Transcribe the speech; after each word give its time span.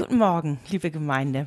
Guten 0.00 0.16
Morgen, 0.16 0.58
liebe 0.70 0.90
Gemeinde. 0.90 1.46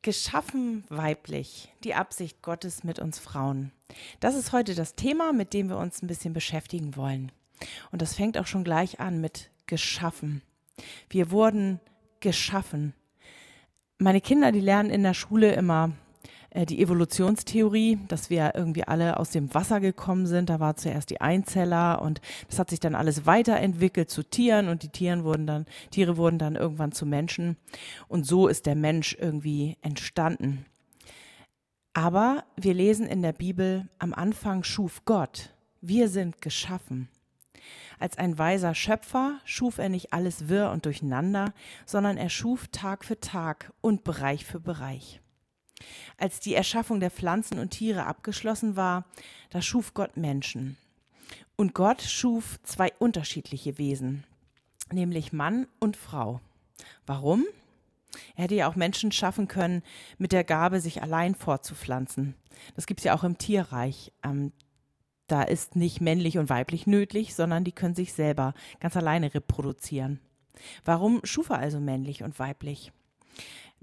Geschaffen 0.00 0.82
weiblich, 0.88 1.70
die 1.84 1.92
Absicht 1.92 2.40
Gottes 2.40 2.84
mit 2.84 2.98
uns 2.98 3.18
Frauen. 3.18 3.70
Das 4.18 4.34
ist 4.34 4.52
heute 4.52 4.74
das 4.74 4.94
Thema, 4.94 5.34
mit 5.34 5.52
dem 5.52 5.68
wir 5.68 5.76
uns 5.76 6.00
ein 6.00 6.06
bisschen 6.06 6.32
beschäftigen 6.32 6.96
wollen. 6.96 7.30
Und 7.92 8.00
das 8.00 8.14
fängt 8.14 8.38
auch 8.38 8.46
schon 8.46 8.64
gleich 8.64 8.98
an 8.98 9.20
mit 9.20 9.50
geschaffen. 9.66 10.40
Wir 11.10 11.30
wurden 11.30 11.80
geschaffen. 12.20 12.94
Meine 13.98 14.22
Kinder, 14.22 14.52
die 14.52 14.60
lernen 14.60 14.88
in 14.88 15.02
der 15.02 15.12
Schule 15.12 15.52
immer 15.52 15.92
die 16.54 16.82
Evolutionstheorie, 16.82 17.98
dass 18.08 18.28
wir 18.28 18.52
irgendwie 18.54 18.84
alle 18.84 19.18
aus 19.18 19.30
dem 19.30 19.54
Wasser 19.54 19.80
gekommen 19.80 20.26
sind. 20.26 20.50
Da 20.50 20.58
war 20.58 20.76
zuerst 20.76 21.10
die 21.10 21.20
Einzeller 21.20 22.02
und 22.02 22.20
das 22.48 22.58
hat 22.58 22.70
sich 22.70 22.80
dann 22.80 22.94
alles 22.94 23.26
weiterentwickelt 23.26 24.10
zu 24.10 24.22
Tieren 24.22 24.68
und 24.68 24.82
die 24.82 24.88
Tieren 24.88 25.24
wurden 25.24 25.46
dann, 25.46 25.66
Tiere 25.90 26.16
wurden 26.16 26.38
dann 26.38 26.56
irgendwann 26.56 26.92
zu 26.92 27.06
Menschen. 27.06 27.56
Und 28.08 28.26
so 28.26 28.48
ist 28.48 28.66
der 28.66 28.74
Mensch 28.74 29.16
irgendwie 29.18 29.76
entstanden. 29.80 30.66
Aber 31.92 32.44
wir 32.56 32.74
lesen 32.74 33.06
in 33.06 33.22
der 33.22 33.32
Bibel, 33.32 33.88
am 33.98 34.14
Anfang 34.14 34.62
schuf 34.62 35.04
Gott. 35.04 35.50
Wir 35.80 36.08
sind 36.08 36.40
geschaffen. 36.42 37.08
Als 37.98 38.16
ein 38.16 38.38
weiser 38.38 38.74
Schöpfer 38.74 39.38
schuf 39.44 39.78
er 39.78 39.88
nicht 39.88 40.12
alles 40.12 40.48
wirr 40.48 40.70
und 40.70 40.86
durcheinander, 40.86 41.52
sondern 41.86 42.16
er 42.16 42.30
schuf 42.30 42.68
Tag 42.68 43.04
für 43.04 43.20
Tag 43.20 43.72
und 43.80 44.04
Bereich 44.04 44.44
für 44.44 44.60
Bereich. 44.60 45.20
Als 46.18 46.40
die 46.40 46.54
Erschaffung 46.54 47.00
der 47.00 47.10
Pflanzen 47.10 47.58
und 47.58 47.70
Tiere 47.70 48.06
abgeschlossen 48.06 48.76
war, 48.76 49.04
da 49.50 49.62
schuf 49.62 49.94
Gott 49.94 50.16
Menschen. 50.16 50.76
Und 51.56 51.74
Gott 51.74 52.02
schuf 52.02 52.58
zwei 52.62 52.92
unterschiedliche 52.98 53.78
Wesen, 53.78 54.24
nämlich 54.92 55.32
Mann 55.32 55.66
und 55.78 55.96
Frau. 55.96 56.40
Warum? 57.06 57.44
Er 58.34 58.44
hätte 58.44 58.54
ja 58.54 58.68
auch 58.68 58.76
Menschen 58.76 59.12
schaffen 59.12 59.48
können 59.48 59.82
mit 60.18 60.32
der 60.32 60.44
Gabe, 60.44 60.80
sich 60.80 61.02
allein 61.02 61.34
fortzupflanzen. 61.34 62.34
Das 62.74 62.86
gibt 62.86 63.00
es 63.00 63.04
ja 63.04 63.14
auch 63.14 63.24
im 63.24 63.38
Tierreich. 63.38 64.12
Ähm, 64.24 64.52
da 65.26 65.42
ist 65.42 65.76
nicht 65.76 66.00
männlich 66.00 66.38
und 66.38 66.48
weiblich 66.48 66.86
nötig, 66.86 67.34
sondern 67.34 67.62
die 67.62 67.72
können 67.72 67.94
sich 67.94 68.12
selber 68.12 68.54
ganz 68.80 68.96
alleine 68.96 69.32
reproduzieren. 69.32 70.18
Warum 70.84 71.20
schuf 71.24 71.50
er 71.50 71.58
also 71.58 71.78
männlich 71.78 72.22
und 72.22 72.38
weiblich? 72.38 72.92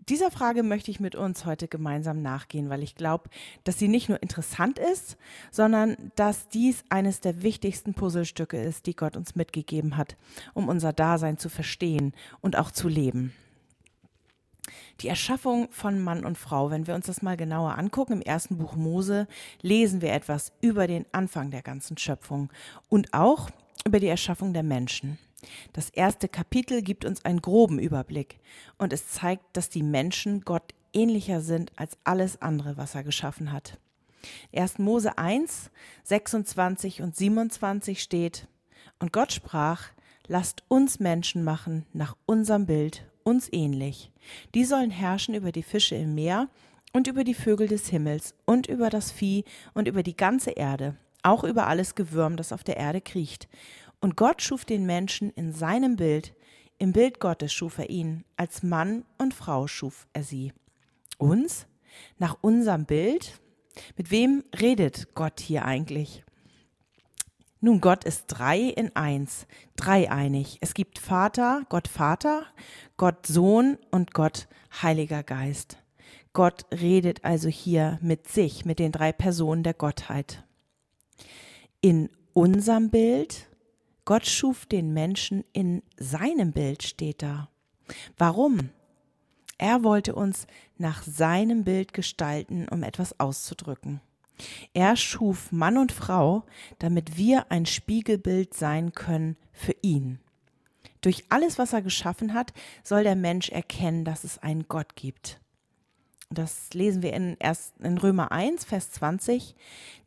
Dieser 0.10 0.32
Frage 0.32 0.64
möchte 0.64 0.90
ich 0.90 1.02
mit 1.02 1.16
uns 1.16 1.46
heute 1.46 1.68
gemeinsam 1.68 2.22
nachgehen, 2.22 2.70
weil 2.70 2.82
ich 2.82 2.96
glaube, 2.96 3.30
dass 3.66 3.78
sie 3.78 3.90
nicht 3.90 4.08
nur 4.08 4.22
interessant 4.24 4.80
ist, 4.80 5.18
sondern 5.52 5.98
dass 6.16 6.48
dies 6.48 6.86
eines 6.88 7.20
der 7.20 7.44
wichtigsten 7.44 7.94
Puzzlestücke 7.94 8.58
ist, 8.58 8.86
die 8.86 8.96
Gott 8.96 9.18
uns 9.18 9.36
mitgegeben 9.36 9.98
hat, 9.98 10.16
um 10.54 10.70
unser 10.70 10.94
Dasein 10.94 11.38
zu 11.38 11.50
verstehen 11.50 12.14
und 12.40 12.58
auch 12.58 12.72
zu 12.72 12.88
leben. 12.88 13.34
Die 15.02 15.10
Erschaffung 15.10 15.68
von 15.72 16.02
Mann 16.02 16.26
und 16.26 16.38
Frau, 16.38 16.72
wenn 16.72 16.88
wir 16.88 16.96
uns 16.96 17.08
das 17.08 17.22
mal 17.22 17.36
genauer 17.36 17.78
angucken, 17.78 18.14
im 18.14 18.22
ersten 18.22 18.58
Buch 18.58 18.76
Mose 18.76 19.28
lesen 19.62 20.02
wir 20.02 20.14
etwas 20.14 20.54
über 20.62 20.88
den 20.88 21.06
Anfang 21.12 21.52
der 21.52 21.62
ganzen 21.62 21.98
Schöpfung 21.98 22.50
und 22.88 23.14
auch 23.14 23.50
über 23.86 24.00
die 24.00 24.08
Erschaffung 24.08 24.54
der 24.54 24.64
Menschen. 24.64 25.20
Das 25.74 25.90
erste 25.90 26.28
Kapitel 26.28 26.82
gibt 26.82 27.06
uns 27.06 27.24
einen 27.24 27.42
groben 27.42 27.80
Überblick 27.80 28.40
und 28.78 28.94
es 28.94 29.10
zeigt, 29.10 29.46
dass 29.54 29.70
die 29.70 29.84
Menschen 29.84 30.42
Gott 30.42 30.74
ähnlicher 30.94 31.42
sind 31.42 31.72
als 31.76 31.98
alles 32.04 32.42
andere, 32.42 32.78
was 32.78 32.96
er 32.96 33.04
geschaffen 33.04 33.52
hat. 33.52 33.78
1. 34.56 34.80
Mose 34.80 35.18
1, 35.18 35.70
26 36.04 37.02
und 37.02 37.16
27 37.16 38.02
steht, 38.02 38.48
und 39.00 39.14
Gott 39.14 39.32
sprach, 39.32 39.90
lasst 40.28 40.64
uns 40.68 41.00
Menschen 41.00 41.44
machen 41.44 41.86
nach 41.94 42.16
unserem 42.26 42.66
Bild, 42.66 43.06
uns 43.24 43.48
ähnlich. 43.52 44.12
Die 44.56 44.66
sollen 44.66 44.90
herrschen 44.90 45.36
über 45.36 45.52
die 45.52 45.64
Fische 45.64 45.96
im 45.96 46.16
Meer 46.16 46.50
und 46.94 47.08
über 47.08 47.24
die 47.24 47.36
Vögel 47.36 47.68
des 47.68 47.88
Himmels 47.88 48.34
und 48.46 48.68
über 48.68 48.90
das 48.90 49.12
Vieh 49.12 49.44
und 49.74 49.88
über 49.88 50.02
die 50.02 50.18
ganze 50.18 50.52
Erde, 50.52 50.96
auch 51.22 51.44
über 51.44 51.68
alles 51.68 51.96
Gewürm, 51.96 52.38
das 52.38 52.52
auf 52.52 52.64
der 52.64 52.78
Erde 52.78 53.02
kriecht. 53.02 53.48
Und 54.00 54.16
Gott 54.16 54.42
schuf 54.42 54.66
den 54.66 54.86
Menschen 54.86 55.32
in 55.32 55.54
seinem 55.54 55.96
Bild, 55.96 56.34
im 56.80 56.94
Bild 56.94 57.20
Gottes 57.20 57.52
schuf 57.52 57.80
er 57.80 57.90
ihn, 57.90 58.24
als 58.36 58.62
Mann 58.62 59.04
und 59.18 59.34
Frau 59.34 59.66
schuf 59.68 60.08
er 60.14 60.24
sie. 60.24 60.54
Uns? 61.18 61.66
Nach 62.20 62.38
unserem 62.42 62.86
Bild? 62.86 63.40
Mit 63.96 64.12
wem 64.12 64.44
redet 64.60 65.16
Gott 65.16 65.40
hier 65.40 65.66
eigentlich? 65.66 66.24
Nun, 67.60 67.82
Gott 67.82 68.04
ist 68.04 68.26
drei 68.28 68.60
in 68.60 68.96
eins, 68.96 69.48
dreieinig. 69.76 70.60
Es 70.62 70.76
gibt 70.76 71.00
Vater, 71.00 71.64
Gott 71.70 71.88
Vater, 71.88 72.46
Gott 72.98 73.26
Sohn 73.26 73.80
und 73.90 74.14
Gott 74.14 74.48
Heiliger 74.84 75.24
Geist. 75.24 75.78
Gott 76.34 76.66
redet 76.72 77.26
also 77.26 77.50
hier 77.50 77.98
mit 78.04 78.28
sich, 78.28 78.64
mit 78.64 78.78
den 78.78 78.92
drei 78.92 79.12
Personen 79.12 79.64
der 79.64 79.74
Gottheit. 79.74 80.44
In 81.82 82.12
unserem 82.34 82.92
Bild 82.92 83.47
Gott 84.08 84.26
schuf 84.26 84.66
den 84.66 84.94
Menschen 84.94 85.44
in 85.52 85.84
seinem 85.98 86.54
Bild, 86.54 86.82
steht 86.82 87.22
da. 87.22 87.50
Warum? 88.18 88.70
Er 89.58 89.84
wollte 89.84 90.16
uns 90.16 90.48
nach 90.78 91.04
seinem 91.04 91.66
Bild 91.66 91.92
gestalten, 91.92 92.70
um 92.70 92.84
etwas 92.84 93.20
auszudrücken. 93.20 94.00
Er 94.74 94.96
schuf 94.96 95.52
Mann 95.52 95.78
und 95.78 95.92
Frau, 95.92 96.46
damit 96.80 97.18
wir 97.18 97.52
ein 97.52 97.66
Spiegelbild 97.66 98.54
sein 98.54 98.94
können 98.94 99.36
für 99.52 99.76
ihn. 99.82 100.20
Durch 101.02 101.26
alles, 101.28 101.58
was 101.58 101.74
er 101.74 101.82
geschaffen 101.82 102.34
hat, 102.34 102.54
soll 102.84 103.04
der 103.04 103.18
Mensch 103.18 103.50
erkennen, 103.50 104.06
dass 104.06 104.24
es 104.24 104.38
einen 104.38 104.70
Gott 104.70 104.96
gibt. 104.96 105.42
Das 106.30 106.74
lesen 106.74 107.02
wir 107.04 107.14
in, 107.14 107.38
erst 107.40 107.80
in 107.80 107.98
Römer 107.98 108.32
1, 108.34 108.66
Vers 108.66 108.92
20. 108.92 109.56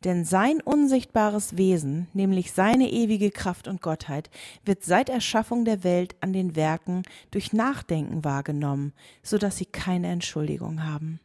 Denn 0.03 0.23
sein 0.23 0.61
unsichtbares 0.61 1.57
Wesen, 1.57 2.07
nämlich 2.13 2.51
seine 2.51 2.89
ewige 2.91 3.31
Kraft 3.31 3.67
und 3.67 3.81
Gottheit, 3.81 4.29
wird 4.63 4.83
seit 4.83 5.09
Erschaffung 5.09 5.65
der 5.65 5.83
Welt 5.83 6.15
an 6.21 6.31
den 6.31 6.55
Werken 6.55 7.03
durch 7.31 7.53
Nachdenken 7.53 8.23
wahrgenommen, 8.23 8.93
so 9.23 9.39
dass 9.39 9.57
sie 9.57 9.65
keine 9.65 10.09
Entschuldigung 10.09 10.83
haben. 10.85 11.19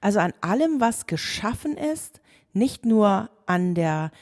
Also 0.00 0.20
an 0.20 0.34
allem, 0.40 0.80
was 0.80 1.06
geschaffen 1.06 1.76
ist, 1.76 2.20
nicht 2.52 2.84
nur 2.86 3.30
an 3.46 3.74
der 3.74 4.12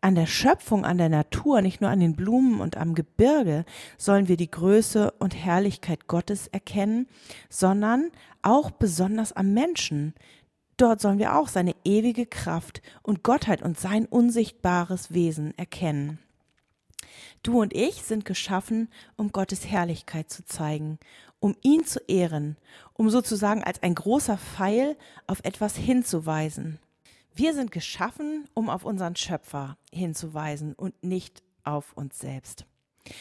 an 0.00 0.14
der 0.14 0.26
Schöpfung, 0.26 0.84
an 0.84 0.98
der 0.98 1.08
Natur, 1.08 1.60
nicht 1.60 1.80
nur 1.80 1.90
an 1.90 2.00
den 2.00 2.14
Blumen 2.14 2.60
und 2.60 2.76
am 2.76 2.94
Gebirge 2.94 3.64
sollen 3.96 4.28
wir 4.28 4.36
die 4.36 4.50
Größe 4.50 5.10
und 5.18 5.34
Herrlichkeit 5.34 6.06
Gottes 6.06 6.46
erkennen, 6.46 7.08
sondern 7.48 8.10
auch 8.42 8.70
besonders 8.70 9.32
am 9.32 9.52
Menschen. 9.52 10.14
Dort 10.76 11.00
sollen 11.00 11.18
wir 11.18 11.36
auch 11.36 11.48
seine 11.48 11.74
ewige 11.84 12.26
Kraft 12.26 12.80
und 13.02 13.24
Gottheit 13.24 13.62
und 13.62 13.78
sein 13.78 14.06
unsichtbares 14.06 15.12
Wesen 15.12 15.56
erkennen. 15.58 16.20
Du 17.42 17.60
und 17.60 17.74
ich 17.74 18.02
sind 18.02 18.24
geschaffen, 18.24 18.88
um 19.16 19.32
Gottes 19.32 19.66
Herrlichkeit 19.66 20.30
zu 20.30 20.44
zeigen, 20.44 20.98
um 21.40 21.56
ihn 21.62 21.84
zu 21.84 22.00
ehren, 22.06 22.56
um 22.94 23.10
sozusagen 23.10 23.64
als 23.64 23.82
ein 23.82 23.94
großer 23.94 24.38
Pfeil 24.38 24.96
auf 25.26 25.40
etwas 25.44 25.76
hinzuweisen. 25.76 26.78
Wir 27.38 27.54
sind 27.54 27.70
geschaffen, 27.70 28.48
um 28.52 28.68
auf 28.68 28.84
unseren 28.84 29.14
Schöpfer 29.14 29.78
hinzuweisen 29.92 30.74
und 30.74 31.04
nicht 31.04 31.44
auf 31.62 31.92
uns 31.92 32.18
selbst. 32.18 32.66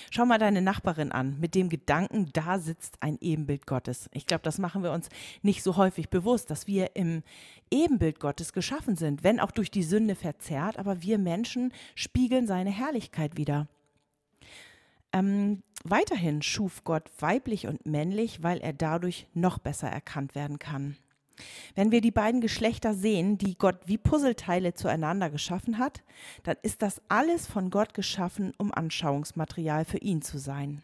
Schau 0.10 0.26
mal 0.26 0.40
deine 0.40 0.64
Nachbarin 0.64 1.12
an, 1.12 1.40
mit 1.40 1.54
dem 1.54 1.70
Gedanken, 1.70 2.32
da 2.34 2.58
sitzt 2.58 2.98
ein 3.04 3.20
Ebenbild 3.22 3.68
Gottes. 3.68 4.10
Ich 4.14 4.26
glaube, 4.26 4.42
das 4.42 4.58
machen 4.58 4.82
wir 4.82 4.92
uns 4.92 5.10
nicht 5.44 5.62
so 5.62 5.78
häufig 5.78 6.10
bewusst, 6.10 6.50
dass 6.50 6.66
wir 6.66 6.96
im 6.96 7.22
Ebenbild 7.70 8.20
Gottes 8.20 8.54
geschaffen 8.54 8.96
sind, 8.96 9.24
wenn 9.24 9.40
auch 9.40 9.52
durch 9.52 9.70
die 9.70 9.84
Sünde 9.84 10.16
verzerrt, 10.16 10.80
aber 10.80 11.04
wir 11.04 11.20
Menschen 11.20 11.72
spiegeln 11.94 12.48
seine 12.48 12.72
Herrlichkeit 12.72 13.38
wieder. 13.38 13.68
Ähm, 15.14 15.62
weiterhin 15.84 16.42
schuf 16.42 16.84
Gott 16.84 17.04
weiblich 17.20 17.68
und 17.68 17.86
männlich, 17.86 18.42
weil 18.42 18.58
er 18.62 18.74
dadurch 18.74 19.28
noch 19.36 19.60
besser 19.60 19.90
erkannt 19.90 20.34
werden 20.34 20.58
kann. 20.58 20.98
Wenn 21.76 21.92
wir 21.92 22.02
die 22.02 22.12
beiden 22.12 22.42
Geschlechter 22.42 22.94
sehen, 22.94 23.38
die 23.38 23.58
Gott 23.58 23.78
wie 23.86 23.98
Puzzleteile 23.98 24.74
zueinander 24.74 25.30
geschaffen 25.30 25.78
hat, 25.78 26.04
dann 26.44 26.58
ist 26.62 26.82
das 26.82 27.02
alles 27.08 27.48
von 27.48 27.70
Gott 27.70 27.94
geschaffen, 27.94 28.54
um 28.58 28.74
Anschauungsmaterial 28.74 29.86
für 29.86 30.00
ihn 30.00 30.22
zu 30.22 30.40
sein. 30.40 30.84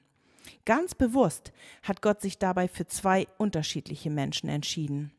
Ganz 0.65 0.95
bewusst 0.95 1.51
hat 1.81 2.01
Gott 2.01 2.21
sich 2.21 2.37
dabei 2.37 2.67
für 2.67 2.85
zwei 2.85 3.27
unterschiedliche 3.37 4.09
Menschen 4.09 4.49
entschieden. 4.49 5.11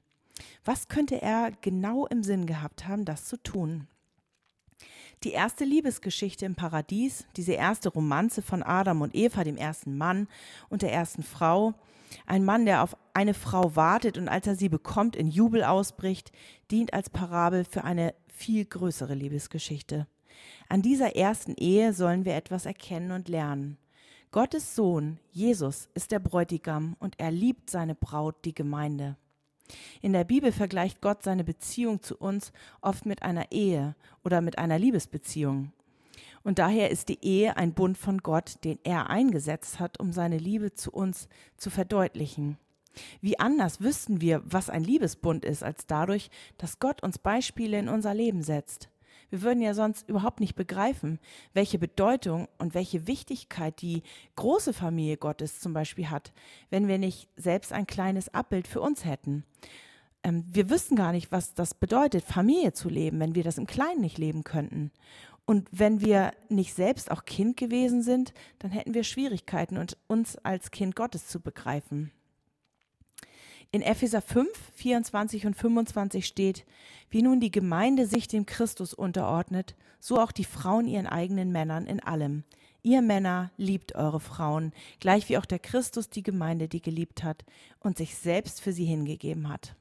Was 0.65 0.89
könnte 0.89 1.21
er 1.21 1.53
genau 1.61 2.07
im 2.07 2.23
Sinn 2.23 2.47
gehabt 2.47 2.87
haben, 2.87 3.05
das 3.05 3.27
zu 3.27 3.37
tun? 3.37 3.87
Die 5.23 5.33
erste 5.33 5.65
Liebesgeschichte 5.65 6.45
im 6.45 6.55
Paradies, 6.55 7.27
diese 7.37 7.53
erste 7.53 7.89
Romanze 7.89 8.43
von 8.43 8.63
Adam 8.63 9.01
und 9.01 9.15
Eva, 9.15 9.45
dem 9.45 9.57
ersten 9.57 9.97
Mann 9.97 10.29
und 10.69 10.83
der 10.83 10.93
ersten 10.93 11.23
Frau, 11.23 11.75
ein 12.27 12.45
Mann, 12.45 12.67
der 12.67 12.83
auf 12.83 12.97
eine 13.13 13.35
Frau 13.35 13.77
wartet 13.77 14.19
und 14.19 14.29
als 14.29 14.47
er 14.47 14.57
sie 14.57 14.69
bekommt, 14.69 15.17
in 15.17 15.29
Jubel 15.29 15.65
ausbricht, 15.65 16.33
dient 16.71 16.93
als 16.95 17.11
Parabel 17.11 17.65
für 17.65 17.85
eine 17.85 18.15
viel 18.29 18.65
größere 18.65 19.15
Liebesgeschichte. 19.15 20.07
An 20.69 20.83
dieser 20.83 21.17
ersten 21.17 21.55
Ehe 21.55 21.93
sollen 21.93 22.25
wir 22.25 22.35
etwas 22.35 22.67
erkennen 22.67 23.13
und 23.13 23.29
lernen. 23.29 23.79
Gottes 24.33 24.75
Sohn, 24.75 25.21
Jesus, 25.31 25.89
ist 25.95 26.11
der 26.11 26.19
Bräutigam 26.19 26.97
und 26.99 27.15
er 27.19 27.31
liebt 27.31 27.71
seine 27.71 27.95
Braut, 27.95 28.45
die 28.45 28.55
Gemeinde. 28.55 29.17
In 30.03 30.13
der 30.13 30.25
Bibel 30.25 30.53
vergleicht 30.53 31.01
Gott 31.01 31.23
seine 31.23 31.45
Beziehung 31.45 32.03
zu 32.03 32.17
uns 32.17 32.53
oft 32.81 33.07
mit 33.07 33.23
einer 33.23 33.53
Ehe 33.53 33.95
oder 34.25 34.41
mit 34.41 34.59
einer 34.59 34.79
Liebesbeziehung. 34.79 35.73
Und 36.45 36.59
daher 36.59 36.91
ist 36.91 37.09
die 37.09 37.25
Ehe 37.25 37.57
ein 37.57 37.73
Bund 37.73 37.99
von 37.99 38.19
Gott, 38.19 38.63
den 38.65 38.79
er 38.85 39.11
eingesetzt 39.11 39.81
hat, 39.81 39.99
um 39.99 40.13
seine 40.13 40.39
Liebe 40.39 40.75
zu 40.75 40.93
uns 40.93 41.29
zu 41.57 41.71
verdeutlichen. 41.71 42.59
Wie 43.21 43.41
anders 43.41 43.81
wüssten 43.81 44.21
wir, 44.21 44.43
was 44.45 44.71
ein 44.71 44.85
Liebesbund 44.85 45.45
ist, 45.45 45.65
als 45.65 45.87
dadurch, 45.87 46.31
dass 46.59 46.79
Gott 46.79 47.03
uns 47.03 47.19
Beispiele 47.19 47.79
in 47.79 47.89
unser 47.89 48.15
Leben 48.15 48.43
setzt. 48.43 48.89
Wir 49.31 49.43
würden 49.43 49.63
ja 49.63 49.75
sonst 49.75 50.09
überhaupt 50.09 50.39
nicht 50.39 50.55
begreifen, 50.55 51.19
welche 51.55 51.79
Bedeutung 51.79 52.47
und 52.59 52.75
welche 52.75 53.07
Wichtigkeit 53.07 53.81
die 53.81 54.03
große 54.37 54.73
Familie 54.73 55.17
Gottes 55.17 55.59
zum 55.59 55.73
Beispiel 55.73 56.11
hat, 56.11 56.33
wenn 56.71 56.87
wir 56.87 56.99
nicht 56.99 57.29
selbst 57.37 57.73
ein 57.73 57.87
kleines 57.87 58.33
Abbild 58.33 58.69
für 58.69 58.81
uns 58.81 59.05
hätten. 59.05 59.45
Ähm, 60.23 60.45
wir 60.51 60.71
wüssten 60.71 60.95
gar 60.95 61.13
nicht, 61.13 61.33
was 61.33 61.55
das 61.55 61.75
bedeutet, 61.75 62.25
Familie 62.25 62.75
zu 62.75 62.89
leben, 62.89 63.19
wenn 63.19 63.35
wir 63.35 63.43
das 63.43 63.59
im 63.59 63.67
Kleinen 63.67 64.03
nicht 64.03 64.19
leben 64.19 64.45
könnten. 64.45 64.93
Und 65.47 65.69
wenn 65.71 66.01
wir 66.01 66.33
nicht 66.49 66.75
selbst 66.75 67.11
auch 67.11 67.25
Kind 67.25 67.57
gewesen 67.57 68.03
sind, 68.03 68.33
dann 68.61 68.71
hätten 68.71 68.95
wir 68.95 69.05
Schwierigkeiten, 69.05 69.79
uns 70.07 70.37
als 70.39 70.71
Kind 70.71 70.97
Gottes 70.97 71.27
zu 71.27 71.41
begreifen. 71.41 72.13
In 73.71 73.83
Epheser 73.83 74.23
5, 74.23 74.49
24 74.75 75.47
und 75.47 75.55
25 75.57 76.27
steht, 76.27 76.65
wie 77.11 77.23
nun 77.23 77.41
die 77.41 77.51
Gemeinde 77.51 78.07
sich 78.07 78.29
dem 78.29 78.47
Christus 78.47 78.95
unterordnet, 78.95 79.75
so 79.99 80.21
auch 80.21 80.33
die 80.33 80.45
Frauen 80.45 80.87
ihren 80.87 81.09
eigenen 81.09 81.51
Männern 81.51 81.87
in 81.87 82.01
allem. 82.01 82.45
Ihr 82.83 83.03
Männer 83.03 83.51
liebt 83.57 83.95
eure 83.95 84.21
Frauen, 84.21 84.73
gleich 85.01 85.29
wie 85.29 85.39
auch 85.39 85.47
der 85.47 85.59
Christus 85.59 86.09
die 86.09 86.23
Gemeinde, 86.23 86.69
die 86.69 86.83
geliebt 86.83 87.25
hat 87.25 87.45
und 87.81 87.97
sich 87.97 88.15
selbst 88.15 88.61
für 88.61 88.73
sie 88.73 88.85
hingegeben 88.85 89.49
hat. 89.49 89.75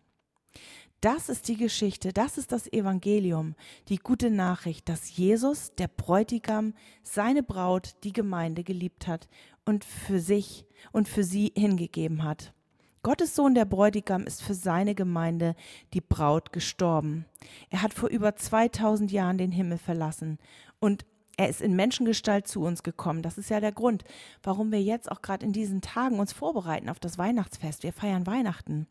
Das 1.04 1.28
ist 1.28 1.50
die 1.50 1.58
Geschichte, 1.58 2.14
das 2.14 2.38
ist 2.38 2.54
das 2.54 2.72
Evangelium, 2.72 3.56
die 3.90 3.98
gute 3.98 4.30
Nachricht, 4.30 4.88
dass 4.88 5.18
Jesus, 5.18 5.76
der 5.76 5.90
Bräutigam, 5.90 6.74
seine 7.02 7.44
Braut, 7.44 7.96
die 8.06 8.14
Gemeinde 8.14 8.64
geliebt 8.64 9.06
hat 9.06 9.28
und 9.66 9.84
für 9.84 10.22
sich 10.22 10.66
und 10.94 11.10
für 11.10 11.26
sie 11.26 11.52
hingegeben 11.58 12.24
hat. 12.24 12.54
Gottes 13.02 13.36
Sohn, 13.36 13.54
der 13.54 13.66
Bräutigam, 13.66 14.24
ist 14.24 14.42
für 14.42 14.54
seine 14.54 14.96
Gemeinde, 14.96 15.58
die 15.94 16.00
Braut, 16.00 16.54
gestorben. 16.54 17.26
Er 17.70 17.82
hat 17.82 17.94
vor 17.94 18.08
über 18.08 18.38
2000 18.38 19.12
Jahren 19.12 19.38
den 19.38 19.52
Himmel 19.52 19.80
verlassen 19.80 20.40
und 20.80 21.06
er 21.36 21.50
ist 21.50 21.60
in 21.60 21.76
Menschengestalt 21.76 22.48
zu 22.48 22.62
uns 22.62 22.82
gekommen. 22.82 23.24
Das 23.24 23.38
ist 23.38 23.50
ja 23.50 23.60
der 23.60 23.74
Grund, 23.74 24.06
warum 24.42 24.72
wir 24.72 24.82
jetzt 24.82 25.12
auch 25.12 25.22
gerade 25.22 25.46
in 25.46 25.52
diesen 25.52 25.82
Tagen 25.82 26.22
uns 26.22 26.32
vorbereiten 26.32 26.88
auf 26.88 27.02
das 27.02 27.18
Weihnachtsfest. 27.18 27.84
Wir 27.84 27.92
feiern 27.92 28.26
Weihnachten. 28.26 28.88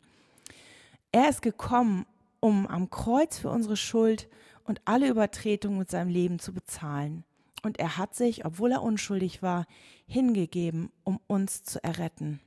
Er 1.13 1.29
ist 1.29 1.43
gekommen, 1.43 2.07
um 2.39 2.65
am 2.65 2.89
Kreuz 2.89 3.37
für 3.37 3.51
unsere 3.51 3.77
Schuld 3.77 4.27
und 4.63 4.81
alle 4.85 5.07
Übertretungen 5.07 5.77
mit 5.77 5.91
seinem 5.91 6.09
Leben 6.09 6.39
zu 6.39 6.53
bezahlen. 6.53 7.23
Und 7.61 7.79
er 7.79 7.97
hat 7.97 8.15
sich, 8.15 8.45
obwohl 8.45 8.71
er 8.71 8.81
unschuldig 8.81 9.43
war, 9.43 9.67
hingegeben, 10.07 10.91
um 11.03 11.19
uns 11.27 11.63
zu 11.63 11.81
erretten. 11.83 12.41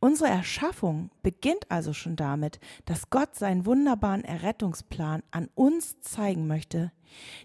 Unsere 0.00 0.30
Erschaffung 0.30 1.10
beginnt 1.22 1.70
also 1.70 1.92
schon 1.92 2.16
damit, 2.16 2.58
dass 2.86 3.10
Gott 3.10 3.34
seinen 3.34 3.66
wunderbaren 3.66 4.24
Errettungsplan 4.24 5.22
an 5.30 5.50
uns 5.54 6.00
zeigen 6.00 6.46
möchte. 6.46 6.90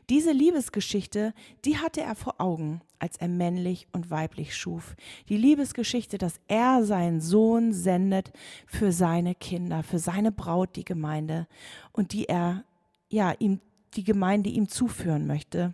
Diese 0.09 0.31
Liebesgeschichte, 0.31 1.33
die 1.65 1.77
hatte 1.77 2.01
er 2.01 2.15
vor 2.15 2.39
Augen, 2.39 2.81
als 2.99 3.17
er 3.17 3.27
männlich 3.27 3.87
und 3.91 4.11
weiblich 4.11 4.55
schuf. 4.55 4.95
Die 5.29 5.37
Liebesgeschichte, 5.37 6.17
dass 6.17 6.39
er 6.47 6.83
seinen 6.83 7.21
Sohn 7.21 7.73
sendet 7.73 8.31
für 8.67 8.91
seine 8.91 9.35
Kinder, 9.35 9.83
für 9.83 9.99
seine 9.99 10.31
Braut, 10.31 10.75
die 10.75 10.85
Gemeinde, 10.85 11.47
und 11.91 12.13
die 12.13 12.25
er, 12.25 12.63
ja, 13.09 13.33
ihm, 13.39 13.59
die 13.95 14.03
Gemeinde 14.03 14.49
ihm 14.49 14.67
zuführen 14.67 15.25
möchte. 15.25 15.73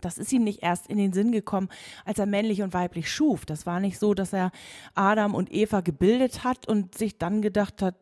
Das 0.00 0.18
ist 0.18 0.32
ihm 0.32 0.44
nicht 0.44 0.62
erst 0.62 0.86
in 0.86 0.96
den 0.96 1.12
Sinn 1.12 1.30
gekommen, 1.30 1.68
als 2.04 2.18
er 2.18 2.26
männlich 2.26 2.62
und 2.62 2.72
weiblich 2.72 3.10
schuf. 3.10 3.44
Das 3.44 3.66
war 3.66 3.80
nicht 3.80 3.98
so, 3.98 4.14
dass 4.14 4.32
er 4.32 4.50
Adam 4.94 5.34
und 5.34 5.52
Eva 5.52 5.80
gebildet 5.80 6.42
hat 6.42 6.66
und 6.66 6.96
sich 6.96 7.18
dann 7.18 7.42
gedacht 7.42 7.82
hat, 7.82 7.94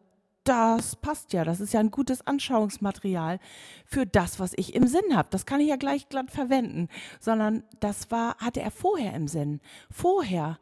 das 0.48 0.96
passt 0.96 1.34
ja, 1.34 1.44
das 1.44 1.60
ist 1.60 1.74
ja 1.74 1.80
ein 1.80 1.90
gutes 1.90 2.26
Anschauungsmaterial 2.26 3.38
für 3.84 4.06
das, 4.06 4.40
was 4.40 4.52
ich 4.56 4.74
im 4.74 4.86
Sinn 4.86 5.14
habe. 5.14 5.28
Das 5.30 5.44
kann 5.44 5.60
ich 5.60 5.68
ja 5.68 5.76
gleich 5.76 6.08
glatt 6.08 6.30
verwenden, 6.30 6.88
sondern 7.20 7.64
das 7.80 8.10
war 8.10 8.36
hatte 8.38 8.62
er 8.62 8.70
vorher 8.70 9.12
im 9.12 9.28
Sinn. 9.28 9.60
Vorher 9.90 10.58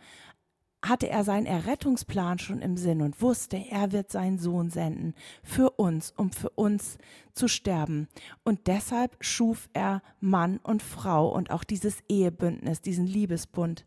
hatte 0.84 1.08
er 1.08 1.22
seinen 1.22 1.46
Errettungsplan 1.46 2.38
schon 2.38 2.62
im 2.62 2.76
Sinn 2.76 3.00
und 3.00 3.22
wusste, 3.22 3.56
er 3.70 3.92
wird 3.92 4.10
seinen 4.10 4.38
Sohn 4.38 4.70
senden 4.70 5.14
für 5.42 5.70
uns, 5.70 6.12
um 6.16 6.32
für 6.32 6.50
uns 6.50 6.98
zu 7.32 7.46
sterben. 7.46 8.08
Und 8.44 8.66
deshalb 8.66 9.16
schuf 9.20 9.68
er 9.72 10.02
Mann 10.20 10.58
und 10.58 10.82
Frau 10.82 11.28
und 11.28 11.50
auch 11.50 11.64
dieses 11.64 11.98
Ehebündnis, 12.08 12.82
diesen 12.82 13.06
Liebesbund, 13.06 13.84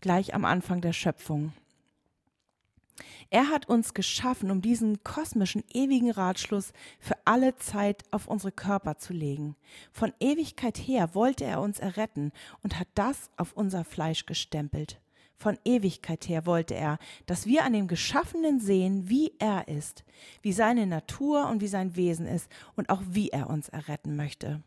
gleich 0.00 0.34
am 0.34 0.44
Anfang 0.44 0.80
der 0.80 0.92
Schöpfung. 0.92 1.52
Er 3.30 3.48
hat 3.48 3.68
uns 3.68 3.94
geschaffen, 3.94 4.50
um 4.50 4.60
diesen 4.60 5.02
kosmischen, 5.02 5.64
ewigen 5.72 6.10
Ratschluss 6.10 6.72
für 6.98 7.16
alle 7.24 7.56
Zeit 7.56 8.02
auf 8.10 8.28
unsere 8.28 8.52
Körper 8.52 8.98
zu 8.98 9.12
legen. 9.12 9.56
Von 9.92 10.12
Ewigkeit 10.20 10.76
her 10.76 11.14
wollte 11.14 11.44
er 11.44 11.60
uns 11.60 11.78
erretten 11.78 12.32
und 12.62 12.78
hat 12.78 12.88
das 12.94 13.30
auf 13.36 13.52
unser 13.54 13.84
Fleisch 13.84 14.26
gestempelt. 14.26 15.00
Von 15.36 15.58
Ewigkeit 15.64 16.28
her 16.28 16.46
wollte 16.46 16.74
er, 16.74 16.98
dass 17.26 17.46
wir 17.46 17.64
an 17.64 17.72
dem 17.72 17.88
Geschaffenen 17.88 18.60
sehen, 18.60 19.08
wie 19.08 19.32
er 19.40 19.66
ist, 19.66 20.04
wie 20.40 20.52
seine 20.52 20.86
Natur 20.86 21.48
und 21.48 21.60
wie 21.60 21.68
sein 21.68 21.96
Wesen 21.96 22.26
ist 22.26 22.48
und 22.76 22.90
auch 22.90 23.02
wie 23.08 23.30
er 23.30 23.50
uns 23.50 23.68
erretten 23.68 24.14
möchte. 24.14 24.62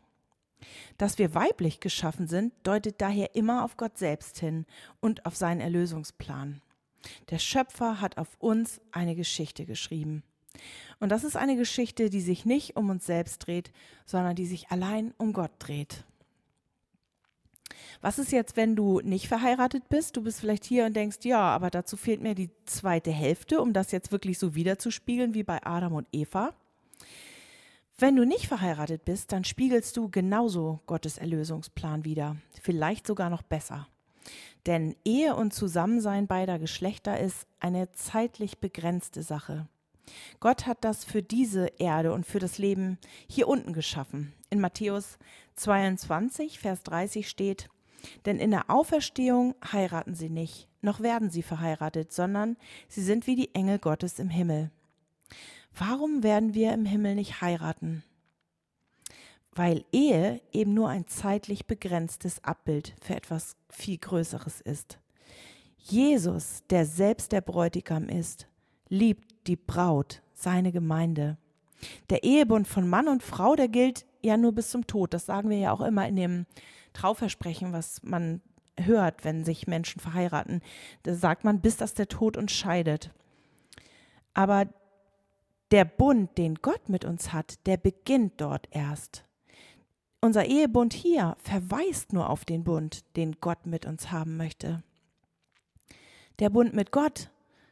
Dass 0.98 1.18
wir 1.18 1.34
weiblich 1.34 1.80
geschaffen 1.80 2.26
sind, 2.26 2.52
deutet 2.62 3.00
daher 3.00 3.34
immer 3.34 3.64
auf 3.64 3.76
Gott 3.76 3.96
selbst 3.96 4.38
hin 4.38 4.66
und 5.00 5.24
auf 5.24 5.36
seinen 5.36 5.60
Erlösungsplan. 5.60 6.60
Der 7.30 7.38
Schöpfer 7.38 8.00
hat 8.00 8.18
auf 8.18 8.28
uns 8.38 8.80
eine 8.92 9.14
Geschichte 9.14 9.66
geschrieben. 9.66 10.22
Und 11.00 11.10
das 11.10 11.24
ist 11.24 11.36
eine 11.36 11.56
Geschichte, 11.56 12.10
die 12.10 12.20
sich 12.20 12.44
nicht 12.44 12.76
um 12.76 12.88
uns 12.90 13.06
selbst 13.06 13.46
dreht, 13.46 13.72
sondern 14.06 14.36
die 14.36 14.46
sich 14.46 14.70
allein 14.70 15.12
um 15.18 15.32
Gott 15.32 15.52
dreht. 15.58 16.04
Was 18.00 18.18
ist 18.18 18.32
jetzt, 18.32 18.56
wenn 18.56 18.76
du 18.76 19.00
nicht 19.00 19.28
verheiratet 19.28 19.88
bist? 19.88 20.16
Du 20.16 20.22
bist 20.22 20.40
vielleicht 20.40 20.64
hier 20.64 20.86
und 20.86 20.94
denkst, 20.94 21.18
ja, 21.22 21.40
aber 21.40 21.70
dazu 21.70 21.96
fehlt 21.96 22.20
mir 22.20 22.34
die 22.34 22.50
zweite 22.64 23.10
Hälfte, 23.10 23.60
um 23.60 23.72
das 23.72 23.90
jetzt 23.90 24.12
wirklich 24.12 24.38
so 24.38 24.54
wiederzuspiegeln 24.54 25.34
wie 25.34 25.42
bei 25.42 25.64
Adam 25.64 25.94
und 25.94 26.06
Eva. 26.12 26.54
Wenn 27.98 28.16
du 28.16 28.26
nicht 28.26 28.46
verheiratet 28.46 29.04
bist, 29.06 29.32
dann 29.32 29.44
spiegelst 29.44 29.96
du 29.96 30.10
genauso 30.10 30.80
Gottes 30.86 31.16
Erlösungsplan 31.16 32.04
wieder, 32.04 32.36
vielleicht 32.60 33.06
sogar 33.06 33.30
noch 33.30 33.42
besser. 33.42 33.88
Denn 34.66 34.96
Ehe 35.04 35.36
und 35.36 35.54
Zusammensein 35.54 36.26
beider 36.26 36.58
Geschlechter 36.58 37.20
ist 37.20 37.46
eine 37.60 37.92
zeitlich 37.92 38.58
begrenzte 38.58 39.22
Sache. 39.22 39.68
Gott 40.40 40.66
hat 40.66 40.84
das 40.84 41.04
für 41.04 41.22
diese 41.22 41.66
Erde 41.78 42.12
und 42.12 42.26
für 42.26 42.38
das 42.38 42.58
Leben 42.58 42.98
hier 43.28 43.48
unten 43.48 43.72
geschaffen. 43.72 44.32
In 44.50 44.60
Matthäus 44.60 45.18
22, 45.56 46.58
Vers 46.58 46.82
30 46.82 47.28
steht, 47.28 47.68
denn 48.24 48.38
in 48.38 48.50
der 48.50 48.70
Auferstehung 48.70 49.54
heiraten 49.72 50.14
sie 50.14 50.30
nicht, 50.30 50.68
noch 50.80 51.00
werden 51.00 51.30
sie 51.30 51.42
verheiratet, 51.42 52.12
sondern 52.12 52.56
sie 52.88 53.02
sind 53.02 53.26
wie 53.26 53.36
die 53.36 53.54
Engel 53.54 53.78
Gottes 53.78 54.18
im 54.18 54.28
Himmel. 54.28 54.70
Warum 55.76 56.22
werden 56.22 56.54
wir 56.54 56.72
im 56.72 56.86
Himmel 56.86 57.14
nicht 57.14 57.40
heiraten? 57.40 58.04
Weil 59.56 59.84
Ehe 59.90 60.40
eben 60.52 60.74
nur 60.74 60.90
ein 60.90 61.08
zeitlich 61.08 61.66
begrenztes 61.66 62.44
Abbild 62.44 62.94
für 63.00 63.16
etwas 63.16 63.56
viel 63.68 63.98
Größeres 63.98 64.60
ist. 64.60 64.98
Jesus, 65.78 66.62
der 66.70 66.84
selbst 66.84 67.32
der 67.32 67.40
Bräutigam 67.40 68.08
ist, 68.08 68.46
liebt 68.88 69.46
die 69.46 69.56
Braut, 69.56 70.22
seine 70.34 70.70
Gemeinde. 70.70 71.38
Der 72.10 72.22
Ehebund 72.22 72.68
von 72.68 72.88
Mann 72.88 73.08
und 73.08 73.22
Frau, 73.22 73.56
der 73.56 73.68
gilt 73.68 74.06
ja 74.22 74.36
nur 74.36 74.52
bis 74.52 74.70
zum 74.70 74.86
Tod. 74.86 75.14
Das 75.14 75.26
sagen 75.26 75.50
wir 75.50 75.58
ja 75.58 75.72
auch 75.72 75.80
immer 75.80 76.06
in 76.06 76.16
dem 76.16 76.46
Trauversprechen, 76.92 77.72
was 77.72 78.02
man 78.02 78.42
hört, 78.78 79.24
wenn 79.24 79.44
sich 79.44 79.66
Menschen 79.66 80.00
verheiraten. 80.00 80.60
Da 81.02 81.14
sagt 81.14 81.44
man, 81.44 81.60
bis 81.60 81.76
dass 81.76 81.94
der 81.94 82.08
Tod 82.08 82.36
uns 82.36 82.52
scheidet. 82.52 83.10
Aber 84.34 84.66
der 85.70 85.84
Bund, 85.84 86.36
den 86.38 86.56
Gott 86.56 86.88
mit 86.88 87.04
uns 87.04 87.32
hat, 87.32 87.66
der 87.66 87.76
beginnt 87.76 88.40
dort 88.40 88.68
erst. 88.70 89.25
Unser 90.20 90.46
Ehebund 90.46 90.92
hier 90.92 91.36
verweist 91.38 92.12
nur 92.12 92.30
auf 92.30 92.44
den 92.44 92.64
Bund, 92.64 93.04
den 93.16 93.36
Gott 93.40 93.66
mit 93.66 93.86
uns 93.86 94.10
haben 94.10 94.36
möchte. 94.36 94.82
Der 96.38 96.50
Bund 96.50 96.74
mit 96.74 96.90
Gott, 96.90 97.30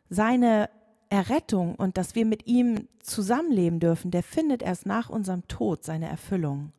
seine 0.08 0.70
Errettung 1.08 1.74
und 1.74 1.96
dass 1.96 2.14
wir 2.14 2.26
mit 2.26 2.46
ihm 2.46 2.88
zusammenleben 3.00 3.80
dürfen, 3.80 4.10
der 4.10 4.22
findet 4.22 4.62
erst 4.62 4.86
nach 4.86 5.10
unserem 5.10 5.46
Tod 5.48 5.84
seine 5.84 6.08
Erfüllung. 6.08 6.72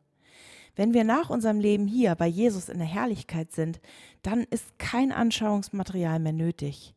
Wenn 0.74 0.92
wir 0.92 1.04
nach 1.04 1.30
unserem 1.30 1.58
Leben 1.58 1.86
hier 1.86 2.14
bei 2.14 2.26
Jesus 2.26 2.68
in 2.68 2.78
der 2.78 2.86
Herrlichkeit 2.86 3.52
sind, 3.52 3.80
dann 4.22 4.40
ist 4.42 4.78
kein 4.78 5.10
Anschauungsmaterial 5.10 6.18
mehr 6.18 6.34
nötig. 6.34 6.94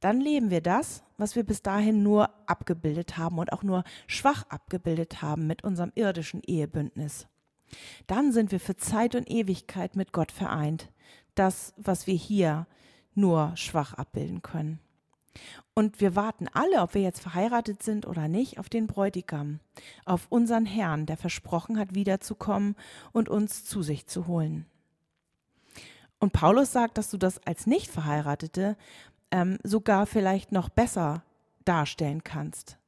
Dann 0.00 0.20
leben 0.20 0.50
wir 0.50 0.60
das, 0.60 1.02
was 1.16 1.34
wir 1.34 1.42
bis 1.42 1.62
dahin 1.62 2.04
nur 2.04 2.30
abgebildet 2.46 3.18
haben 3.18 3.38
und 3.38 3.52
auch 3.52 3.64
nur 3.64 3.82
schwach 4.06 4.44
abgebildet 4.48 5.20
haben 5.20 5.48
mit 5.48 5.64
unserem 5.64 5.90
irdischen 5.96 6.42
Ehebündnis. 6.46 7.26
Dann 8.06 8.32
sind 8.32 8.52
wir 8.52 8.60
für 8.60 8.76
Zeit 8.76 9.14
und 9.14 9.30
Ewigkeit 9.30 9.96
mit 9.96 10.12
Gott 10.12 10.32
vereint. 10.32 10.90
Das, 11.34 11.74
was 11.76 12.06
wir 12.06 12.14
hier 12.14 12.66
nur 13.14 13.56
schwach 13.56 13.94
abbilden 13.94 14.42
können. 14.42 14.80
Und 15.74 16.00
wir 16.00 16.16
warten 16.16 16.48
alle, 16.52 16.82
ob 16.82 16.94
wir 16.94 17.02
jetzt 17.02 17.20
verheiratet 17.20 17.82
sind 17.82 18.06
oder 18.06 18.26
nicht, 18.26 18.58
auf 18.58 18.68
den 18.68 18.86
Bräutigam, 18.86 19.60
auf 20.04 20.26
unseren 20.28 20.66
Herrn, 20.66 21.06
der 21.06 21.16
versprochen 21.16 21.78
hat, 21.78 21.94
wiederzukommen 21.94 22.74
und 23.12 23.28
uns 23.28 23.64
zu 23.64 23.82
sich 23.82 24.06
zu 24.06 24.26
holen. 24.26 24.66
Und 26.18 26.32
Paulus 26.32 26.72
sagt, 26.72 26.98
dass 26.98 27.10
du 27.10 27.16
das 27.16 27.38
als 27.46 27.66
Nicht-Verheiratete 27.66 28.76
ähm, 29.30 29.58
sogar 29.62 30.06
vielleicht 30.06 30.50
noch 30.50 30.68
besser 30.68 31.22
darstellen 31.64 32.24
kannst. 32.24 32.78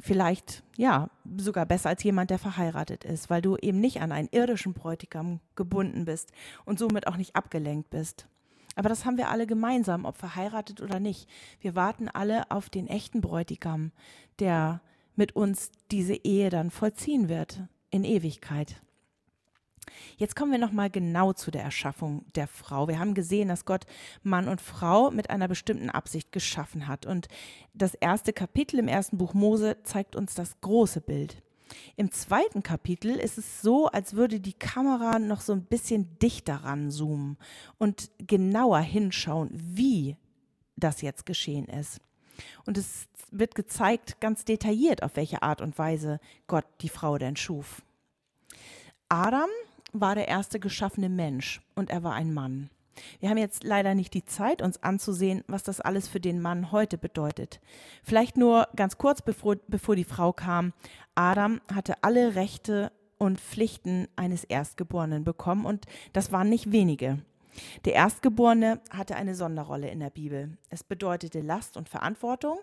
Vielleicht, 0.00 0.62
ja, 0.76 1.10
sogar 1.36 1.66
besser 1.66 1.90
als 1.90 2.02
jemand, 2.02 2.30
der 2.30 2.38
verheiratet 2.38 3.04
ist, 3.04 3.28
weil 3.28 3.42
du 3.42 3.56
eben 3.56 3.78
nicht 3.78 4.00
an 4.00 4.10
einen 4.10 4.28
irdischen 4.30 4.72
Bräutigam 4.72 5.40
gebunden 5.54 6.06
bist 6.06 6.32
und 6.64 6.78
somit 6.78 7.06
auch 7.06 7.16
nicht 7.16 7.36
abgelenkt 7.36 7.90
bist. 7.90 8.26
Aber 8.74 8.88
das 8.88 9.04
haben 9.04 9.18
wir 9.18 9.28
alle 9.28 9.46
gemeinsam, 9.46 10.06
ob 10.06 10.16
verheiratet 10.16 10.80
oder 10.80 10.98
nicht. 10.98 11.28
Wir 11.60 11.74
warten 11.74 12.08
alle 12.08 12.50
auf 12.50 12.70
den 12.70 12.86
echten 12.86 13.20
Bräutigam, 13.20 13.92
der 14.38 14.80
mit 15.14 15.36
uns 15.36 15.70
diese 15.90 16.14
Ehe 16.14 16.48
dann 16.48 16.70
vollziehen 16.70 17.28
wird 17.28 17.60
in 17.90 18.04
Ewigkeit. 18.04 18.80
Jetzt 20.16 20.36
kommen 20.36 20.52
wir 20.52 20.58
noch 20.58 20.72
mal 20.72 20.90
genau 20.90 21.32
zu 21.32 21.50
der 21.50 21.62
Erschaffung 21.62 22.24
der 22.34 22.46
Frau. 22.46 22.88
Wir 22.88 22.98
haben 22.98 23.14
gesehen, 23.14 23.48
dass 23.48 23.64
Gott 23.64 23.86
Mann 24.22 24.48
und 24.48 24.60
Frau 24.60 25.10
mit 25.10 25.30
einer 25.30 25.48
bestimmten 25.48 25.90
Absicht 25.90 26.32
geschaffen 26.32 26.86
hat 26.86 27.06
und 27.06 27.28
das 27.74 27.94
erste 27.94 28.32
Kapitel 28.32 28.78
im 28.78 28.88
ersten 28.88 29.18
Buch 29.18 29.34
Mose 29.34 29.78
zeigt 29.82 30.16
uns 30.16 30.34
das 30.34 30.60
große 30.60 31.00
Bild. 31.00 31.42
Im 31.96 32.10
zweiten 32.10 32.62
Kapitel 32.62 33.16
ist 33.16 33.38
es 33.38 33.62
so, 33.62 33.86
als 33.86 34.14
würde 34.14 34.40
die 34.40 34.52
Kamera 34.52 35.18
noch 35.18 35.40
so 35.40 35.52
ein 35.52 35.64
bisschen 35.64 36.18
dichter 36.18 36.56
ranzoomen 36.56 37.38
und 37.78 38.10
genauer 38.18 38.80
hinschauen, 38.80 39.50
wie 39.54 40.16
das 40.76 41.00
jetzt 41.00 41.26
geschehen 41.26 41.66
ist. 41.66 42.00
Und 42.66 42.78
es 42.78 43.08
wird 43.30 43.54
gezeigt, 43.54 44.20
ganz 44.20 44.44
detailliert, 44.44 45.02
auf 45.02 45.16
welche 45.16 45.42
Art 45.42 45.60
und 45.60 45.78
Weise 45.78 46.20
Gott 46.46 46.66
die 46.80 46.88
Frau 46.88 47.18
denn 47.18 47.36
schuf. 47.36 47.82
Adam 49.08 49.50
war 49.92 50.14
der 50.14 50.28
erste 50.28 50.58
geschaffene 50.58 51.08
Mensch 51.08 51.60
und 51.74 51.90
er 51.90 52.02
war 52.02 52.14
ein 52.14 52.32
Mann. 52.32 52.70
Wir 53.20 53.30
haben 53.30 53.38
jetzt 53.38 53.64
leider 53.64 53.94
nicht 53.94 54.14
die 54.14 54.24
Zeit, 54.24 54.62
uns 54.62 54.82
anzusehen, 54.82 55.44
was 55.46 55.62
das 55.62 55.80
alles 55.80 56.08
für 56.08 56.20
den 56.20 56.40
Mann 56.40 56.72
heute 56.72 56.98
bedeutet. 56.98 57.60
Vielleicht 58.02 58.36
nur 58.36 58.68
ganz 58.76 58.98
kurz, 58.98 59.22
bevor, 59.22 59.56
bevor 59.68 59.96
die 59.96 60.04
Frau 60.04 60.32
kam. 60.32 60.72
Adam 61.14 61.60
hatte 61.72 62.02
alle 62.02 62.34
Rechte 62.34 62.92
und 63.18 63.40
Pflichten 63.40 64.08
eines 64.16 64.44
Erstgeborenen 64.44 65.24
bekommen 65.24 65.64
und 65.64 65.86
das 66.12 66.32
waren 66.32 66.48
nicht 66.48 66.72
wenige. 66.72 67.22
Der 67.84 67.92
Erstgeborene 67.92 68.80
hatte 68.90 69.14
eine 69.14 69.34
Sonderrolle 69.34 69.90
in 69.90 70.00
der 70.00 70.10
Bibel. 70.10 70.56
Es 70.70 70.82
bedeutete 70.82 71.40
Last 71.40 71.76
und 71.76 71.88
Verantwortung, 71.88 72.58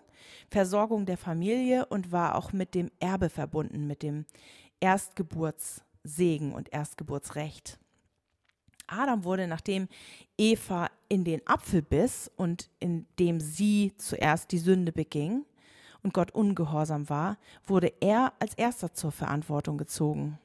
Versorgung 0.48 1.06
der 1.06 1.16
Familie 1.16 1.86
und 1.86 2.12
war 2.12 2.34
auch 2.34 2.52
mit 2.52 2.74
dem 2.74 2.90
Erbe 2.98 3.30
verbunden, 3.30 3.86
mit 3.86 4.02
dem 4.02 4.26
Erstgeburtssegen 6.04 6.52
und 6.52 6.72
Erstgeburtsrecht. 6.72 7.78
Adam 8.86 9.24
wurde, 9.24 9.46
nachdem 9.46 9.88
Eva 10.36 10.88
in 11.08 11.24
den 11.24 11.46
Apfel 11.46 11.82
biss 11.82 12.30
und 12.36 12.68
indem 12.80 13.40
sie 13.40 13.92
zuerst 13.98 14.50
die 14.50 14.58
Sünde 14.58 14.92
beging 14.92 15.44
und 16.02 16.12
Gott 16.12 16.32
ungehorsam 16.32 17.08
war, 17.08 17.38
wurde 17.66 17.92
er 18.00 18.32
als 18.40 18.54
erster 18.54 18.92
zur 18.92 19.12
Verantwortung 19.12 19.78
gezogen. 19.78 20.38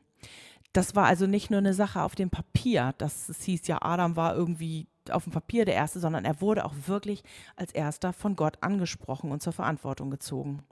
Das 0.73 0.93
war 0.93 1.05
also 1.05 1.25
nicht 1.25 1.49
nur 1.49 1.59
eine 1.59 1.73
Sache 1.73 2.03
auf 2.03 2.15
dem 2.15 2.29
Papier, 2.29 2.93
dass 2.97 3.29
es 3.29 3.43
hieß, 3.43 3.65
ja, 3.67 3.81
Adam 3.81 4.15
war 4.15 4.35
irgendwie 4.35 4.87
auf 5.09 5.23
dem 5.23 5.33
Papier 5.33 5.65
der 5.65 5.75
Erste, 5.75 5.99
sondern 5.99 6.25
er 6.25 6.41
wurde 6.41 6.65
auch 6.65 6.73
wirklich 6.85 7.23
als 7.55 7.71
Erster 7.71 8.13
von 8.13 8.35
Gott 8.35 8.57
angesprochen 8.61 9.31
und 9.31 9.41
zur 9.41 9.53
Verantwortung 9.53 10.11
gezogen. 10.11 10.63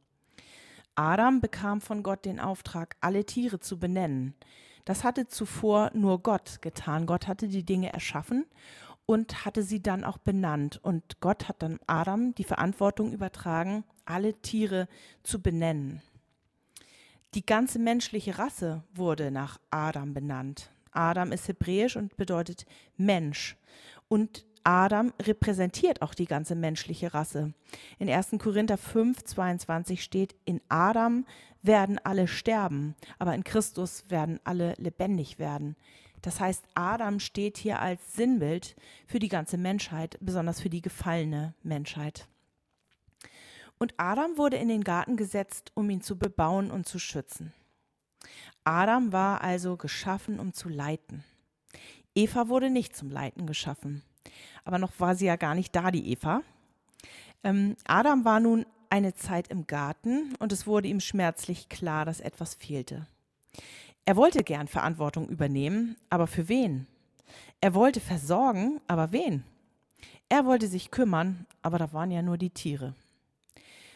Adam 0.96 1.42
bekam 1.42 1.82
von 1.82 2.04
Gott 2.04 2.26
den 2.26 2.40
Auftrag, 2.40 2.98
alle 3.02 3.26
Tiere 3.26 3.60
zu 3.60 3.80
benennen. 3.80 4.36
Das 4.86 5.04
hatte 5.04 5.28
zuvor 5.28 5.92
nur 5.94 6.22
Gott 6.22 6.62
getan. 6.62 7.06
Gott 7.06 7.28
hatte 7.28 7.48
die 7.48 7.64
Dinge 7.64 7.94
erschaffen 7.94 8.46
und 9.06 9.46
hatte 9.46 9.64
sie 9.64 9.82
dann 9.82 10.04
auch 10.04 10.18
benannt. 10.18 10.80
Und 10.84 11.20
Gott 11.22 11.48
hat 11.48 11.62
dann 11.62 11.80
Adam 11.88 12.36
die 12.36 12.44
Verantwortung 12.44 13.12
übertragen, 13.14 13.84
alle 14.06 14.34
Tiere 14.42 14.88
zu 15.24 15.42
benennen. 15.42 16.02
Die 17.34 17.46
ganze 17.46 17.80
menschliche 17.80 18.38
Rasse 18.38 18.84
wurde 18.94 19.32
nach 19.32 19.60
Adam 19.72 20.14
benannt. 20.14 20.70
Adam 20.92 21.32
ist 21.32 21.48
hebräisch 21.48 21.96
und 21.96 22.16
bedeutet 22.16 22.66
Mensch. 22.98 23.58
Und 24.08 24.46
Adam 24.64 25.12
repräsentiert 25.22 26.02
auch 26.02 26.14
die 26.14 26.26
ganze 26.26 26.56
menschliche 26.56 27.14
Rasse. 27.14 27.54
In 28.00 28.10
1. 28.10 28.32
Korinther 28.40 28.78
5, 28.78 29.24
22 29.24 30.02
steht, 30.02 30.36
in 30.46 30.62
Adam 30.70 31.26
werden 31.62 32.00
alle 32.04 32.28
sterben, 32.28 32.96
aber 33.20 33.36
in 33.36 33.44
Christus 33.44 34.10
werden 34.10 34.40
alle 34.46 34.74
lebendig 34.78 35.38
werden. 35.38 35.76
Das 36.22 36.40
heißt, 36.40 36.64
Adam 36.76 37.20
steht 37.20 37.58
hier 37.58 37.80
als 37.80 38.16
Sinnbild 38.16 38.78
für 39.06 39.20
die 39.20 39.28
ganze 39.28 39.58
Menschheit, 39.58 40.18
besonders 40.22 40.62
für 40.62 40.70
die 40.70 40.82
gefallene 40.82 41.54
Menschheit. 41.64 42.30
Und 43.80 43.94
Adam 43.98 44.38
wurde 44.38 44.56
in 44.56 44.70
den 44.70 44.86
Garten 44.86 45.18
gesetzt, 45.18 45.74
um 45.74 45.90
ihn 45.90 46.02
zu 46.02 46.18
bebauen 46.18 46.72
und 46.72 46.88
zu 46.88 47.00
schützen. 47.00 47.52
Adam 48.64 49.12
war 49.12 49.42
also 49.42 49.76
geschaffen, 49.76 50.40
um 50.40 50.54
zu 50.54 50.70
leiten. 50.70 51.26
Eva 52.16 52.48
wurde 52.48 52.70
nicht 52.70 52.96
zum 52.96 53.10
Leiten 53.10 53.46
geschaffen 53.46 54.04
aber 54.66 54.78
noch 54.78 54.92
war 55.00 55.16
sie 55.16 55.26
ja 55.26 55.36
gar 55.36 55.56
nicht 55.56 55.76
da, 55.76 55.92
die 55.92 56.12
Eva. 56.12 56.42
Ähm, 57.44 57.76
Adam 57.86 58.26
war 58.26 58.40
nun 58.40 58.66
eine 58.90 59.14
Zeit 59.14 59.48
im 59.50 59.68
Garten 59.68 60.36
und 60.40 60.52
es 60.52 60.68
wurde 60.68 60.88
ihm 60.88 61.00
schmerzlich 61.00 61.70
klar, 61.70 62.06
dass 62.06 62.20
etwas 62.20 62.54
fehlte. 62.56 63.08
Er 64.06 64.16
wollte 64.16 64.44
gern 64.44 64.68
Verantwortung 64.68 65.30
übernehmen, 65.30 65.96
aber 66.10 66.28
für 66.28 66.50
wen? 66.50 66.88
Er 67.62 67.74
wollte 67.74 68.00
versorgen, 68.02 68.82
aber 68.88 69.12
wen? 69.12 69.44
Er 70.30 70.46
wollte 70.46 70.68
sich 70.68 70.92
kümmern, 70.92 71.46
aber 71.62 71.78
da 71.78 71.94
waren 71.94 72.12
ja 72.12 72.22
nur 72.22 72.38
die 72.38 72.50
Tiere. 72.50 72.96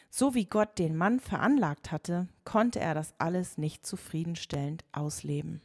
So 0.09 0.33
wie 0.33 0.45
Gott 0.45 0.79
den 0.79 0.95
Mann 0.95 1.19
veranlagt 1.19 1.91
hatte, 1.91 2.27
konnte 2.45 2.79
er 2.79 2.93
das 2.93 3.13
alles 3.17 3.57
nicht 3.57 3.85
zufriedenstellend 3.85 4.85
ausleben. 4.91 5.61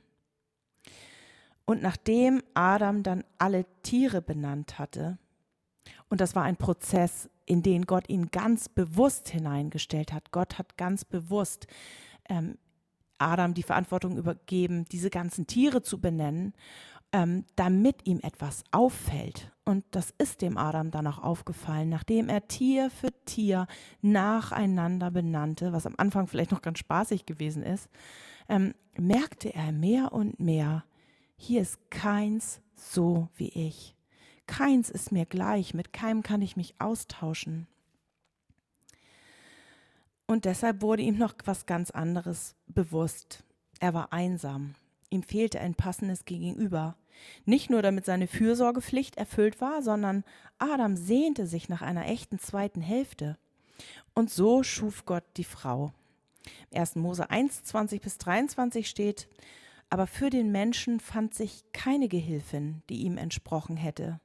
Und 1.65 1.83
nachdem 1.83 2.43
Adam 2.55 3.03
dann 3.03 3.25
alle 3.39 3.67
Tiere 3.83 4.21
benannt 4.21 4.79
hatte, 4.79 5.19
und 6.09 6.21
das 6.21 6.35
war 6.35 6.43
ein 6.43 6.57
Prozess, 6.57 7.31
in 7.47 7.63
den 7.63 7.87
Gott 7.87 8.09
ihn 8.09 8.31
ganz 8.31 8.69
bewusst 8.69 9.29
hineingestellt 9.29 10.13
hat, 10.13 10.31
Gott 10.31 10.59
hat 10.59 10.77
ganz 10.77 11.05
bewusst 11.05 11.67
ähm, 12.29 12.59
Adam 13.19 13.55
die 13.55 13.63
Verantwortung 13.63 14.17
übergeben, 14.17 14.85
diese 14.91 15.11
ganzen 15.11 15.47
Tiere 15.47 15.83
zu 15.83 16.01
benennen, 16.01 16.55
ähm, 17.13 17.45
damit 17.57 18.07
ihm 18.07 18.21
etwas 18.23 18.65
auffällt. 18.73 19.53
Und 19.65 19.85
das 19.93 20.13
ist 20.19 20.43
dem 20.43 20.57
Adam 20.57 20.91
dann 20.91 21.07
auch 21.07 21.19
aufgefallen, 21.19 21.89
nachdem 21.89 22.29
er 22.29 22.49
Tier 22.49 22.91
für 22.91 23.13
Tier 23.25 23.67
nacheinander 24.01 25.11
benannte, 25.11 25.73
was 25.73 25.87
am 25.87 25.95
Anfang 25.99 26.27
vielleicht 26.27 26.51
noch 26.51 26.63
ganz 26.63 26.79
spaßig 26.79 27.27
gewesen 27.27 27.63
ist, 27.63 27.89
ähm, 28.49 28.75
merkte 28.97 29.55
er 29.55 29.73
mehr 29.73 30.13
und 30.13 30.41
mehr, 30.41 30.85
hier 31.43 31.61
ist 31.61 31.91
keins 31.91 32.61
so 32.77 33.29
wie 33.37 33.49
ich. 33.49 33.95
Keins 34.47 34.91
ist 34.91 35.13
mir 35.13 35.27
gleich, 35.27 35.75
mit 35.75 35.93
keinem 35.93 36.23
kann 36.23 36.43
ich 36.43 36.57
mich 36.57 36.75
austauschen. 36.79 37.67
Und 40.27 40.45
deshalb 40.45 40.83
wurde 40.83 41.03
ihm 41.03 41.19
noch 41.19 41.35
was 41.45 41.67
ganz 41.67 41.91
anderes 41.91 42.55
bewusst. 42.67 43.45
Er 43.81 43.93
war 43.93 44.13
einsam. 44.13 44.75
Ihm 45.11 45.23
fehlte 45.23 45.61
ein 45.61 45.75
passendes 45.75 46.25
Gegenüber. 46.25 46.97
Nicht 47.45 47.71
nur 47.71 47.83
damit 47.83 48.05
seine 48.05 48.29
Fürsorgepflicht 48.29 49.17
erfüllt 49.17 49.61
war, 49.61 49.83
sondern 49.83 50.25
Adam 50.59 50.97
sehnte 50.97 51.47
sich 51.47 51.69
nach 51.69 51.83
einer 51.83 52.07
echten 52.07 52.39
zweiten 52.39 52.81
Hälfte. 52.81 53.37
Und 54.15 54.31
so 54.31 54.63
schuf 54.63 55.05
Gott 55.05 55.25
die 55.37 55.45
Frau. 55.45 55.93
Im 56.71 56.81
1. 56.81 56.97
Mose 56.97 57.31
1, 57.31 57.65
20 57.65 58.01
bis 58.01 58.19
23 58.19 58.89
steht, 58.89 59.29
aber 59.93 60.07
für 60.07 60.31
den 60.31 60.51
Menschen 60.51 61.01
fand 61.01 61.35
sich 61.35 61.65
keine 61.75 62.09
Gehilfin, 62.09 62.83
die 62.89 63.03
ihm 63.03 63.19
entsprochen 63.19 63.77
hätte. 63.77 64.21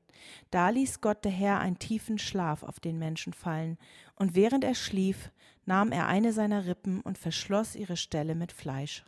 Da 0.50 0.70
ließ 0.70 1.02
Gott 1.02 1.26
der 1.26 1.32
Herr 1.32 1.60
einen 1.60 1.78
tiefen 1.78 2.20
Schlaf 2.20 2.64
auf 2.64 2.80
den 2.80 2.98
Menschen 2.98 3.34
fallen, 3.34 3.78
und 4.16 4.34
während 4.34 4.64
er 4.64 4.76
schlief, 4.76 5.30
nahm 5.66 5.92
er 5.92 6.08
eine 6.08 6.32
seiner 6.32 6.68
Rippen 6.68 7.02
und 7.02 7.18
verschloss 7.18 7.76
ihre 7.76 7.98
Stelle 7.98 8.34
mit 8.34 8.54
Fleisch. 8.54 9.04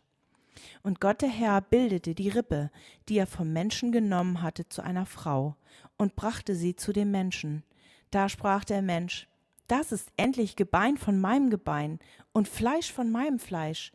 Und 0.82 1.00
Gott 1.00 1.22
der 1.22 1.30
Herr 1.30 1.62
bildete 1.62 2.14
die 2.14 2.28
Rippe, 2.28 2.70
die 3.08 3.16
er 3.16 3.26
vom 3.26 3.54
Menschen 3.54 3.90
genommen 3.90 4.42
hatte, 4.42 4.68
zu 4.68 4.82
einer 4.82 5.06
Frau 5.06 5.56
und 5.96 6.14
brachte 6.14 6.54
sie 6.54 6.76
zu 6.76 6.92
dem 6.92 7.10
Menschen. 7.10 7.62
Da 8.10 8.28
sprach 8.28 8.64
der 8.64 8.82
Mensch, 8.82 9.28
das 9.66 9.92
ist 9.92 10.12
endlich 10.18 10.56
Gebein 10.56 10.98
von 10.98 11.18
meinem 11.18 11.48
Gebein 11.48 12.00
und 12.34 12.48
Fleisch 12.48 12.92
von 12.92 13.10
meinem 13.10 13.38
Fleisch. 13.38 13.92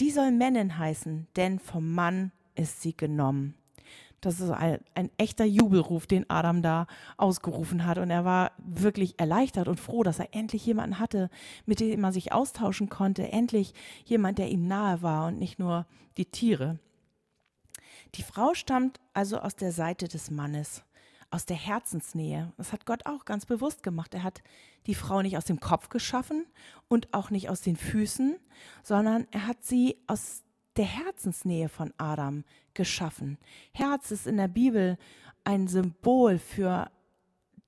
Die 0.00 0.10
soll 0.10 0.30
Männin 0.30 0.78
heißen, 0.78 1.26
denn 1.36 1.58
vom 1.58 1.92
Mann 1.92 2.30
ist 2.54 2.82
sie 2.82 2.96
genommen. 2.96 3.54
Das 4.20 4.40
ist 4.40 4.50
ein, 4.50 4.80
ein, 4.94 5.10
echter 5.16 5.44
Jubelruf, 5.44 6.06
den 6.06 6.28
Adam 6.28 6.60
da 6.60 6.86
ausgerufen 7.16 7.84
hat. 7.84 7.98
Und 7.98 8.10
er 8.10 8.24
war 8.24 8.50
wirklich 8.58 9.18
erleichtert 9.18 9.68
und 9.68 9.78
froh, 9.78 10.02
dass 10.02 10.18
er 10.18 10.34
endlich 10.34 10.66
jemanden 10.66 10.98
hatte, 10.98 11.30
mit 11.66 11.78
dem 11.78 12.02
er 12.02 12.12
sich 12.12 12.32
austauschen 12.32 12.88
konnte. 12.88 13.30
Endlich 13.30 13.74
jemand, 14.04 14.38
der 14.38 14.50
ihm 14.50 14.66
nahe 14.66 15.02
war 15.02 15.28
und 15.28 15.38
nicht 15.38 15.60
nur 15.60 15.86
die 16.16 16.26
Tiere. 16.26 16.78
Die 18.16 18.22
Frau 18.22 18.54
stammt 18.54 18.98
also 19.14 19.38
aus 19.38 19.54
der 19.54 19.70
Seite 19.70 20.08
des 20.08 20.30
Mannes, 20.30 20.82
aus 21.30 21.46
der 21.46 21.56
Herzensnähe. 21.56 22.52
Das 22.56 22.72
hat 22.72 22.86
Gott 22.86 23.06
auch 23.06 23.24
ganz 23.24 23.46
bewusst 23.46 23.82
gemacht. 23.82 24.14
Er 24.14 24.22
hat 24.22 24.42
die 24.86 24.94
Frau 24.94 25.22
nicht 25.22 25.36
aus 25.36 25.44
dem 25.44 25.60
Kopf 25.60 25.88
geschaffen 25.88 26.46
und 26.88 27.12
auch 27.12 27.30
nicht 27.30 27.50
aus 27.50 27.60
den 27.60 27.76
Füßen, 27.76 28.36
sondern 28.82 29.26
er 29.30 29.46
hat 29.46 29.64
sie 29.64 29.96
aus 30.06 30.42
der 30.76 30.86
Herzensnähe 30.86 31.68
von 31.68 31.92
Adam 31.98 32.44
geschaffen. 32.74 33.38
Herz 33.72 34.10
ist 34.10 34.26
in 34.26 34.36
der 34.36 34.48
Bibel 34.48 34.96
ein 35.44 35.66
Symbol 35.66 36.38
für 36.38 36.90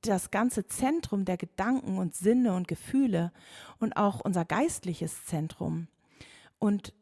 das 0.02 0.31
ganze 0.31 0.67
Zentrum 0.67 1.25
der 1.25 1.37
Gedanken 1.37 1.99
und 1.99 2.14
Sinne 2.14 2.55
und 2.55 2.69
Gefühle 2.69 3.33
und 3.79 3.97
auch 3.97 4.21
unser 4.21 4.45
geistliches 4.45 5.26
Zentrum. 5.26 5.88
Und 6.59 6.95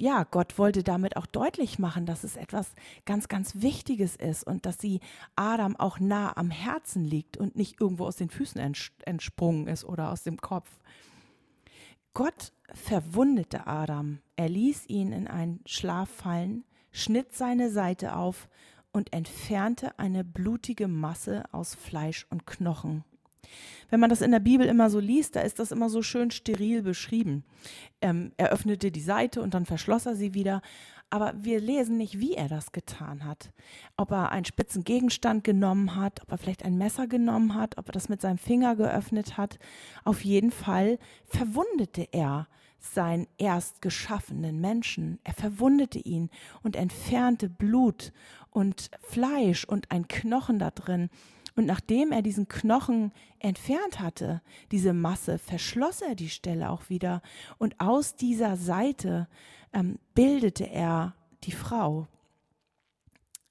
ja, 0.00 0.24
Gott 0.24 0.56
wollte 0.58 0.82
damit 0.82 1.18
auch 1.18 1.26
deutlich 1.26 1.78
machen, 1.78 2.06
dass 2.06 2.24
es 2.24 2.36
etwas 2.36 2.72
ganz, 3.04 3.28
ganz 3.28 3.56
Wichtiges 3.56 4.16
ist 4.16 4.44
und 4.44 4.64
dass 4.64 4.78
sie 4.78 5.00
Adam 5.36 5.76
auch 5.76 6.00
nah 6.00 6.36
am 6.38 6.50
Herzen 6.50 7.04
liegt 7.04 7.36
und 7.36 7.54
nicht 7.54 7.80
irgendwo 7.80 8.06
aus 8.06 8.16
den 8.16 8.30
Füßen 8.30 8.74
entsprungen 9.04 9.66
ist 9.66 9.84
oder 9.84 10.10
aus 10.10 10.22
dem 10.22 10.40
Kopf. 10.40 10.70
Gott 12.14 12.52
verwundete 12.72 13.66
Adam. 13.66 14.20
Er 14.36 14.48
ließ 14.48 14.88
ihn 14.88 15.12
in 15.12 15.28
einen 15.28 15.60
Schlaf 15.66 16.08
fallen, 16.08 16.64
schnitt 16.90 17.34
seine 17.34 17.70
Seite 17.70 18.16
auf 18.16 18.48
und 18.92 19.12
entfernte 19.12 19.98
eine 19.98 20.24
blutige 20.24 20.88
Masse 20.88 21.44
aus 21.52 21.74
Fleisch 21.74 22.26
und 22.30 22.46
Knochen. 22.46 23.04
Wenn 23.88 24.00
man 24.00 24.10
das 24.10 24.20
in 24.20 24.30
der 24.30 24.40
Bibel 24.40 24.66
immer 24.66 24.90
so 24.90 25.00
liest, 25.00 25.36
da 25.36 25.40
ist 25.40 25.58
das 25.58 25.72
immer 25.72 25.88
so 25.88 26.02
schön 26.02 26.30
steril 26.30 26.82
beschrieben. 26.82 27.44
Ähm, 28.00 28.32
er 28.36 28.50
öffnete 28.50 28.90
die 28.90 29.00
Seite 29.00 29.42
und 29.42 29.54
dann 29.54 29.66
verschloss 29.66 30.06
er 30.06 30.14
sie 30.14 30.34
wieder 30.34 30.62
aber 31.10 31.34
wir 31.36 31.60
lesen 31.60 31.96
nicht, 31.96 32.20
wie 32.20 32.34
er 32.34 32.48
das 32.48 32.70
getan 32.70 33.24
hat. 33.24 33.52
Ob 33.96 34.12
er 34.12 34.30
einen 34.30 34.44
spitzen 34.44 34.84
Gegenstand 34.84 35.42
genommen 35.42 35.96
hat, 35.96 36.22
ob 36.22 36.30
er 36.30 36.38
vielleicht 36.38 36.64
ein 36.64 36.78
Messer 36.78 37.08
genommen 37.08 37.54
hat, 37.56 37.76
ob 37.78 37.88
er 37.88 37.92
das 37.92 38.08
mit 38.08 38.20
seinem 38.20 38.38
Finger 38.38 38.76
geöffnet 38.76 39.36
hat. 39.36 39.58
Auf 40.04 40.24
jeden 40.24 40.52
Fall 40.52 40.98
verwundete 41.26 42.06
er 42.12 42.46
seinen 42.78 43.26
erst 43.38 43.82
geschaffenen 43.82 44.60
Menschen. 44.60 45.18
Er 45.24 45.34
verwundete 45.34 45.98
ihn 45.98 46.30
und 46.62 46.76
entfernte 46.76 47.50
Blut 47.50 48.12
und 48.50 48.90
Fleisch 49.00 49.64
und 49.64 49.90
ein 49.90 50.06
Knochen 50.06 50.60
da 50.60 50.70
drin. 50.70 51.10
Und 51.60 51.66
nachdem 51.66 52.10
er 52.10 52.22
diesen 52.22 52.48
Knochen 52.48 53.12
entfernt 53.38 54.00
hatte, 54.00 54.40
diese 54.72 54.94
Masse, 54.94 55.36
verschloss 55.36 56.00
er 56.00 56.14
die 56.14 56.30
Stelle 56.30 56.70
auch 56.70 56.88
wieder. 56.88 57.20
Und 57.58 57.78
aus 57.78 58.16
dieser 58.16 58.56
Seite 58.56 59.28
ähm, 59.74 59.98
bildete 60.14 60.64
er 60.70 61.14
die 61.44 61.52
Frau. 61.52 62.08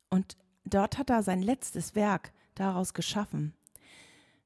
Und 0.09 0.37
dort 0.65 0.97
hat 0.97 1.11
er 1.11 1.21
sein 1.21 1.43
letztes 1.43 1.93
Werk 1.93 2.33
daraus 2.55 2.95
geschaffen. 2.95 3.53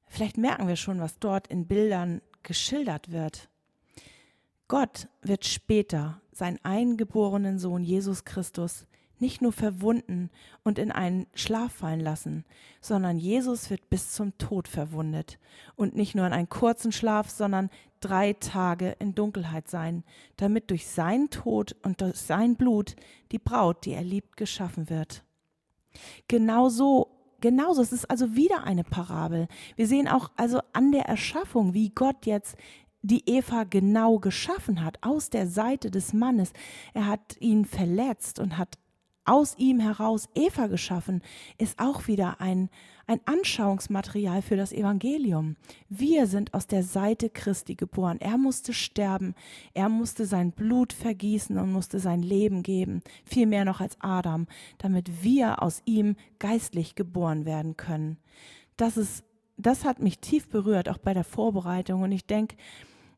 Vielleicht 0.08 0.36
merken 0.36 0.68
wir 0.68 0.76
schon, 0.76 1.00
was 1.00 1.18
dort 1.18 1.46
in 1.46 1.66
Bildern 1.66 2.20
geschildert 2.42 3.12
wird. 3.12 3.48
Gott 4.68 5.08
wird 5.22 5.46
später 5.46 6.20
seinen 6.32 6.62
eingeborenen 6.66 7.58
Sohn 7.58 7.82
Jesus 7.82 8.26
Christus 8.26 8.86
nicht 9.24 9.40
nur 9.40 9.52
verwunden 9.52 10.28
und 10.64 10.78
in 10.78 10.92
einen 10.92 11.26
Schlaf 11.32 11.72
fallen 11.72 12.00
lassen, 12.00 12.44
sondern 12.82 13.16
Jesus 13.16 13.70
wird 13.70 13.88
bis 13.88 14.12
zum 14.12 14.36
Tod 14.36 14.68
verwundet 14.68 15.38
und 15.76 15.96
nicht 15.96 16.14
nur 16.14 16.26
in 16.26 16.34
einen 16.34 16.50
kurzen 16.50 16.92
Schlaf, 16.92 17.30
sondern 17.30 17.70
drei 18.00 18.34
Tage 18.34 18.96
in 18.98 19.14
Dunkelheit 19.14 19.66
sein, 19.68 20.04
damit 20.36 20.70
durch 20.70 20.86
seinen 20.86 21.30
Tod 21.30 21.74
und 21.82 22.02
durch 22.02 22.16
sein 22.16 22.56
Blut 22.56 22.96
die 23.32 23.38
Braut, 23.38 23.86
die 23.86 23.92
er 23.92 24.04
liebt, 24.04 24.36
geschaffen 24.36 24.90
wird. 24.90 25.24
Genauso 26.28 27.10
Genauso, 27.40 27.82
es 27.82 27.92
ist 27.92 28.10
also 28.10 28.34
wieder 28.36 28.64
eine 28.64 28.84
Parabel. 28.84 29.48
Wir 29.76 29.86
sehen 29.86 30.08
auch 30.08 30.30
also 30.34 30.60
an 30.72 30.92
der 30.92 31.04
Erschaffung, 31.04 31.74
wie 31.74 31.90
Gott 31.90 32.24
jetzt 32.24 32.56
die 33.04 33.28
Eva 33.28 33.64
genau 33.64 34.18
geschaffen 34.18 34.82
hat, 34.82 34.96
aus 35.02 35.28
der 35.28 35.46
Seite 35.46 35.90
des 35.90 36.14
Mannes. 36.14 36.54
Er 36.94 37.06
hat 37.06 37.36
ihn 37.40 37.66
verletzt 37.66 38.38
und 38.38 38.56
hat 38.56 38.78
aus 39.24 39.54
ihm 39.58 39.80
heraus 39.80 40.28
Eva 40.34 40.66
geschaffen, 40.66 41.22
ist 41.58 41.78
auch 41.78 42.06
wieder 42.06 42.40
ein, 42.40 42.68
ein 43.06 43.20
Anschauungsmaterial 43.24 44.42
für 44.42 44.56
das 44.56 44.72
Evangelium. 44.72 45.56
Wir 45.88 46.26
sind 46.26 46.54
aus 46.54 46.66
der 46.66 46.82
Seite 46.82 47.30
Christi 47.30 47.74
geboren. 47.74 48.18
Er 48.20 48.38
musste 48.38 48.72
sterben, 48.72 49.34
er 49.72 49.88
musste 49.88 50.26
sein 50.26 50.52
Blut 50.52 50.92
vergießen 50.92 51.58
und 51.58 51.72
musste 51.72 51.98
sein 51.98 52.22
Leben 52.22 52.62
geben, 52.62 53.02
viel 53.24 53.46
mehr 53.46 53.64
noch 53.64 53.80
als 53.80 53.96
Adam, 54.00 54.46
damit 54.78 55.22
wir 55.22 55.62
aus 55.62 55.82
ihm 55.84 56.16
geistlich 56.38 56.94
geboren 56.94 57.44
werden 57.44 57.76
können. 57.76 58.18
Das 58.76 58.96
ist, 58.96 59.24
das 59.56 59.84
hat 59.84 60.00
mich 60.00 60.18
tief 60.18 60.48
berührt, 60.48 60.88
auch 60.88 60.98
bei 60.98 61.14
der 61.14 61.24
Vorbereitung. 61.24 62.02
Und 62.02 62.12
ich 62.12 62.26
denke, 62.26 62.56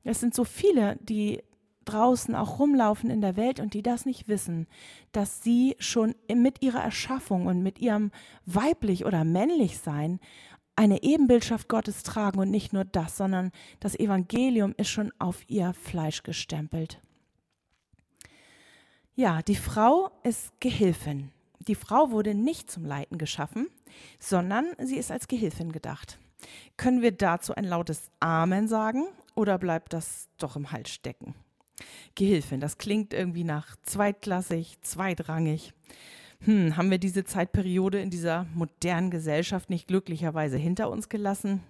es 0.04 0.20
sind 0.20 0.34
so 0.34 0.44
viele, 0.44 0.96
die 1.02 1.42
draußen 1.86 2.34
auch 2.34 2.58
rumlaufen 2.58 3.10
in 3.10 3.20
der 3.20 3.36
Welt 3.36 3.60
und 3.60 3.74
die 3.74 3.82
das 3.82 4.04
nicht 4.04 4.28
wissen, 4.28 4.66
dass 5.12 5.42
sie 5.42 5.76
schon 5.78 6.14
mit 6.32 6.62
ihrer 6.62 6.82
Erschaffung 6.82 7.46
und 7.46 7.62
mit 7.62 7.78
ihrem 7.78 8.10
weiblich 8.44 9.04
oder 9.04 9.24
männlich 9.24 9.78
sein 9.78 10.20
eine 10.76 11.02
Ebenbildschaft 11.02 11.68
Gottes 11.68 12.02
tragen 12.02 12.38
und 12.38 12.50
nicht 12.50 12.72
nur 12.72 12.84
das, 12.84 13.16
sondern 13.16 13.50
das 13.80 13.98
Evangelium 13.98 14.74
ist 14.76 14.90
schon 14.90 15.10
auf 15.18 15.48
ihr 15.48 15.72
Fleisch 15.72 16.22
gestempelt. 16.22 17.00
Ja, 19.14 19.40
die 19.40 19.56
Frau 19.56 20.10
ist 20.22 20.52
Gehilfin. 20.60 21.32
Die 21.60 21.74
Frau 21.74 22.10
wurde 22.10 22.34
nicht 22.34 22.70
zum 22.70 22.84
Leiten 22.84 23.16
geschaffen, 23.16 23.68
sondern 24.20 24.66
sie 24.78 24.98
ist 24.98 25.10
als 25.10 25.26
Gehilfin 25.26 25.72
gedacht. 25.72 26.18
Können 26.76 27.00
wir 27.00 27.12
dazu 27.12 27.54
ein 27.54 27.64
lautes 27.64 28.10
Amen 28.20 28.68
sagen 28.68 29.04
oder 29.34 29.58
bleibt 29.58 29.94
das 29.94 30.28
doch 30.36 30.56
im 30.56 30.70
Hals 30.70 30.90
stecken? 30.90 31.34
Gehilfin, 32.14 32.60
das 32.60 32.78
klingt 32.78 33.12
irgendwie 33.12 33.44
nach 33.44 33.76
zweitklassig, 33.82 34.78
zweitrangig. 34.80 35.72
Hm, 36.40 36.76
haben 36.76 36.90
wir 36.90 36.98
diese 36.98 37.24
Zeitperiode 37.24 38.00
in 38.00 38.10
dieser 38.10 38.46
modernen 38.54 39.10
Gesellschaft 39.10 39.70
nicht 39.70 39.88
glücklicherweise 39.88 40.56
hinter 40.56 40.90
uns 40.90 41.08
gelassen? 41.08 41.62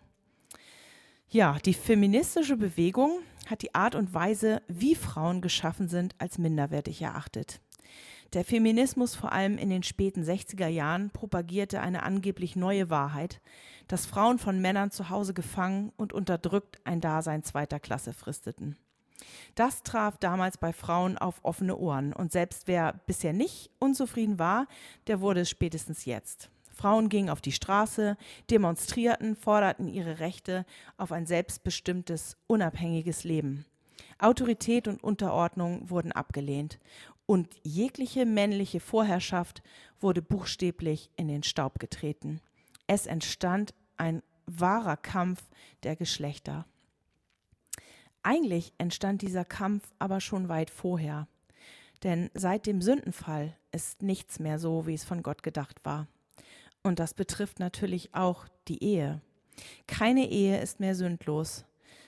Ja, 1.28 1.58
die 1.64 1.74
feministische 1.74 2.56
Bewegung 2.56 3.20
hat 3.46 3.62
die 3.62 3.74
Art 3.74 3.94
und 3.94 4.14
Weise, 4.14 4.62
wie 4.68 4.94
Frauen 4.94 5.40
geschaffen 5.40 5.88
sind, 5.88 6.14
als 6.18 6.38
minderwertig 6.38 7.02
erachtet. 7.02 7.60
Der 8.32 8.44
Feminismus 8.44 9.14
vor 9.14 9.32
allem 9.32 9.56
in 9.56 9.70
den 9.70 9.82
späten 9.82 10.22
60er 10.22 10.66
Jahren 10.66 11.10
propagierte 11.10 11.80
eine 11.80 12.02
angeblich 12.02 12.56
neue 12.56 12.90
Wahrheit, 12.90 13.40
dass 13.88 14.06
Frauen 14.06 14.38
von 14.38 14.60
Männern 14.60 14.90
zu 14.90 15.10
Hause 15.10 15.32
gefangen 15.32 15.92
und 15.96 16.12
unterdrückt 16.12 16.80
ein 16.84 17.00
Dasein 17.00 17.44
zweiter 17.44 17.78
Klasse 17.78 18.12
fristeten. 18.12 18.76
Das 19.54 19.82
traf 19.82 20.18
damals 20.18 20.58
bei 20.58 20.72
Frauen 20.72 21.16
auf 21.18 21.40
offene 21.42 21.76
Ohren. 21.76 22.12
Und 22.12 22.32
selbst 22.32 22.66
wer 22.66 23.00
bisher 23.06 23.32
nicht 23.32 23.70
unzufrieden 23.78 24.38
war, 24.38 24.66
der 25.06 25.20
wurde 25.20 25.40
es 25.40 25.50
spätestens 25.50 26.04
jetzt. 26.04 26.50
Frauen 26.72 27.08
gingen 27.08 27.30
auf 27.30 27.40
die 27.40 27.52
Straße, 27.52 28.18
demonstrierten, 28.50 29.34
forderten 29.34 29.88
ihre 29.88 30.18
Rechte 30.18 30.66
auf 30.98 31.10
ein 31.10 31.24
selbstbestimmtes, 31.24 32.36
unabhängiges 32.46 33.24
Leben. 33.24 33.64
Autorität 34.18 34.86
und 34.86 35.02
Unterordnung 35.02 35.88
wurden 35.88 36.12
abgelehnt 36.12 36.78
und 37.24 37.48
jegliche 37.64 38.26
männliche 38.26 38.80
Vorherrschaft 38.80 39.62
wurde 40.00 40.22
buchstäblich 40.22 41.10
in 41.16 41.28
den 41.28 41.42
Staub 41.42 41.78
getreten. 41.78 42.40
Es 42.86 43.06
entstand 43.06 43.74
ein 43.96 44.22
wahrer 44.46 44.96
Kampf 44.96 45.42
der 45.82 45.96
Geschlechter. 45.96 46.66
Eigentlich 48.26 48.72
entstand 48.76 49.22
dieser 49.22 49.44
Kampf 49.44 49.88
aber 50.00 50.20
schon 50.20 50.48
weit 50.48 50.70
vorher. 50.70 51.28
Denn 52.02 52.28
seit 52.34 52.66
dem 52.66 52.82
Sündenfall 52.82 53.56
ist 53.70 54.02
nichts 54.02 54.40
mehr 54.40 54.58
so, 54.58 54.88
wie 54.88 54.94
es 54.94 55.04
von 55.04 55.22
Gott 55.22 55.44
gedacht 55.44 55.84
war. 55.84 56.08
Und 56.82 56.98
das 56.98 57.14
betrifft 57.14 57.60
natürlich 57.60 58.16
auch 58.16 58.48
die 58.66 58.82
Ehe. 58.82 59.20
Keine 59.86 60.28
Ehe 60.28 60.60
ist 60.60 60.80
mehr 60.80 60.96
sündlos, 60.96 61.66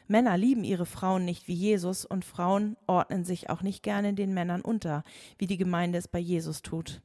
Männer 0.08 0.36
lieben 0.36 0.64
ihre 0.64 0.86
Frauen 0.86 1.24
nicht 1.24 1.46
wie 1.46 1.54
Jesus 1.54 2.04
und 2.04 2.24
Frauen 2.24 2.76
ordnen 2.88 3.24
sich 3.24 3.48
auch 3.50 3.62
nicht 3.62 3.82
gerne 3.82 4.14
den 4.14 4.34
Männern 4.34 4.62
unter, 4.62 5.04
wie 5.36 5.46
die 5.46 5.58
Gemeinde 5.58 5.98
es 5.98 6.08
bei 6.08 6.18
Jesus 6.18 6.62
tut. 6.62 7.00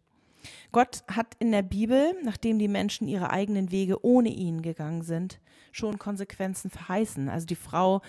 Gott 0.72 1.04
hat 1.08 1.36
in 1.40 1.52
der 1.52 1.62
Bibel, 1.62 2.14
nachdem 2.24 2.60
die 2.60 2.68
Menschen 2.68 3.08
ihre 3.08 3.30
eigenen 3.30 3.72
Wege 3.72 4.04
ohne 4.06 4.30
ihn 4.30 4.62
gegangen 4.62 5.04
sind, 5.04 5.40
schon 5.72 6.00
Konsequenzen 6.00 6.70
verheißen. 6.70 7.30
Also 7.30 7.46
die 7.46 7.56
Frau 7.56 8.02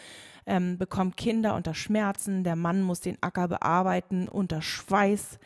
ähm, 0.46 0.78
bekommt 0.78 1.16
Kinder 1.16 1.54
unter 1.54 1.74
Schmerzen, 1.74 2.44
der 2.44 2.56
Mann 2.56 2.82
muss 2.82 3.00
den 3.00 3.22
Acker 3.22 3.48
bearbeiten 3.48 4.28
unter 4.28 4.62
Schweiß. 4.62 5.38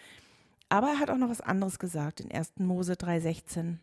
Aber 0.68 0.88
er 0.88 0.98
hat 0.98 1.10
auch 1.10 1.16
noch 1.16 1.30
was 1.30 1.40
anderes 1.40 1.78
gesagt 1.78 2.20
in 2.20 2.30
1. 2.30 2.54
Mose 2.58 2.94
3,16. 2.94 3.76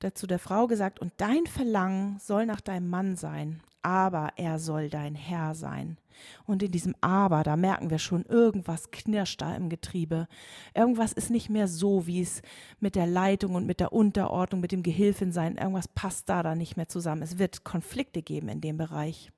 Dazu 0.00 0.26
der 0.26 0.38
Frau 0.38 0.66
gesagt, 0.66 0.98
und 0.98 1.12
dein 1.18 1.46
Verlangen 1.46 2.18
soll 2.18 2.46
nach 2.46 2.60
deinem 2.60 2.88
Mann 2.88 3.16
sein, 3.16 3.60
aber 3.82 4.30
er 4.36 4.58
soll 4.58 4.88
dein 4.88 5.14
Herr 5.14 5.54
sein. 5.54 5.98
Und 6.44 6.62
in 6.62 6.70
diesem 6.70 6.94
Aber, 7.00 7.42
da 7.42 7.56
merken 7.56 7.90
wir 7.90 7.98
schon, 7.98 8.24
irgendwas 8.24 8.90
knirscht 8.90 9.40
da 9.42 9.54
im 9.54 9.68
Getriebe. 9.68 10.28
Irgendwas 10.74 11.12
ist 11.12 11.30
nicht 11.30 11.48
mehr 11.48 11.68
so, 11.68 12.06
wie 12.06 12.20
es 12.20 12.42
mit 12.80 12.94
der 12.94 13.06
Leitung 13.06 13.54
und 13.54 13.66
mit 13.66 13.80
der 13.80 13.92
Unterordnung, 13.92 14.60
mit 14.60 14.72
dem 14.72 14.82
Gehilfensein, 14.82 15.56
irgendwas 15.56 15.88
passt 15.88 16.28
da 16.28 16.42
da 16.42 16.54
nicht 16.54 16.76
mehr 16.76 16.88
zusammen. 16.88 17.22
Es 17.22 17.38
wird 17.38 17.64
Konflikte 17.64 18.22
geben 18.22 18.48
in 18.48 18.60
dem 18.60 18.76
Bereich. 18.76 19.32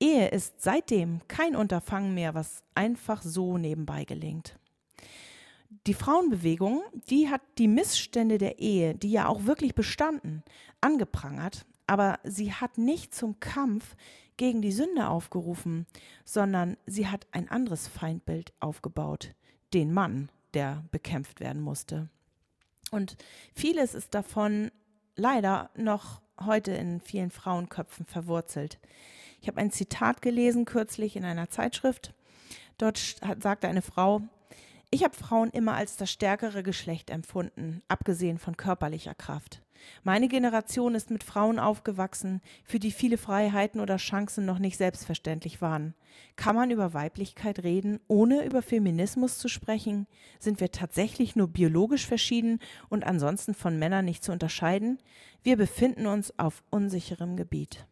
Ehe 0.00 0.28
ist 0.28 0.60
seitdem 0.60 1.20
kein 1.28 1.56
Unterfangen 1.56 2.14
mehr, 2.14 2.34
was 2.34 2.62
einfach 2.74 3.22
so 3.22 3.58
nebenbei 3.58 4.04
gelingt. 4.04 4.58
Die 5.86 5.94
Frauenbewegung, 5.94 6.82
die 7.08 7.28
hat 7.28 7.42
die 7.58 7.68
Missstände 7.68 8.38
der 8.38 8.58
Ehe, 8.58 8.94
die 8.94 9.10
ja 9.10 9.28
auch 9.28 9.44
wirklich 9.44 9.74
bestanden, 9.74 10.42
angeprangert, 10.80 11.66
aber 11.86 12.18
sie 12.24 12.52
hat 12.52 12.78
nicht 12.78 13.14
zum 13.14 13.40
Kampf 13.40 13.96
gegen 14.36 14.62
die 14.62 14.72
Sünde 14.72 15.08
aufgerufen, 15.08 15.86
sondern 16.24 16.76
sie 16.86 17.08
hat 17.08 17.26
ein 17.32 17.48
anderes 17.48 17.88
Feindbild 17.88 18.52
aufgebaut, 18.60 19.34
den 19.72 19.92
Mann, 19.92 20.30
der 20.54 20.84
bekämpft 20.90 21.40
werden 21.40 21.62
musste. 21.62 22.08
Und 22.90 23.16
vieles 23.54 23.94
ist 23.94 24.14
davon 24.14 24.70
leider 25.16 25.70
noch 25.76 26.20
heute 26.40 26.72
in 26.72 27.00
vielen 27.00 27.30
Frauenköpfen 27.30 28.06
verwurzelt. 28.06 28.78
Ich 29.40 29.48
habe 29.48 29.60
ein 29.60 29.70
Zitat 29.70 30.22
gelesen 30.22 30.64
kürzlich 30.64 31.16
in 31.16 31.24
einer 31.24 31.50
Zeitschrift. 31.50 32.14
Dort 32.78 32.98
sagte 33.40 33.68
eine 33.68 33.82
Frau, 33.82 34.22
ich 34.90 35.04
habe 35.04 35.14
Frauen 35.14 35.50
immer 35.50 35.74
als 35.74 35.96
das 35.96 36.10
stärkere 36.10 36.62
Geschlecht 36.62 37.10
empfunden, 37.10 37.82
abgesehen 37.88 38.38
von 38.38 38.56
körperlicher 38.56 39.14
Kraft. 39.14 39.63
Meine 40.02 40.28
Generation 40.28 40.94
ist 40.94 41.10
mit 41.10 41.24
Frauen 41.24 41.58
aufgewachsen, 41.58 42.40
für 42.64 42.78
die 42.78 42.92
viele 42.92 43.18
Freiheiten 43.18 43.80
oder 43.80 43.96
Chancen 43.96 44.44
noch 44.46 44.58
nicht 44.58 44.76
selbstverständlich 44.76 45.60
waren. 45.60 45.94
Kann 46.36 46.54
man 46.54 46.70
über 46.70 46.94
Weiblichkeit 46.94 47.62
reden, 47.62 48.00
ohne 48.08 48.44
über 48.44 48.62
Feminismus 48.62 49.38
zu 49.38 49.48
sprechen? 49.48 50.06
Sind 50.38 50.60
wir 50.60 50.70
tatsächlich 50.70 51.36
nur 51.36 51.48
biologisch 51.48 52.06
verschieden 52.06 52.60
und 52.88 53.04
ansonsten 53.04 53.54
von 53.54 53.78
Männern 53.78 54.04
nicht 54.04 54.22
zu 54.22 54.32
unterscheiden? 54.32 54.98
Wir 55.42 55.56
befinden 55.56 56.06
uns 56.06 56.38
auf 56.38 56.62
unsicherem 56.70 57.36
Gebiet. 57.36 57.86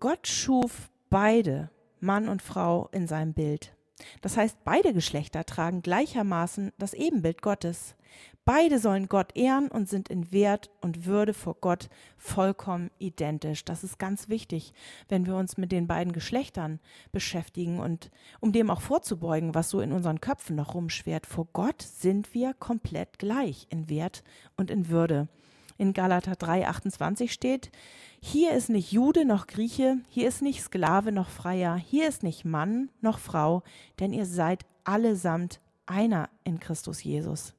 Gott 0.00 0.26
schuf 0.26 0.90
beide, 1.10 1.70
Mann 2.00 2.28
und 2.28 2.42
Frau, 2.42 2.88
in 2.92 3.06
seinem 3.06 3.32
Bild. 3.32 3.75
Das 4.20 4.36
heißt, 4.36 4.58
beide 4.64 4.92
Geschlechter 4.92 5.44
tragen 5.44 5.82
gleichermaßen 5.82 6.72
das 6.78 6.94
Ebenbild 6.94 7.42
Gottes. 7.42 7.94
Beide 8.44 8.78
sollen 8.78 9.08
Gott 9.08 9.34
ehren 9.36 9.68
und 9.68 9.88
sind 9.88 10.08
in 10.08 10.30
Wert 10.30 10.70
und 10.80 11.04
Würde 11.04 11.34
vor 11.34 11.56
Gott 11.60 11.88
vollkommen 12.16 12.90
identisch. 12.98 13.64
Das 13.64 13.82
ist 13.82 13.98
ganz 13.98 14.28
wichtig, 14.28 14.72
wenn 15.08 15.26
wir 15.26 15.34
uns 15.34 15.56
mit 15.56 15.72
den 15.72 15.88
beiden 15.88 16.12
Geschlechtern 16.12 16.78
beschäftigen 17.10 17.80
und 17.80 18.10
um 18.40 18.52
dem 18.52 18.70
auch 18.70 18.82
vorzubeugen, 18.82 19.54
was 19.54 19.70
so 19.70 19.80
in 19.80 19.92
unseren 19.92 20.20
Köpfen 20.20 20.54
noch 20.54 20.74
rumschwert. 20.74 21.26
Vor 21.26 21.48
Gott 21.52 21.82
sind 21.82 22.34
wir 22.34 22.54
komplett 22.54 23.18
gleich 23.18 23.66
in 23.70 23.88
Wert 23.88 24.22
und 24.56 24.70
in 24.70 24.88
Würde 24.88 25.28
in 25.78 25.92
Galater 25.92 26.32
3,28 26.32 27.28
steht, 27.30 27.70
hier 28.20 28.52
ist 28.52 28.70
nicht 28.70 28.92
Jude 28.92 29.24
noch 29.24 29.46
Grieche, 29.46 29.98
hier 30.08 30.28
ist 30.28 30.42
nicht 30.42 30.62
Sklave 30.62 31.12
noch 31.12 31.28
Freier, 31.28 31.76
hier 31.76 32.08
ist 32.08 32.22
nicht 32.22 32.44
Mann 32.44 32.90
noch 33.00 33.18
Frau, 33.18 33.62
denn 34.00 34.12
ihr 34.12 34.26
seid 34.26 34.64
allesamt 34.84 35.60
einer 35.86 36.28
in 36.44 36.58
Christus 36.58 37.02
Jesus. 37.02 37.54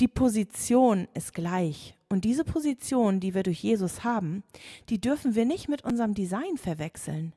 Die 0.00 0.08
Position 0.08 1.08
ist 1.14 1.34
gleich. 1.34 1.96
Und 2.08 2.24
diese 2.24 2.44
Position, 2.44 3.20
die 3.20 3.34
wir 3.34 3.42
durch 3.42 3.62
Jesus 3.62 4.04
haben, 4.04 4.44
die 4.88 5.00
dürfen 5.00 5.34
wir 5.34 5.44
nicht 5.44 5.68
mit 5.68 5.84
unserem 5.84 6.14
Design 6.14 6.56
verwechseln. 6.56 7.34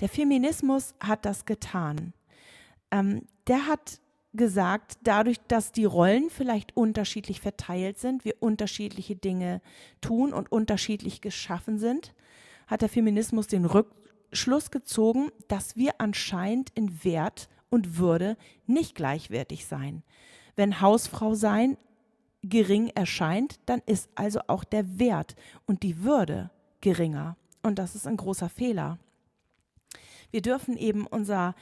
Der 0.00 0.08
Feminismus 0.08 0.94
hat 1.00 1.24
das 1.24 1.44
getan. 1.44 2.12
Ähm, 2.90 3.26
der 3.46 3.66
hat 3.66 4.00
gesagt, 4.34 4.98
dadurch, 5.02 5.38
dass 5.48 5.72
die 5.72 5.84
Rollen 5.84 6.30
vielleicht 6.30 6.76
unterschiedlich 6.76 7.40
verteilt 7.40 7.98
sind, 7.98 8.24
wir 8.24 8.36
unterschiedliche 8.40 9.16
Dinge 9.16 9.60
tun 10.00 10.32
und 10.32 10.50
unterschiedlich 10.50 11.20
geschaffen 11.20 11.78
sind, 11.78 12.14
hat 12.66 12.82
der 12.82 12.88
Feminismus 12.88 13.46
den 13.46 13.66
Rückschluss 13.66 14.70
gezogen, 14.70 15.30
dass 15.48 15.76
wir 15.76 16.00
anscheinend 16.00 16.70
in 16.74 17.04
Wert 17.04 17.48
und 17.68 17.98
Würde 17.98 18.36
nicht 18.66 18.94
gleichwertig 18.94 19.66
sein. 19.66 20.02
Wenn 20.56 20.80
Hausfrau 20.80 21.34
sein 21.34 21.76
gering 22.42 22.88
erscheint, 22.88 23.60
dann 23.66 23.82
ist 23.86 24.10
also 24.14 24.40
auch 24.48 24.64
der 24.64 24.98
Wert 24.98 25.36
und 25.66 25.82
die 25.82 26.02
Würde 26.02 26.50
geringer. 26.80 27.36
Und 27.62 27.78
das 27.78 27.94
ist 27.94 28.06
ein 28.06 28.16
großer 28.16 28.48
Fehler. 28.48 28.98
Wir 30.30 30.42
dürfen 30.42 30.76
eben 30.76 31.06
unser 31.06 31.54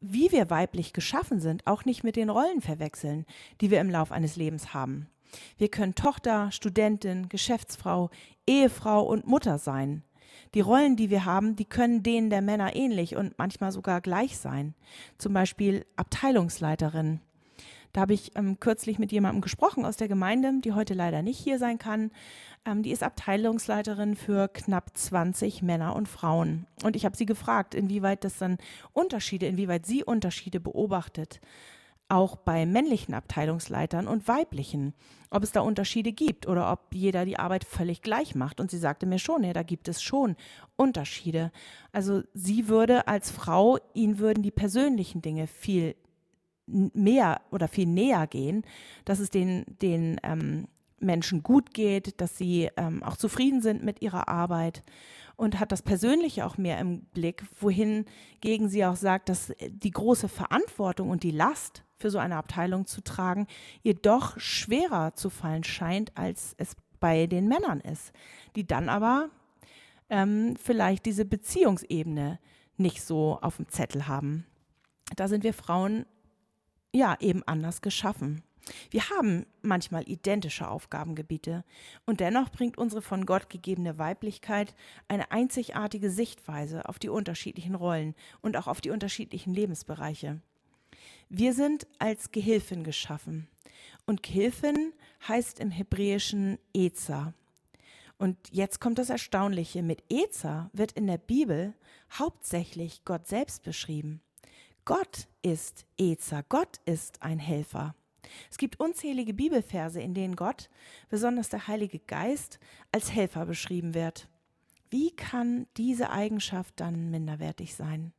wie 0.00 0.32
wir 0.32 0.50
weiblich 0.50 0.92
geschaffen 0.92 1.40
sind, 1.40 1.66
auch 1.66 1.84
nicht 1.84 2.04
mit 2.04 2.16
den 2.16 2.30
Rollen 2.30 2.60
verwechseln, 2.60 3.26
die 3.60 3.70
wir 3.70 3.80
im 3.80 3.90
Lauf 3.90 4.12
eines 4.12 4.36
Lebens 4.36 4.74
haben. 4.74 5.08
Wir 5.58 5.68
können 5.68 5.94
Tochter, 5.94 6.50
Studentin, 6.50 7.28
Geschäftsfrau, 7.28 8.10
Ehefrau 8.46 9.02
und 9.02 9.26
Mutter 9.26 9.58
sein. 9.58 10.02
Die 10.54 10.60
Rollen, 10.60 10.96
die 10.96 11.10
wir 11.10 11.24
haben, 11.24 11.54
die 11.54 11.64
können 11.64 12.02
denen 12.02 12.30
der 12.30 12.42
Männer 12.42 12.74
ähnlich 12.74 13.16
und 13.16 13.38
manchmal 13.38 13.72
sogar 13.72 14.00
gleich 14.00 14.38
sein. 14.38 14.74
Zum 15.18 15.32
Beispiel 15.32 15.86
Abteilungsleiterin, 15.96 17.20
da 17.92 18.02
habe 18.02 18.14
ich 18.14 18.36
ähm, 18.36 18.60
kürzlich 18.60 18.98
mit 18.98 19.12
jemandem 19.12 19.40
gesprochen 19.40 19.84
aus 19.84 19.96
der 19.96 20.08
Gemeinde, 20.08 20.52
die 20.62 20.72
heute 20.72 20.94
leider 20.94 21.22
nicht 21.22 21.38
hier 21.38 21.58
sein 21.58 21.78
kann. 21.78 22.10
Ähm, 22.64 22.82
die 22.82 22.90
ist 22.90 23.02
Abteilungsleiterin 23.02 24.16
für 24.16 24.48
knapp 24.48 24.96
20 24.96 25.62
Männer 25.62 25.96
und 25.96 26.08
Frauen. 26.08 26.66
Und 26.82 26.96
ich 26.96 27.04
habe 27.04 27.16
sie 27.16 27.26
gefragt, 27.26 27.74
inwieweit 27.74 28.24
das 28.24 28.38
dann 28.38 28.58
Unterschiede, 28.92 29.46
inwieweit 29.46 29.86
sie 29.86 30.04
Unterschiede 30.04 30.60
beobachtet 30.60 31.40
auch 32.10 32.36
bei 32.36 32.66
männlichen 32.66 33.14
Abteilungsleitern 33.14 34.08
und 34.08 34.26
weiblichen, 34.26 34.94
ob 35.30 35.44
es 35.44 35.52
da 35.52 35.60
Unterschiede 35.60 36.12
gibt 36.12 36.46
oder 36.48 36.70
ob 36.72 36.92
jeder 36.92 37.24
die 37.24 37.38
Arbeit 37.38 37.64
völlig 37.64 38.02
gleich 38.02 38.34
macht. 38.34 38.60
Und 38.60 38.70
sie 38.70 38.78
sagte 38.78 39.06
mir 39.06 39.18
schon, 39.18 39.44
ja, 39.44 39.52
da 39.52 39.62
gibt 39.62 39.88
es 39.88 40.02
schon 40.02 40.36
Unterschiede. 40.76 41.52
Also 41.92 42.22
sie 42.34 42.68
würde 42.68 43.06
als 43.06 43.30
Frau, 43.30 43.78
ihnen 43.94 44.18
würden 44.18 44.42
die 44.42 44.50
persönlichen 44.50 45.22
Dinge 45.22 45.46
viel 45.46 45.94
mehr 46.94 47.40
oder 47.50 47.68
viel 47.68 47.86
näher 47.86 48.26
gehen, 48.26 48.64
dass 49.04 49.18
es 49.18 49.30
den, 49.30 49.64
den 49.82 50.20
ähm, 50.22 50.68
Menschen 50.98 51.42
gut 51.42 51.72
geht, 51.72 52.20
dass 52.20 52.36
sie 52.36 52.70
ähm, 52.76 53.02
auch 53.02 53.16
zufrieden 53.16 53.62
sind 53.62 53.82
mit 53.82 54.02
ihrer 54.02 54.28
Arbeit 54.28 54.82
und 55.36 55.58
hat 55.58 55.72
das 55.72 55.82
Persönliche 55.82 56.44
auch 56.44 56.58
mehr 56.58 56.78
im 56.78 57.00
Blick, 57.14 57.44
wohingegen 57.60 58.68
sie 58.68 58.84
auch 58.84 58.96
sagt, 58.96 59.30
dass 59.30 59.52
die 59.68 59.90
große 59.90 60.28
Verantwortung 60.28 61.08
und 61.08 61.22
die 61.22 61.30
Last 61.30 61.82
für 61.96 62.10
so 62.10 62.18
eine 62.18 62.36
Abteilung 62.36 62.86
zu 62.86 63.02
tragen 63.02 63.46
ihr 63.82 63.94
doch 63.94 64.38
schwerer 64.38 65.14
zu 65.14 65.30
fallen 65.30 65.64
scheint, 65.64 66.16
als 66.16 66.54
es 66.58 66.76
bei 67.00 67.26
den 67.26 67.48
Männern 67.48 67.80
ist, 67.80 68.12
die 68.56 68.66
dann 68.66 68.88
aber 68.90 69.30
ähm, 70.10 70.56
vielleicht 70.62 71.06
diese 71.06 71.24
Beziehungsebene 71.24 72.38
nicht 72.76 73.02
so 73.02 73.38
auf 73.40 73.56
dem 73.56 73.68
Zettel 73.68 74.08
haben. 74.08 74.46
Da 75.16 75.28
sind 75.28 75.44
wir 75.44 75.54
Frauen 75.54 76.04
ja 76.92 77.16
eben 77.20 77.42
anders 77.44 77.82
geschaffen. 77.82 78.42
Wir 78.90 79.08
haben 79.10 79.46
manchmal 79.62 80.08
identische 80.08 80.68
Aufgabengebiete 80.68 81.64
und 82.06 82.20
dennoch 82.20 82.50
bringt 82.50 82.78
unsere 82.78 83.02
von 83.02 83.26
Gott 83.26 83.50
gegebene 83.50 83.98
Weiblichkeit 83.98 84.74
eine 85.08 85.30
einzigartige 85.32 86.10
Sichtweise 86.10 86.88
auf 86.88 86.98
die 86.98 87.08
unterschiedlichen 87.08 87.74
Rollen 87.74 88.14
und 88.42 88.56
auch 88.56 88.66
auf 88.66 88.80
die 88.80 88.90
unterschiedlichen 88.90 89.54
Lebensbereiche. 89.54 90.40
Wir 91.28 91.54
sind 91.54 91.86
als 91.98 92.32
Gehilfin 92.32 92.84
geschaffen 92.84 93.48
und 94.06 94.22
Gehilfin 94.22 94.92
heißt 95.26 95.60
im 95.60 95.70
Hebräischen 95.70 96.58
Eza. 96.74 97.34
Und 98.18 98.36
jetzt 98.50 98.80
kommt 98.80 98.98
das 98.98 99.10
Erstaunliche, 99.10 99.82
mit 99.82 100.02
Eza 100.10 100.70
wird 100.72 100.92
in 100.92 101.06
der 101.06 101.18
Bibel 101.18 101.74
hauptsächlich 102.18 103.04
Gott 103.04 103.26
selbst 103.26 103.62
beschrieben. 103.62 104.20
Gott 104.84 105.28
ist 105.42 105.86
Ezer, 105.98 106.42
Gott 106.48 106.80
ist 106.84 107.22
ein 107.22 107.38
Helfer. 107.38 107.94
Es 108.50 108.58
gibt 108.58 108.80
unzählige 108.80 109.34
Bibelverse, 109.34 110.00
in 110.00 110.14
denen 110.14 110.36
Gott, 110.36 110.70
besonders 111.08 111.48
der 111.48 111.68
Heilige 111.68 111.98
Geist, 111.98 112.58
als 112.92 113.12
Helfer 113.12 113.46
beschrieben 113.46 113.94
wird. 113.94 114.28
Wie 114.90 115.14
kann 115.14 115.66
diese 115.76 116.10
Eigenschaft 116.10 116.80
dann 116.80 117.10
minderwertig 117.10 117.74
sein? 117.74 118.12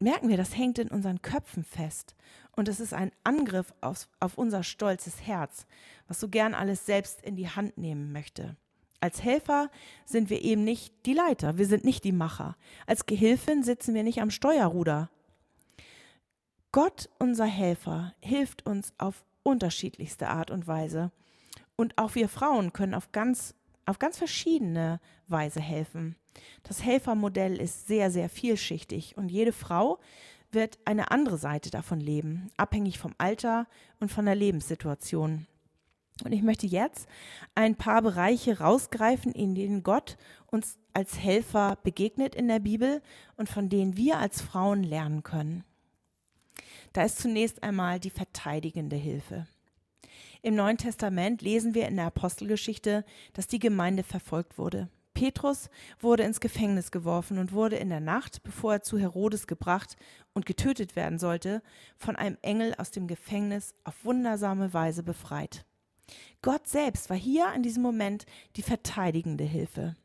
Merken 0.00 0.28
wir, 0.28 0.36
das 0.36 0.56
hängt 0.56 0.78
in 0.78 0.88
unseren 0.88 1.20
Köpfen 1.20 1.62
fest. 1.62 2.16
Und 2.56 2.68
es 2.68 2.80
ist 2.80 2.94
ein 2.94 3.12
Angriff 3.22 3.74
auf, 3.80 4.08
auf 4.18 4.38
unser 4.38 4.62
stolzes 4.62 5.20
Herz, 5.26 5.66
was 6.08 6.18
so 6.18 6.28
gern 6.28 6.54
alles 6.54 6.86
selbst 6.86 7.20
in 7.22 7.36
die 7.36 7.48
Hand 7.48 7.76
nehmen 7.76 8.10
möchte. 8.10 8.56
Als 9.00 9.22
Helfer 9.22 9.70
sind 10.04 10.28
wir 10.28 10.42
eben 10.42 10.62
nicht 10.62 11.06
die 11.06 11.14
Leiter, 11.14 11.56
wir 11.56 11.66
sind 11.66 11.84
nicht 11.84 12.04
die 12.04 12.12
Macher. 12.12 12.56
Als 12.86 13.06
Gehilfin 13.06 13.62
sitzen 13.62 13.94
wir 13.94 14.02
nicht 14.02 14.20
am 14.20 14.30
Steuerruder. 14.30 15.10
Gott, 16.72 17.08
unser 17.18 17.46
Helfer, 17.46 18.14
hilft 18.20 18.66
uns 18.66 18.92
auf 18.98 19.24
unterschiedlichste 19.42 20.28
Art 20.28 20.50
und 20.50 20.66
Weise. 20.66 21.10
Und 21.76 21.96
auch 21.96 22.14
wir 22.14 22.28
Frauen 22.28 22.72
können 22.72 22.94
auf 22.94 23.10
ganz, 23.10 23.54
auf 23.86 23.98
ganz 23.98 24.18
verschiedene 24.18 25.00
Weise 25.28 25.60
helfen. 25.60 26.16
Das 26.62 26.84
Helfermodell 26.84 27.58
ist 27.58 27.86
sehr, 27.86 28.10
sehr 28.10 28.28
vielschichtig 28.28 29.16
und 29.16 29.30
jede 29.30 29.52
Frau 29.52 29.98
wird 30.52 30.78
eine 30.84 31.10
andere 31.10 31.38
Seite 31.38 31.70
davon 31.70 32.00
leben, 32.00 32.50
abhängig 32.56 32.98
vom 32.98 33.14
Alter 33.18 33.66
und 33.98 34.10
von 34.10 34.26
der 34.26 34.34
Lebenssituation. 34.34 35.46
Und 36.22 36.32
ich 36.32 36.42
möchte 36.42 36.66
jetzt 36.66 37.08
ein 37.54 37.76
paar 37.76 38.02
Bereiche 38.02 38.58
rausgreifen, 38.58 39.32
in 39.32 39.54
denen 39.54 39.82
Gott 39.82 40.16
uns 40.46 40.78
als 40.92 41.18
Helfer 41.18 41.78
begegnet 41.82 42.34
in 42.34 42.48
der 42.48 42.60
Bibel 42.60 43.02
und 43.36 43.48
von 43.48 43.68
denen 43.68 43.96
wir 43.96 44.18
als 44.18 44.40
Frauen 44.42 44.82
lernen 44.82 45.22
können. 45.22 45.64
Da 46.92 47.04
ist 47.04 47.18
zunächst 47.18 47.62
einmal 47.62 48.00
die 48.00 48.10
verteidigende 48.10 48.96
Hilfe. 48.96 49.46
Im 50.42 50.54
Neuen 50.54 50.78
Testament 50.78 51.42
lesen 51.42 51.74
wir 51.74 51.86
in 51.86 51.96
der 51.96 52.06
Apostelgeschichte, 52.06 53.04
dass 53.34 53.46
die 53.46 53.58
Gemeinde 53.58 54.02
verfolgt 54.02 54.58
wurde. 54.58 54.88
Petrus 55.12 55.68
wurde 55.98 56.22
ins 56.22 56.40
Gefängnis 56.40 56.90
geworfen 56.90 57.38
und 57.38 57.52
wurde 57.52 57.76
in 57.76 57.90
der 57.90 58.00
Nacht, 58.00 58.42
bevor 58.42 58.74
er 58.74 58.82
zu 58.82 58.96
Herodes 58.98 59.46
gebracht 59.46 59.96
und 60.32 60.46
getötet 60.46 60.96
werden 60.96 61.18
sollte, 61.18 61.62
von 61.98 62.16
einem 62.16 62.38
Engel 62.42 62.74
aus 62.78 62.90
dem 62.90 63.06
Gefängnis 63.06 63.74
auf 63.84 64.04
wundersame 64.04 64.72
Weise 64.72 65.02
befreit. 65.02 65.66
Gott 66.42 66.66
selbst 66.66 67.10
war 67.10 67.16
hier 67.16 67.52
in 67.54 67.62
diesem 67.62 67.82
Moment 67.82 68.26
die 68.56 68.62
verteidigende 68.62 69.44
Hilfe. 69.44 69.96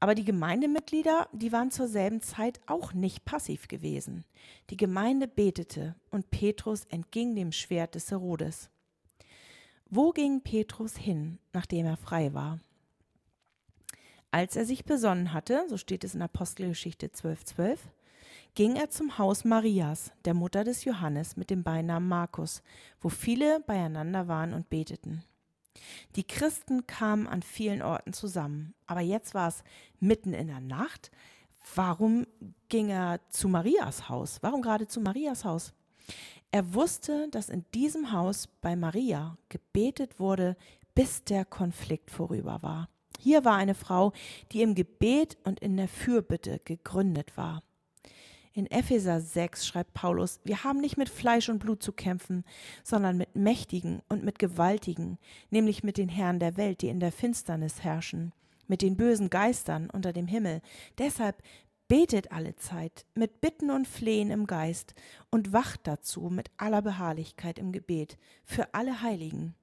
Aber 0.00 0.14
die 0.14 0.24
Gemeindemitglieder, 0.24 1.28
die 1.32 1.52
waren 1.52 1.70
zur 1.70 1.88
selben 1.88 2.20
Zeit 2.20 2.60
auch 2.66 2.92
nicht 2.92 3.24
passiv 3.24 3.68
gewesen. 3.68 4.24
Die 4.70 4.76
Gemeinde 4.76 5.26
betete 5.26 5.94
und 6.10 6.30
Petrus 6.30 6.84
entging 6.90 7.34
dem 7.34 7.52
Schwert 7.52 7.94
des 7.94 8.10
Herodes. 8.10 8.68
Wo 9.88 10.10
ging 10.10 10.42
Petrus 10.42 10.96
hin, 10.96 11.38
nachdem 11.52 11.86
er 11.86 11.96
frei 11.96 12.34
war? 12.34 12.60
Als 14.30 14.56
er 14.56 14.66
sich 14.66 14.84
besonnen 14.84 15.32
hatte, 15.32 15.64
so 15.68 15.76
steht 15.76 16.02
es 16.04 16.14
in 16.14 16.22
Apostelgeschichte 16.22 17.06
12,12, 17.06 17.44
12, 17.44 17.80
ging 18.54 18.76
er 18.76 18.88
zum 18.88 19.18
Haus 19.18 19.44
Marias, 19.44 20.12
der 20.24 20.34
Mutter 20.34 20.64
des 20.64 20.84
Johannes, 20.84 21.36
mit 21.36 21.50
dem 21.50 21.64
Beinamen 21.64 22.08
Markus, 22.08 22.62
wo 23.00 23.08
viele 23.08 23.60
beieinander 23.60 24.28
waren 24.28 24.54
und 24.54 24.70
beteten. 24.70 25.24
Die 26.14 26.24
Christen 26.24 26.86
kamen 26.86 27.26
an 27.26 27.42
vielen 27.42 27.82
Orten 27.82 28.12
zusammen, 28.12 28.74
aber 28.86 29.00
jetzt 29.00 29.34
war 29.34 29.48
es 29.48 29.64
mitten 29.98 30.32
in 30.32 30.46
der 30.46 30.60
Nacht. 30.60 31.10
Warum 31.74 32.26
ging 32.68 32.90
er 32.90 33.20
zu 33.28 33.48
Marias 33.48 34.08
Haus? 34.08 34.38
Warum 34.42 34.62
gerade 34.62 34.86
zu 34.86 35.00
Marias 35.00 35.44
Haus? 35.44 35.72
Er 36.52 36.74
wusste, 36.74 37.28
dass 37.30 37.48
in 37.48 37.64
diesem 37.74 38.12
Haus 38.12 38.46
bei 38.60 38.76
Maria 38.76 39.36
gebetet 39.48 40.20
wurde, 40.20 40.56
bis 40.94 41.24
der 41.24 41.44
Konflikt 41.44 42.12
vorüber 42.12 42.62
war. 42.62 42.88
Hier 43.18 43.44
war 43.44 43.56
eine 43.56 43.74
Frau, 43.74 44.12
die 44.52 44.62
im 44.62 44.76
Gebet 44.76 45.38
und 45.42 45.58
in 45.58 45.76
der 45.76 45.88
Fürbitte 45.88 46.60
gegründet 46.64 47.36
war. 47.36 47.62
In 48.56 48.70
Epheser 48.70 49.20
6 49.20 49.66
schreibt 49.66 49.94
Paulus, 49.94 50.38
wir 50.44 50.62
haben 50.62 50.80
nicht 50.80 50.96
mit 50.96 51.08
Fleisch 51.08 51.48
und 51.48 51.58
Blut 51.58 51.82
zu 51.82 51.90
kämpfen, 51.90 52.44
sondern 52.84 53.16
mit 53.16 53.34
Mächtigen 53.34 54.00
und 54.08 54.22
mit 54.22 54.38
Gewaltigen, 54.38 55.18
nämlich 55.50 55.82
mit 55.82 55.98
den 55.98 56.08
Herren 56.08 56.38
der 56.38 56.56
Welt, 56.56 56.80
die 56.80 56.88
in 56.88 57.00
der 57.00 57.10
Finsternis 57.10 57.82
herrschen, 57.82 58.32
mit 58.68 58.80
den 58.80 58.96
bösen 58.96 59.28
Geistern 59.28 59.90
unter 59.90 60.12
dem 60.12 60.28
Himmel. 60.28 60.62
Deshalb 60.98 61.42
betet 61.88 62.30
alle 62.30 62.54
Zeit 62.54 63.06
mit 63.16 63.40
Bitten 63.40 63.72
und 63.72 63.88
Flehen 63.88 64.30
im 64.30 64.46
Geist 64.46 64.94
und 65.32 65.52
wacht 65.52 65.80
dazu 65.88 66.30
mit 66.30 66.48
aller 66.56 66.80
Beharrlichkeit 66.80 67.58
im 67.58 67.72
Gebet 67.72 68.18
für 68.44 68.72
alle 68.72 69.02
Heiligen. 69.02 69.56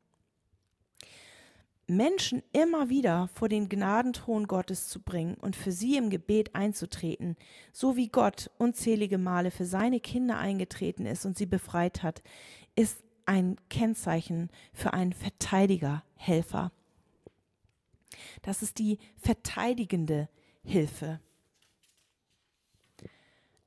Menschen 1.92 2.42
immer 2.54 2.90
wieder 2.90 3.30
vor 3.34 3.50
den 3.50 3.70
Gnadenthron 3.70 4.48
Gottes 4.48 4.88
zu 4.88 5.02
bringen 5.02 5.36
und 5.36 5.56
für 5.56 5.72
sie 5.72 5.98
im 5.98 6.10
Gebet 6.10 6.56
einzutreten, 6.56 7.36
so 7.72 7.96
wie 7.96 8.08
Gott 8.08 8.50
unzählige 8.58 9.18
Male 9.18 9.52
für 9.52 9.66
seine 9.66 10.00
Kinder 10.00 10.38
eingetreten 10.38 11.06
ist 11.06 11.26
und 11.26 11.38
sie 11.38 11.46
befreit 11.46 12.02
hat, 12.02 12.24
ist 12.76 13.04
ein 13.26 13.58
Kennzeichen 13.70 14.50
für 14.74 14.94
einen 14.94 15.14
Verteidiger, 15.14 16.04
Helfer. 16.16 16.72
Das 18.42 18.62
ist 18.62 18.80
die 18.80 18.98
verteidigende 19.18 20.30
Hilfe. 20.64 21.20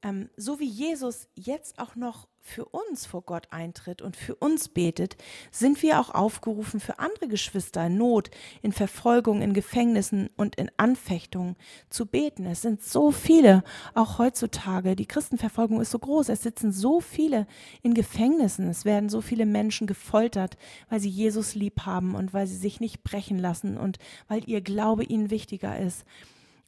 Ähm, 0.04 0.28
so 0.36 0.60
wie 0.60 0.68
Jesus 0.68 1.28
jetzt 1.34 1.78
auch 1.78 1.96
noch 1.96 2.28
für 2.46 2.66
uns 2.66 3.06
vor 3.06 3.22
Gott 3.22 3.48
eintritt 3.50 4.02
und 4.02 4.16
für 4.16 4.34
uns 4.34 4.68
betet, 4.68 5.16
sind 5.50 5.82
wir 5.82 5.98
auch 5.98 6.10
aufgerufen, 6.10 6.78
für 6.78 6.98
andere 6.98 7.26
Geschwister 7.26 7.86
in 7.86 7.96
Not, 7.96 8.30
in 8.60 8.72
Verfolgung, 8.72 9.40
in 9.40 9.54
Gefängnissen 9.54 10.28
und 10.36 10.56
in 10.56 10.70
Anfechtungen 10.76 11.56
zu 11.88 12.04
beten. 12.04 12.44
Es 12.44 12.60
sind 12.60 12.82
so 12.82 13.12
viele, 13.12 13.64
auch 13.94 14.18
heutzutage. 14.18 14.94
Die 14.94 15.06
Christenverfolgung 15.06 15.80
ist 15.80 15.90
so 15.90 15.98
groß. 15.98 16.28
Es 16.28 16.42
sitzen 16.42 16.70
so 16.70 17.00
viele 17.00 17.46
in 17.80 17.94
Gefängnissen. 17.94 18.68
Es 18.68 18.84
werden 18.84 19.08
so 19.08 19.22
viele 19.22 19.46
Menschen 19.46 19.86
gefoltert, 19.86 20.58
weil 20.90 21.00
sie 21.00 21.08
Jesus 21.08 21.54
lieb 21.54 21.86
haben 21.86 22.14
und 22.14 22.34
weil 22.34 22.46
sie 22.46 22.58
sich 22.58 22.78
nicht 22.78 23.04
brechen 23.04 23.38
lassen 23.38 23.78
und 23.78 23.98
weil 24.28 24.46
ihr 24.46 24.60
Glaube 24.60 25.04
ihnen 25.04 25.30
wichtiger 25.30 25.78
ist. 25.78 26.04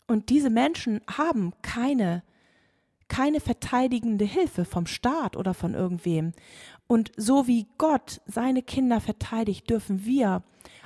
Und 0.07 0.31
diese 0.31 0.49
Menschen 0.49 1.03
haben 1.07 1.53
keine 1.61 2.23
keine 3.09 3.41
verteidigende 3.41 4.25
Hilfe 4.25 4.65
vom 4.65 4.87
Staat 4.87 5.37
oder 5.37 5.55
von 5.55 5.75
irgendwem. 5.75 6.33
Und 6.87 7.13
so 7.17 7.47
wie 7.47 7.67
Gott 7.79 8.21
seine 8.27 8.63
Kinder 8.63 9.01
verteidigt, 9.01 9.69
dürfen 9.71 10.05
wir 10.05 10.43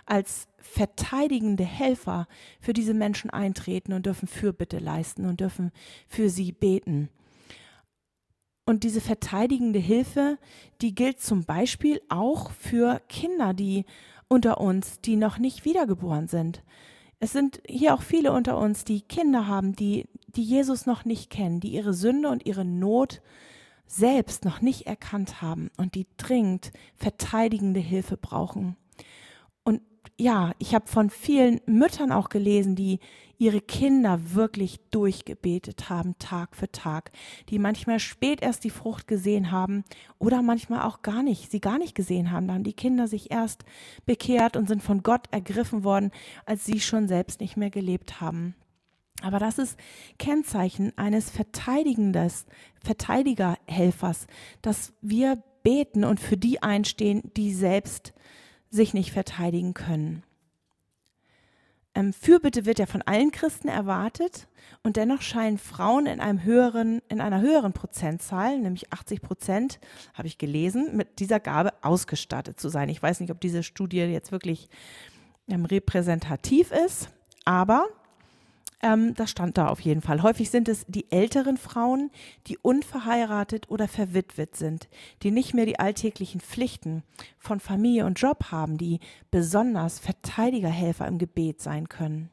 als 0.07 0.49
verteidigende 0.59 1.65
Helfer 1.65 2.27
für 2.61 2.73
diese 2.73 2.95
Menschen 2.95 3.31
eintreten 3.31 3.93
und 3.93 4.07
dürfen 4.07 4.29
Fürbitte 4.29 4.79
leisten 4.79 5.27
und 5.27 5.41
dürfen 5.41 5.73
für 6.09 6.31
sie 6.31 6.53
beten. 6.53 7.09
Und 8.67 8.85
diese 8.85 9.01
verteidigende 9.01 9.79
Hilfe, 9.79 10.39
die 10.81 10.95
gilt 10.95 11.21
zum 11.21 11.45
Beispiel 11.45 12.01
auch 12.09 12.51
für 12.53 13.01
Kinder, 13.09 13.53
die 13.53 13.85
unter 14.29 14.61
uns, 14.61 15.01
die 15.01 15.17
noch 15.17 15.39
nicht 15.39 15.65
wiedergeboren 15.65 16.29
sind. 16.29 16.63
Es 17.19 17.33
sind 17.33 17.61
hier 17.67 17.95
auch 17.95 18.03
viele 18.03 18.33
unter 18.33 18.57
uns, 18.59 18.85
die 18.85 19.01
Kinder 19.01 19.47
haben, 19.47 19.75
die, 19.75 20.07
die 20.37 20.43
Jesus 20.43 20.87
noch 20.87 21.05
nicht 21.05 21.31
kennen, 21.31 21.61
die 21.61 21.73
ihre 21.73 21.95
Sünde 21.95 22.29
und 22.29 22.47
ihre 22.47 22.65
Not 22.65 23.23
selbst 23.87 24.45
noch 24.45 24.61
nicht 24.61 24.87
erkannt 24.87 25.43
haben 25.43 25.71
und 25.77 25.95
die 25.95 26.07
dringend 26.17 26.73
verteidigende 26.97 27.81
Hilfe 27.81 28.17
brauchen 28.17 28.77
ja, 30.21 30.53
ich 30.59 30.75
habe 30.75 30.87
von 30.87 31.09
vielen 31.09 31.61
Müttern 31.67 32.13
auch 32.13 32.29
gelesen, 32.29 32.77
die 32.77 33.01
ihre 33.39 33.63
Kinder 33.63 34.35
wirklich 34.35 34.79
durchgebetet 34.91 35.89
haben, 35.89 36.19
Tag 36.19 36.55
für 36.55 36.71
Tag, 36.71 37.11
die 37.49 37.59
manchmal 37.59 37.99
spät 37.99 38.43
erst 38.43 38.65
die 38.65 38.71
Frucht 38.71 39.07
gesehen 39.07 39.51
haben 39.51 39.83
oder 40.19 40.43
manchmal 40.43 40.83
auch 40.83 41.01
gar 41.01 41.23
nicht, 41.23 41.51
sie 41.51 41.61
gar 41.61 41.79
nicht 41.79 41.95
gesehen 41.95 42.31
haben. 42.31 42.49
Da 42.49 42.55
haben 42.55 42.65
die 42.65 42.75
Kinder 42.75 43.09
sich 43.09 43.31
erst 43.31 43.65
bekehrt 44.05 44.57
und 44.57 44.69
sind 44.69 44.83
von 44.83 45.03
Gott 45.03 45.27
ergriffen 45.31 45.85
worden, 45.85 46.11
als 46.45 46.67
sie 46.67 46.81
schon 46.81 47.09
selbst 47.09 47.41
nicht 47.41 47.57
mehr 47.57 47.71
gelebt 47.71 48.21
haben. 48.21 48.55
Aber 49.23 49.39
das 49.39 49.59
ist 49.59 49.79
Kennzeichen 50.19 50.97
eines 50.97 51.31
Verteidigendes, 51.31 52.47
Verteidigerhelfers, 52.83 54.27
dass 54.63 54.93
wir 55.01 55.43
beten 55.63 56.05
und 56.05 56.21
für 56.21 56.37
die 56.37 56.63
einstehen, 56.63 57.31
die 57.37 57.53
selbst 57.53 58.13
sich 58.71 58.95
nicht 58.95 59.13
verteidigen 59.13 59.75
können. 59.75 60.23
Ähm, 61.95 62.13
Fürbitte 62.13 62.67
wird 62.67 62.79
ja 62.79 62.87
von 62.87 63.03
allen 63.03 63.33
Christen 63.33 63.67
erwartet 63.67 64.47
und 64.85 64.97
dennoch 64.97 65.23
scheinen 65.23 65.59
Frauen 65.59 66.07
in 66.07 66.21
einem 66.21 66.45
höheren, 66.45 67.03
in 67.09 67.21
einer 67.21 67.41
höheren 67.41 67.73
Prozentzahl, 67.73 68.61
nämlich 68.61 68.93
80 68.93 69.21
Prozent, 69.21 69.81
habe 70.15 70.29
ich 70.29 70.39
gelesen, 70.39 70.97
mit 70.97 71.19
dieser 71.19 71.41
Gabe 71.41 71.73
ausgestattet 71.83 72.61
zu 72.61 72.69
sein. 72.69 72.89
Ich 72.89 73.03
weiß 73.03 73.19
nicht, 73.19 73.33
ob 73.33 73.41
diese 73.41 73.65
Studie 73.65 73.99
jetzt 73.99 74.31
wirklich 74.31 74.69
ähm, 75.49 75.65
repräsentativ 75.65 76.71
ist, 76.71 77.09
aber 77.45 77.89
ähm, 78.83 79.15
das 79.15 79.31
stand 79.31 79.59
da 79.59 79.69
auf 79.69 79.81
jeden 79.81 80.01
Fall. 80.01 80.23
Häufig 80.23 80.51
sind 80.51 80.69
es 80.69 80.85
die 80.89 81.11
älteren 81.11 81.57
Frauen, 81.57 82.11
die 82.47 82.59
unverheiratet 82.59 83.71
oder 83.71 83.89
verwitwet 83.89 84.57
sind, 84.57 84.89
die 85.23 85.31
nicht 85.31 85.55
mehr 85.55 85.67
die 85.67 85.79
alltäglichen 85.79 86.41
Pflichten 86.41 87.03
von 87.39 87.61
Familie 87.61 88.07
und 88.07 88.21
Job 88.21 88.47
haben, 88.51 88.79
die 88.79 89.01
besonders 89.31 89.99
Verteidigerhelfer 89.99 91.07
im 91.07 91.19
Gebet 91.19 91.61
sein 91.61 91.89
können. 91.89 92.31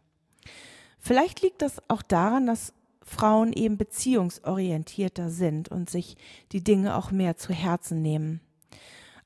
Vielleicht 0.99 1.41
liegt 1.41 1.61
das 1.61 1.81
auch 1.89 2.01
daran, 2.01 2.47
dass 2.47 2.73
Frauen 3.03 3.53
eben 3.53 3.77
beziehungsorientierter 3.77 5.29
sind 5.29 5.69
und 5.69 5.89
sich 5.89 6.17
die 6.51 6.63
Dinge 6.63 6.95
auch 6.95 7.11
mehr 7.11 7.37
zu 7.37 7.53
Herzen 7.53 8.01
nehmen. 8.01 8.41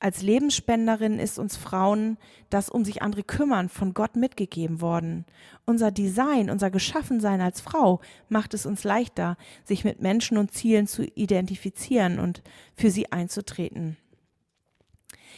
Als 0.01 0.23
Lebensspenderin 0.23 1.19
ist 1.19 1.37
uns 1.37 1.57
Frauen 1.57 2.17
das 2.49 2.69
um 2.69 2.83
sich 2.83 3.03
andere 3.03 3.21
kümmern 3.21 3.69
von 3.69 3.93
Gott 3.93 4.15
mitgegeben 4.15 4.81
worden. 4.81 5.25
Unser 5.67 5.91
Design, 5.91 6.49
unser 6.49 6.71
Geschaffensein 6.71 7.39
als 7.39 7.61
Frau 7.61 8.01
macht 8.27 8.55
es 8.55 8.65
uns 8.65 8.83
leichter, 8.83 9.37
sich 9.63 9.83
mit 9.83 10.01
Menschen 10.01 10.39
und 10.39 10.53
Zielen 10.53 10.87
zu 10.87 11.05
identifizieren 11.05 12.17
und 12.17 12.41
für 12.75 12.89
sie 12.89 13.11
einzutreten. 13.11 13.95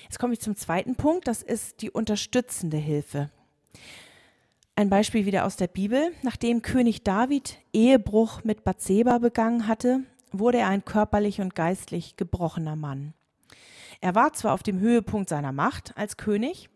Jetzt 0.04 0.18
komme 0.18 0.32
ich 0.32 0.40
zum 0.40 0.56
zweiten 0.56 0.96
Punkt, 0.96 1.28
das 1.28 1.44
ist 1.44 1.82
die 1.82 1.92
unterstützende 1.92 2.78
Hilfe. 2.78 3.32
Ein 4.78 4.90
Beispiel 4.90 5.26
wieder 5.26 5.44
aus 5.44 5.58
der 5.58 5.68
Bibel. 5.68 6.14
Nachdem 6.22 6.62
König 6.62 7.04
David 7.04 7.58
Ehebruch 7.74 8.46
mit 8.46 8.64
Bathseba 8.64 9.18
begangen 9.18 9.68
hatte, 9.68 10.04
wurde 10.32 10.60
er 10.60 10.70
ein 10.70 10.86
körperlich 10.86 11.42
und 11.42 11.54
geistlich 11.54 12.16
gebrochener 12.16 12.78
Mann. 12.78 13.14
Er 14.04 14.16
war 14.16 14.34
zwar 14.34 14.54
auf 14.54 14.64
dem 14.64 14.82
Höhepunkt 14.82 15.30
seiner 15.30 15.54
Macht 15.54 15.96
als 15.96 16.18
König, 16.18 16.70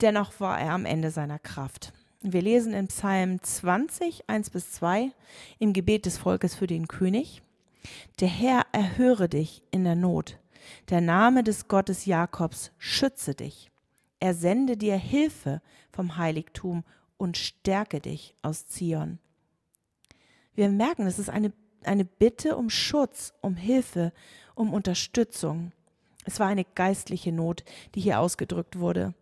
dennoch 0.00 0.38
war 0.38 0.60
er 0.60 0.70
am 0.70 0.86
Ende 0.86 1.10
seiner 1.10 1.40
Kraft. 1.40 1.92
Wir 2.20 2.42
lesen 2.42 2.74
in 2.74 2.86
Psalm 2.86 3.42
20, 3.42 4.30
1 4.30 4.50
bis 4.50 4.70
2 4.74 5.10
im 5.58 5.72
Gebet 5.72 6.06
des 6.06 6.16
Volkes 6.16 6.54
für 6.54 6.68
den 6.68 6.86
König. 6.86 7.42
Der 8.20 8.28
Herr 8.28 8.66
erhöre 8.70 9.28
dich 9.28 9.64
in 9.72 9.82
der 9.82 9.96
Not. 9.96 10.38
Der 10.90 11.00
Name 11.00 11.42
des 11.42 11.66
Gottes 11.66 12.06
Jakobs 12.06 12.70
schütze 12.78 13.34
dich. 13.34 13.68
Er 14.20 14.32
sende 14.32 14.76
dir 14.76 14.96
Hilfe 14.96 15.62
vom 15.90 16.18
Heiligtum 16.18 16.84
und 17.16 17.36
stärke 17.36 17.98
dich 17.98 18.36
aus 18.42 18.68
Zion. 18.68 19.18
Wir 20.54 20.68
merken, 20.68 21.08
es 21.08 21.18
ist 21.18 21.30
eine, 21.30 21.52
eine 21.82 22.04
Bitte 22.04 22.56
um 22.56 22.70
Schutz, 22.70 23.32
um 23.40 23.56
Hilfe, 23.56 24.12
um 24.54 24.72
Unterstützung. 24.72 25.72
Es 26.24 26.40
war 26.40 26.48
eine 26.48 26.64
geistliche 26.64 27.32
Not, 27.32 27.64
die 27.94 28.00
hier 28.00 28.20
ausgedrückt 28.20 28.78
wurde. 28.78 29.14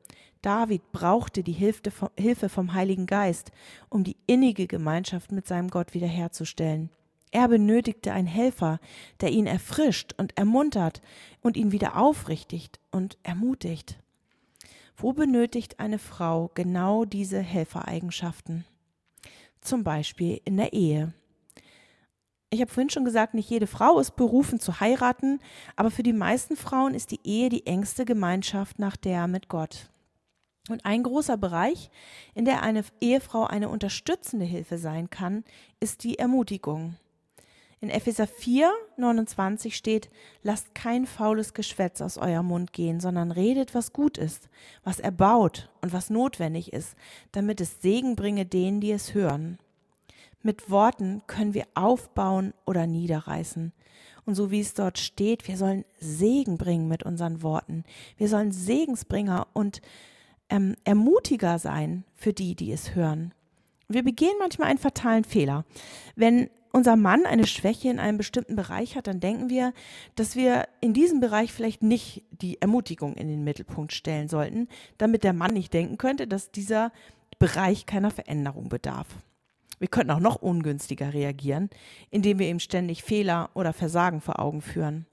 David 0.42 0.92
brauchte 0.92 1.42
die 1.42 1.52
Hilfe 1.52 2.48
vom 2.48 2.74
Heiligen 2.74 3.06
Geist, 3.06 3.50
um 3.88 4.04
die 4.04 4.16
innige 4.26 4.66
Gemeinschaft 4.66 5.32
mit 5.32 5.46
seinem 5.46 5.68
Gott 5.68 5.94
wiederherzustellen. 5.94 6.90
Er 7.30 7.48
benötigte 7.48 8.12
einen 8.12 8.26
Helfer, 8.26 8.78
der 9.20 9.30
ihn 9.30 9.46
erfrischt 9.46 10.14
und 10.16 10.36
ermuntert 10.38 11.02
und 11.40 11.56
ihn 11.56 11.72
wieder 11.72 11.96
aufrichtigt 11.96 12.80
und 12.90 13.18
ermutigt. 13.22 13.98
Wo 14.96 15.12
benötigt 15.12 15.78
eine 15.78 15.98
Frau 15.98 16.50
genau 16.54 17.04
diese 17.04 17.40
Helfereigenschaften? 17.40 18.64
Zum 19.60 19.84
Beispiel 19.84 20.40
in 20.44 20.56
der 20.56 20.72
Ehe 20.72 21.12
ich 22.50 22.60
habe 22.60 22.70
vorhin 22.70 22.90
schon 22.90 23.04
gesagt, 23.04 23.34
nicht 23.34 23.50
jede 23.50 23.66
Frau 23.66 23.98
ist 23.98 24.16
berufen 24.16 24.58
zu 24.58 24.80
heiraten, 24.80 25.40
aber 25.76 25.90
für 25.90 26.02
die 26.02 26.12
meisten 26.12 26.56
Frauen 26.56 26.94
ist 26.94 27.10
die 27.10 27.20
Ehe 27.24 27.48
die 27.50 27.66
engste 27.66 28.04
Gemeinschaft 28.04 28.78
nach 28.78 28.96
der 28.96 29.26
mit 29.26 29.48
Gott. 29.48 29.90
Und 30.70 30.84
ein 30.84 31.02
großer 31.02 31.36
Bereich, 31.36 31.90
in 32.34 32.44
der 32.44 32.62
eine 32.62 32.84
Ehefrau 33.00 33.44
eine 33.44 33.68
unterstützende 33.68 34.44
Hilfe 34.44 34.78
sein 34.78 35.10
kann, 35.10 35.44
ist 35.80 36.04
die 36.04 36.18
Ermutigung. 36.18 36.96
In 37.80 37.90
Epheser 37.90 38.26
4, 38.26 38.72
29 38.96 39.76
steht, 39.76 40.10
lasst 40.42 40.74
kein 40.74 41.06
faules 41.06 41.54
Geschwätz 41.54 42.00
aus 42.00 42.18
eurem 42.18 42.46
Mund 42.46 42.72
gehen, 42.72 42.98
sondern 42.98 43.30
redet, 43.30 43.74
was 43.74 43.92
gut 43.92 44.18
ist, 44.18 44.48
was 44.82 44.98
erbaut 44.98 45.70
und 45.80 45.92
was 45.92 46.10
notwendig 46.10 46.72
ist, 46.72 46.96
damit 47.30 47.60
es 47.60 47.80
Segen 47.80 48.16
bringe 48.16 48.46
denen, 48.46 48.80
die 48.80 48.90
es 48.90 49.14
hören. 49.14 49.58
Mit 50.42 50.70
Worten 50.70 51.22
können 51.26 51.54
wir 51.54 51.64
aufbauen 51.74 52.54
oder 52.64 52.86
niederreißen. 52.86 53.72
Und 54.24 54.34
so 54.34 54.50
wie 54.50 54.60
es 54.60 54.74
dort 54.74 54.98
steht, 54.98 55.48
wir 55.48 55.56
sollen 55.56 55.84
Segen 55.98 56.58
bringen 56.58 56.86
mit 56.86 57.02
unseren 57.02 57.42
Worten. 57.42 57.84
Wir 58.16 58.28
sollen 58.28 58.52
Segensbringer 58.52 59.46
und 59.54 59.80
ähm, 60.50 60.76
Ermutiger 60.84 61.58
sein 61.58 62.04
für 62.14 62.32
die, 62.32 62.54
die 62.54 62.72
es 62.72 62.94
hören. 62.94 63.32
Wir 63.88 64.02
begehen 64.02 64.34
manchmal 64.38 64.68
einen 64.68 64.78
fatalen 64.78 65.24
Fehler. 65.24 65.64
Wenn 66.14 66.50
unser 66.72 66.96
Mann 66.96 67.24
eine 67.24 67.46
Schwäche 67.46 67.88
in 67.88 67.98
einem 67.98 68.18
bestimmten 68.18 68.54
Bereich 68.54 68.96
hat, 68.96 69.06
dann 69.06 69.20
denken 69.20 69.48
wir, 69.48 69.72
dass 70.14 70.36
wir 70.36 70.68
in 70.80 70.92
diesem 70.92 71.20
Bereich 71.20 71.52
vielleicht 71.52 71.82
nicht 71.82 72.22
die 72.30 72.60
Ermutigung 72.60 73.14
in 73.14 73.28
den 73.28 73.44
Mittelpunkt 73.44 73.92
stellen 73.92 74.28
sollten, 74.28 74.68
damit 74.98 75.24
der 75.24 75.32
Mann 75.32 75.54
nicht 75.54 75.72
denken 75.72 75.96
könnte, 75.96 76.26
dass 76.26 76.50
dieser 76.50 76.92
Bereich 77.38 77.86
keiner 77.86 78.10
Veränderung 78.10 78.68
bedarf. 78.68 79.06
Wir 79.78 79.88
könnten 79.88 80.10
auch 80.10 80.20
noch 80.20 80.36
ungünstiger 80.36 81.12
reagieren, 81.12 81.70
indem 82.10 82.38
wir 82.38 82.48
ihm 82.48 82.60
ständig 82.60 83.02
Fehler 83.02 83.50
oder 83.54 83.72
Versagen 83.72 84.20
vor 84.20 84.38
Augen 84.38 84.62
führen. 84.62 85.06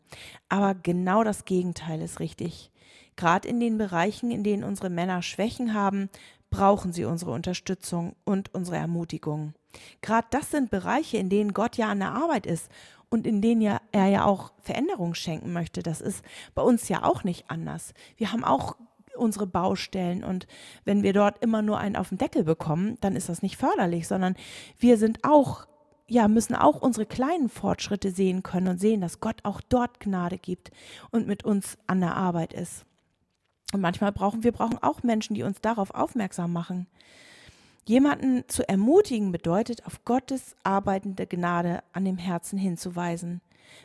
Aber 0.49 0.75
genau 0.75 1.23
das 1.23 1.45
Gegenteil 1.45 2.01
ist 2.01 2.19
richtig. 2.19 2.71
Gerade 3.15 3.47
in 3.47 3.59
den 3.59 3.77
Bereichen, 3.77 4.31
in 4.31 4.43
denen 4.43 4.63
unsere 4.63 4.89
Männer 4.89 5.21
Schwächen 5.21 5.73
haben, 5.73 6.09
brauchen 6.49 6.93
sie 6.93 7.05
unsere 7.05 7.31
Unterstützung 7.31 8.15
und 8.23 8.53
unsere 8.53 8.77
Ermutigung. 8.77 9.53
Gerade 10.01 10.27
das 10.31 10.51
sind 10.51 10.69
Bereiche, 10.69 11.17
in 11.17 11.29
denen 11.29 11.53
Gott 11.53 11.77
ja 11.77 11.89
an 11.89 11.99
der 11.99 12.13
Arbeit 12.13 12.45
ist 12.45 12.69
und 13.09 13.27
in 13.27 13.41
denen 13.41 13.61
ja, 13.61 13.81
er 13.91 14.07
ja 14.07 14.25
auch 14.25 14.51
Veränderung 14.61 15.13
schenken 15.15 15.53
möchte. 15.53 15.83
Das 15.83 16.01
ist 16.01 16.23
bei 16.53 16.61
uns 16.61 16.87
ja 16.89 17.03
auch 17.03 17.23
nicht 17.23 17.49
anders. 17.49 17.93
Wir 18.17 18.31
haben 18.31 18.43
auch 18.43 18.75
unsere 19.15 19.47
Baustellen. 19.47 20.23
Und 20.23 20.47
wenn 20.83 21.03
wir 21.03 21.13
dort 21.13 21.43
immer 21.43 21.61
nur 21.61 21.77
einen 21.77 21.95
auf 21.95 22.09
den 22.09 22.17
Deckel 22.17 22.43
bekommen, 22.43 22.97
dann 23.01 23.15
ist 23.15 23.29
das 23.29 23.41
nicht 23.41 23.57
förderlich, 23.57 24.07
sondern 24.07 24.35
wir 24.79 24.97
sind 24.97 25.19
auch 25.23 25.67
ja, 26.07 26.27
müssen 26.27 26.55
auch 26.55 26.81
unsere 26.81 27.05
kleinen 27.05 27.49
Fortschritte 27.49 28.11
sehen 28.11 28.43
können 28.43 28.67
und 28.67 28.79
sehen, 28.79 29.01
dass 29.01 29.21
Gott 29.21 29.37
auch 29.43 29.59
dort 29.61 29.99
Gnade 29.99 30.37
gibt 30.37 30.71
und 31.09 31.27
mit 31.27 31.43
uns 31.43 31.77
an 31.87 31.99
der 31.99 32.15
Arbeit 32.15 32.53
ist. 32.53 32.85
Und 33.73 33.81
manchmal 33.81 34.11
brauchen 34.11 34.43
wir 34.43 34.51
brauchen 34.51 34.77
auch 34.81 35.03
Menschen, 35.03 35.33
die 35.33 35.43
uns 35.43 35.61
darauf 35.61 35.91
aufmerksam 35.91 36.53
machen. 36.53 36.87
Jemanden 37.87 38.47
zu 38.47 38.67
ermutigen 38.67 39.31
bedeutet, 39.31 39.85
auf 39.85 40.05
Gottes 40.05 40.55
arbeitende 40.63 41.27
Gnade 41.27 41.83
an 41.93 42.05
dem 42.05 42.17
Herzen 42.17 42.57
hinzuweisen, 42.57 43.41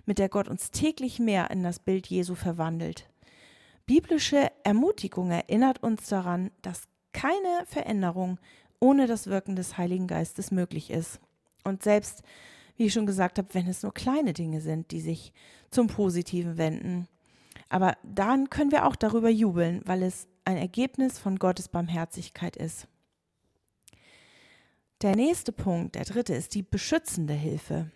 mit 0.07 0.19
der 0.19 0.29
Gott 0.29 0.49
uns 0.49 0.71
täglich 0.71 1.19
mehr 1.19 1.51
in 1.51 1.62
das 1.62 1.79
Bild 1.79 2.07
Jesu 2.07 2.35
verwandelt. 2.35 3.09
Biblische 3.90 4.53
Ermutigung 4.62 5.33
erinnert 5.33 5.83
uns 5.83 6.07
daran, 6.07 6.53
dass 6.62 6.85
keine 7.12 7.64
Veränderung 7.66 8.38
ohne 8.79 9.09
das 9.09 9.26
Wirken 9.26 9.57
des 9.57 9.79
Heiligen 9.79 10.07
Geistes 10.07 10.53
möglich 10.53 10.90
ist. 10.92 11.18
Und 11.64 11.83
selbst, 11.83 12.22
wie 12.76 12.87
ich 12.87 12.92
schon 12.92 13.05
gesagt 13.05 13.38
habe, 13.38 13.53
wenn 13.53 13.66
es 13.66 13.83
nur 13.83 13.92
kleine 13.92 14.33
Dinge 14.33 14.61
sind, 14.61 14.92
die 14.92 15.00
sich 15.00 15.33
zum 15.72 15.88
Positiven 15.88 16.57
wenden. 16.57 17.09
Aber 17.68 17.96
dann 18.05 18.48
können 18.48 18.70
wir 18.70 18.87
auch 18.87 18.94
darüber 18.94 19.29
jubeln, 19.29 19.83
weil 19.87 20.05
es 20.05 20.29
ein 20.44 20.57
Ergebnis 20.57 21.18
von 21.18 21.40
Gottes 21.40 21.66
Barmherzigkeit 21.66 22.55
ist. 22.55 22.87
Der 25.03 25.16
nächste 25.16 25.50
Punkt, 25.50 25.96
der 25.96 26.05
dritte, 26.05 26.35
ist 26.35 26.55
die 26.55 26.62
beschützende 26.62 27.35
Hilfe. 27.35 27.90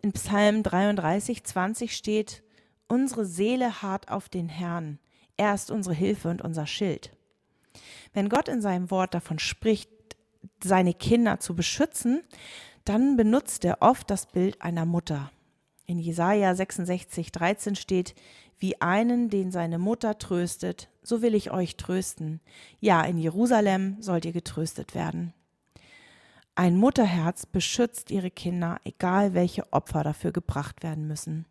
In 0.00 0.12
Psalm 0.12 0.62
33, 0.62 1.42
20 1.42 1.96
steht, 1.96 2.44
Unsere 2.88 3.24
Seele 3.24 3.82
harrt 3.82 4.10
auf 4.10 4.28
den 4.28 4.48
Herrn. 4.48 4.98
Er 5.36 5.54
ist 5.54 5.70
unsere 5.70 5.94
Hilfe 5.94 6.28
und 6.28 6.42
unser 6.42 6.66
Schild. 6.66 7.16
Wenn 8.12 8.28
Gott 8.28 8.48
in 8.48 8.60
seinem 8.60 8.90
Wort 8.90 9.14
davon 9.14 9.38
spricht, 9.38 9.90
seine 10.62 10.94
Kinder 10.94 11.40
zu 11.40 11.54
beschützen, 11.54 12.22
dann 12.84 13.16
benutzt 13.16 13.64
er 13.64 13.78
oft 13.80 14.10
das 14.10 14.26
Bild 14.26 14.60
einer 14.60 14.84
Mutter. 14.84 15.30
In 15.86 15.98
Jesaja 15.98 16.54
66, 16.54 17.32
13 17.32 17.76
steht, 17.76 18.14
wie 18.58 18.80
einen, 18.80 19.28
den 19.28 19.50
seine 19.50 19.78
Mutter 19.78 20.18
tröstet, 20.18 20.88
so 21.02 21.20
will 21.20 21.34
ich 21.34 21.50
euch 21.50 21.76
trösten. 21.76 22.40
Ja, 22.80 23.02
in 23.02 23.18
Jerusalem 23.18 23.96
sollt 24.00 24.24
ihr 24.24 24.32
getröstet 24.32 24.94
werden. 24.94 25.34
Ein 26.54 26.76
Mutterherz 26.76 27.46
beschützt 27.46 28.10
ihre 28.10 28.30
Kinder, 28.30 28.78
egal 28.84 29.34
welche 29.34 29.72
Opfer 29.72 30.04
dafür 30.04 30.32
gebracht 30.32 30.82
werden 30.82 31.08
müssen. 31.08 31.46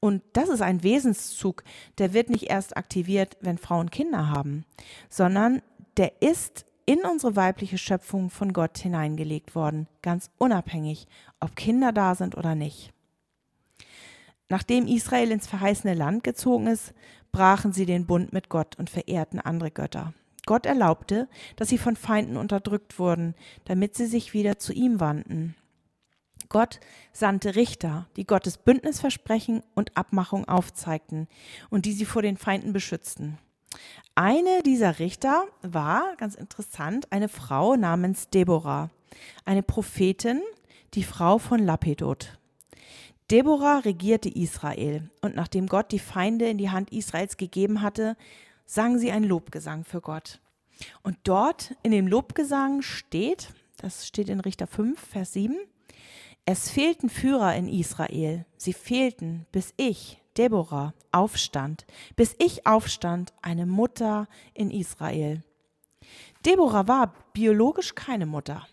Und 0.00 0.22
das 0.32 0.48
ist 0.48 0.62
ein 0.62 0.82
Wesenszug, 0.82 1.62
der 1.98 2.14
wird 2.14 2.30
nicht 2.30 2.44
erst 2.44 2.76
aktiviert, 2.76 3.36
wenn 3.40 3.58
Frauen 3.58 3.90
Kinder 3.90 4.28
haben, 4.28 4.64
sondern 5.08 5.62
der 5.96 6.22
ist 6.22 6.64
in 6.86 7.00
unsere 7.00 7.36
weibliche 7.36 7.78
Schöpfung 7.78 8.30
von 8.30 8.52
Gott 8.52 8.78
hineingelegt 8.78 9.54
worden, 9.54 9.86
ganz 10.02 10.30
unabhängig, 10.38 11.06
ob 11.38 11.54
Kinder 11.54 11.92
da 11.92 12.14
sind 12.14 12.36
oder 12.36 12.54
nicht. 12.54 12.92
Nachdem 14.48 14.88
Israel 14.88 15.30
ins 15.30 15.46
verheißene 15.46 15.94
Land 15.94 16.24
gezogen 16.24 16.66
ist, 16.66 16.92
brachen 17.30 17.72
sie 17.72 17.86
den 17.86 18.06
Bund 18.06 18.32
mit 18.32 18.48
Gott 18.48 18.76
und 18.76 18.90
verehrten 18.90 19.38
andere 19.38 19.70
Götter. 19.70 20.12
Gott 20.46 20.66
erlaubte, 20.66 21.28
dass 21.54 21.68
sie 21.68 21.78
von 21.78 21.94
Feinden 21.94 22.36
unterdrückt 22.36 22.98
wurden, 22.98 23.34
damit 23.66 23.94
sie 23.94 24.06
sich 24.06 24.34
wieder 24.34 24.58
zu 24.58 24.72
ihm 24.72 24.98
wandten. 24.98 25.54
Gott 26.50 26.80
sandte 27.12 27.54
Richter, 27.54 28.08
die 28.16 28.26
Gottes 28.26 28.58
Bündnisversprechen 28.58 29.62
und 29.74 29.96
Abmachung 29.96 30.46
aufzeigten 30.46 31.28
und 31.70 31.86
die 31.86 31.92
sie 31.92 32.04
vor 32.04 32.22
den 32.22 32.36
Feinden 32.36 32.72
beschützten. 32.72 33.38
Eine 34.16 34.62
dieser 34.64 34.98
Richter 34.98 35.44
war, 35.62 36.16
ganz 36.16 36.34
interessant, 36.34 37.10
eine 37.10 37.28
Frau 37.28 37.76
namens 37.76 38.28
Deborah. 38.28 38.90
eine 39.44 39.62
Prophetin, 39.62 40.40
die 40.94 41.02
Frau 41.02 41.38
von 41.38 41.60
Lapidot. 41.60 42.38
Deborah 43.30 43.78
regierte 43.78 44.28
Israel 44.28 45.08
und 45.20 45.36
nachdem 45.36 45.66
Gott 45.66 45.92
die 45.92 45.98
Feinde 45.98 46.48
in 46.48 46.58
die 46.58 46.70
Hand 46.70 46.92
Israels 46.92 47.36
gegeben 47.36 47.80
hatte, 47.80 48.16
sang 48.66 48.98
sie 48.98 49.12
einen 49.12 49.24
Lobgesang 49.24 49.84
für 49.84 50.00
Gott. 50.00 50.40
Und 51.02 51.16
dort 51.24 51.76
in 51.82 51.92
dem 51.92 52.08
Lobgesang 52.08 52.82
steht, 52.82 53.52
das 53.76 54.06
steht 54.06 54.28
in 54.28 54.40
Richter 54.40 54.66
5, 54.66 54.98
Vers 54.98 55.32
7, 55.34 55.56
es 56.44 56.70
fehlten 56.70 57.08
Führer 57.08 57.54
in 57.54 57.68
Israel, 57.68 58.44
sie 58.56 58.72
fehlten, 58.72 59.46
bis 59.52 59.72
ich, 59.76 60.20
Deborah, 60.36 60.94
aufstand, 61.12 61.86
bis 62.16 62.34
ich 62.38 62.66
aufstand, 62.66 63.32
eine 63.42 63.66
Mutter 63.66 64.26
in 64.54 64.70
Israel. 64.70 65.42
Deborah 66.46 66.88
war 66.88 67.14
biologisch 67.32 67.94
keine 67.94 68.26
Mutter. 68.26 68.66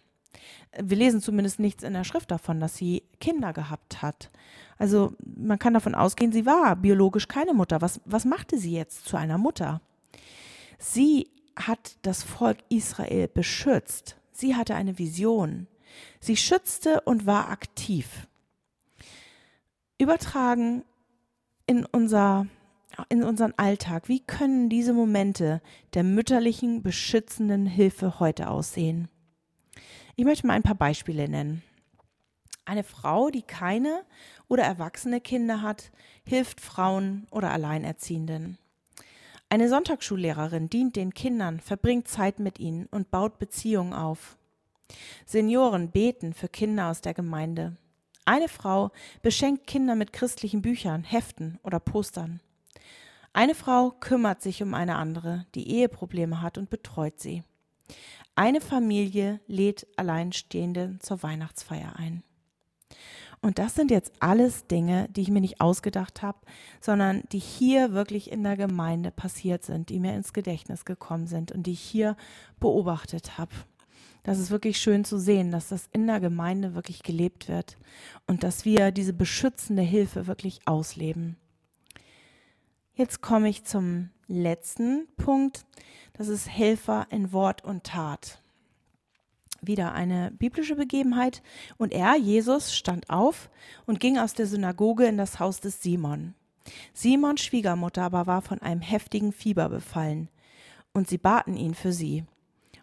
Wir 0.79 0.97
lesen 0.97 1.21
zumindest 1.21 1.59
nichts 1.59 1.83
in 1.83 1.93
der 1.93 2.03
Schrift 2.03 2.31
davon, 2.31 2.59
dass 2.59 2.77
sie 2.77 3.03
Kinder 3.19 3.53
gehabt 3.53 4.01
hat. 4.01 4.29
Also 4.77 5.13
man 5.19 5.59
kann 5.59 5.73
davon 5.73 5.95
ausgehen, 5.95 6.31
sie 6.31 6.45
war 6.45 6.75
biologisch 6.75 7.27
keine 7.27 7.53
Mutter. 7.53 7.81
Was, 7.81 7.99
was 8.05 8.25
machte 8.25 8.57
sie 8.57 8.73
jetzt 8.73 9.05
zu 9.05 9.17
einer 9.17 9.37
Mutter? 9.37 9.81
Sie 10.77 11.29
hat 11.55 11.97
das 12.03 12.23
Volk 12.23 12.59
Israel 12.69 13.27
beschützt. 13.27 14.17
Sie 14.31 14.55
hatte 14.55 14.75
eine 14.75 14.99
Vision. 14.99 15.67
Sie 16.19 16.37
schützte 16.37 17.01
und 17.01 17.25
war 17.25 17.49
aktiv. 17.49 18.27
Übertragen 19.97 20.83
in, 21.65 21.85
unser, 21.85 22.47
in 23.09 23.23
unseren 23.23 23.53
Alltag, 23.57 24.07
wie 24.07 24.19
können 24.19 24.69
diese 24.69 24.93
Momente 24.93 25.61
der 25.93 26.03
mütterlichen, 26.03 26.83
beschützenden 26.83 27.65
Hilfe 27.65 28.19
heute 28.19 28.49
aussehen? 28.49 29.07
Ich 30.15 30.25
möchte 30.25 30.47
mal 30.47 30.53
ein 30.53 30.63
paar 30.63 30.75
Beispiele 30.75 31.27
nennen. 31.29 31.63
Eine 32.65 32.83
Frau, 32.83 33.29
die 33.29 33.43
keine 33.43 34.03
oder 34.47 34.63
erwachsene 34.63 35.21
Kinder 35.21 35.61
hat, 35.61 35.91
hilft 36.25 36.59
Frauen 36.59 37.27
oder 37.31 37.51
Alleinerziehenden. 37.51 38.57
Eine 39.49 39.69
Sonntagsschullehrerin 39.69 40.69
dient 40.69 40.97
den 40.97 41.13
Kindern, 41.13 41.61
verbringt 41.61 42.09
Zeit 42.09 42.39
mit 42.39 42.59
ihnen 42.59 42.87
und 42.87 43.09
baut 43.11 43.39
Beziehungen 43.39 43.93
auf. 43.93 44.36
Senioren 45.25 45.91
beten 45.91 46.33
für 46.33 46.47
Kinder 46.47 46.89
aus 46.89 47.01
der 47.01 47.13
Gemeinde. 47.13 47.75
Eine 48.25 48.49
Frau 48.49 48.91
beschenkt 49.21 49.67
Kinder 49.67 49.95
mit 49.95 50.13
christlichen 50.13 50.61
Büchern, 50.61 51.03
Heften 51.03 51.59
oder 51.63 51.79
Postern. 51.79 52.41
Eine 53.33 53.55
Frau 53.55 53.91
kümmert 53.91 54.41
sich 54.41 54.63
um 54.63 54.73
eine 54.73 54.95
andere, 54.95 55.45
die 55.55 55.69
Eheprobleme 55.69 56.41
hat 56.41 56.57
und 56.57 56.69
betreut 56.69 57.19
sie. 57.19 57.43
Eine 58.35 58.61
Familie 58.61 59.39
lädt 59.47 59.87
Alleinstehende 59.95 60.97
zur 60.99 61.23
Weihnachtsfeier 61.23 61.95
ein. 61.95 62.23
Und 63.41 63.59
das 63.59 63.75
sind 63.75 63.91
jetzt 63.91 64.11
alles 64.19 64.67
Dinge, 64.67 65.07
die 65.09 65.21
ich 65.21 65.29
mir 65.29 65.41
nicht 65.41 65.61
ausgedacht 65.61 66.21
habe, 66.21 66.39
sondern 66.81 67.23
die 67.31 67.39
hier 67.39 67.93
wirklich 67.93 68.31
in 68.31 68.43
der 68.43 68.57
Gemeinde 68.57 69.11
passiert 69.11 69.63
sind, 69.63 69.89
die 69.89 69.99
mir 69.99 70.15
ins 70.15 70.33
Gedächtnis 70.33 70.85
gekommen 70.85 71.27
sind 71.27 71.51
und 71.51 71.63
die 71.63 71.73
ich 71.73 71.81
hier 71.81 72.17
beobachtet 72.59 73.37
habe. 73.37 73.51
Das 74.27 74.39
ist 74.39 74.51
wirklich 74.51 74.77
schön 74.77 75.05
zu 75.05 75.17
sehen, 75.17 75.53
dass 75.53 75.69
das 75.69 75.87
in 75.93 76.05
der 76.05 76.19
Gemeinde 76.19 76.75
wirklich 76.75 77.01
gelebt 77.01 77.47
wird 77.47 77.77
und 78.25 78.43
dass 78.43 78.65
wir 78.65 78.91
diese 78.91 79.13
beschützende 79.13 79.83
Hilfe 79.83 80.27
wirklich 80.27 80.59
ausleben. 80.65 81.37
Jetzt 82.93 83.21
komme 83.21 83.47
ich 83.47 83.63
zum 83.63 84.09
letzten 84.27 85.07
Punkt. 85.15 85.65
Das 86.11 86.27
ist 86.27 86.49
Helfer 86.49 87.07
in 87.09 87.31
Wort 87.31 87.63
und 87.63 87.85
Tat 87.85 88.41
wieder 89.61 89.93
eine 89.93 90.31
biblische 90.31 90.75
Begebenheit. 90.75 91.41
Und 91.77 91.93
er, 91.93 92.17
Jesus, 92.17 92.75
stand 92.75 93.09
auf 93.09 93.49
und 93.85 94.01
ging 94.01 94.17
aus 94.17 94.33
der 94.33 94.45
Synagoge 94.45 95.05
in 95.05 95.17
das 95.17 95.39
Haus 95.39 95.61
des 95.61 95.81
Simon. 95.81 96.33
Simons 96.93 97.39
Schwiegermutter 97.39 98.03
aber 98.03 98.27
war 98.27 98.41
von 98.41 98.61
einem 98.61 98.81
heftigen 98.81 99.31
Fieber 99.31 99.69
befallen, 99.69 100.27
und 100.93 101.07
sie 101.07 101.17
baten 101.17 101.55
ihn 101.55 101.75
für 101.75 101.93
sie. 101.93 102.25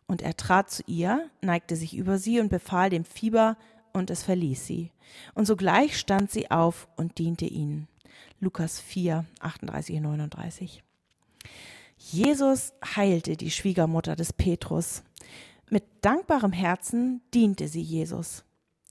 Und 0.07 0.23
er 0.23 0.37
trat 0.37 0.71
zu 0.71 0.83
ihr, 0.87 1.31
neigte 1.41 1.77
sich 1.77 1.97
über 1.97 2.19
sie 2.19 2.41
und 2.41 2.49
befahl 2.49 2.91
dem 2.91 3.05
Fieber, 3.05 3.57
und 3.95 4.11
es 4.11 4.25
verließ 4.25 4.67
sie. 4.67 4.91
Und 5.35 5.47
sogleich 5.47 5.97
stand 5.99 6.31
sie 6.31 6.51
auf 6.51 6.89
und 6.97 7.19
diente 7.19 7.47
ihnen. 7.47 7.89
Lukas 8.41 8.81
4, 8.81 9.25
38 9.41 9.97
und 9.97 10.03
39. 10.03 10.83
Jesus 11.97 12.75
heilte 12.97 13.37
die 13.37 13.51
Schwiegermutter 13.51 14.17
des 14.17 14.33
Petrus. 14.33 15.05
Mit 15.71 15.85
dankbarem 16.03 16.53
Herzen 16.53 17.23
diente 17.33 17.69
sie 17.69 17.81
Jesus. 17.81 18.45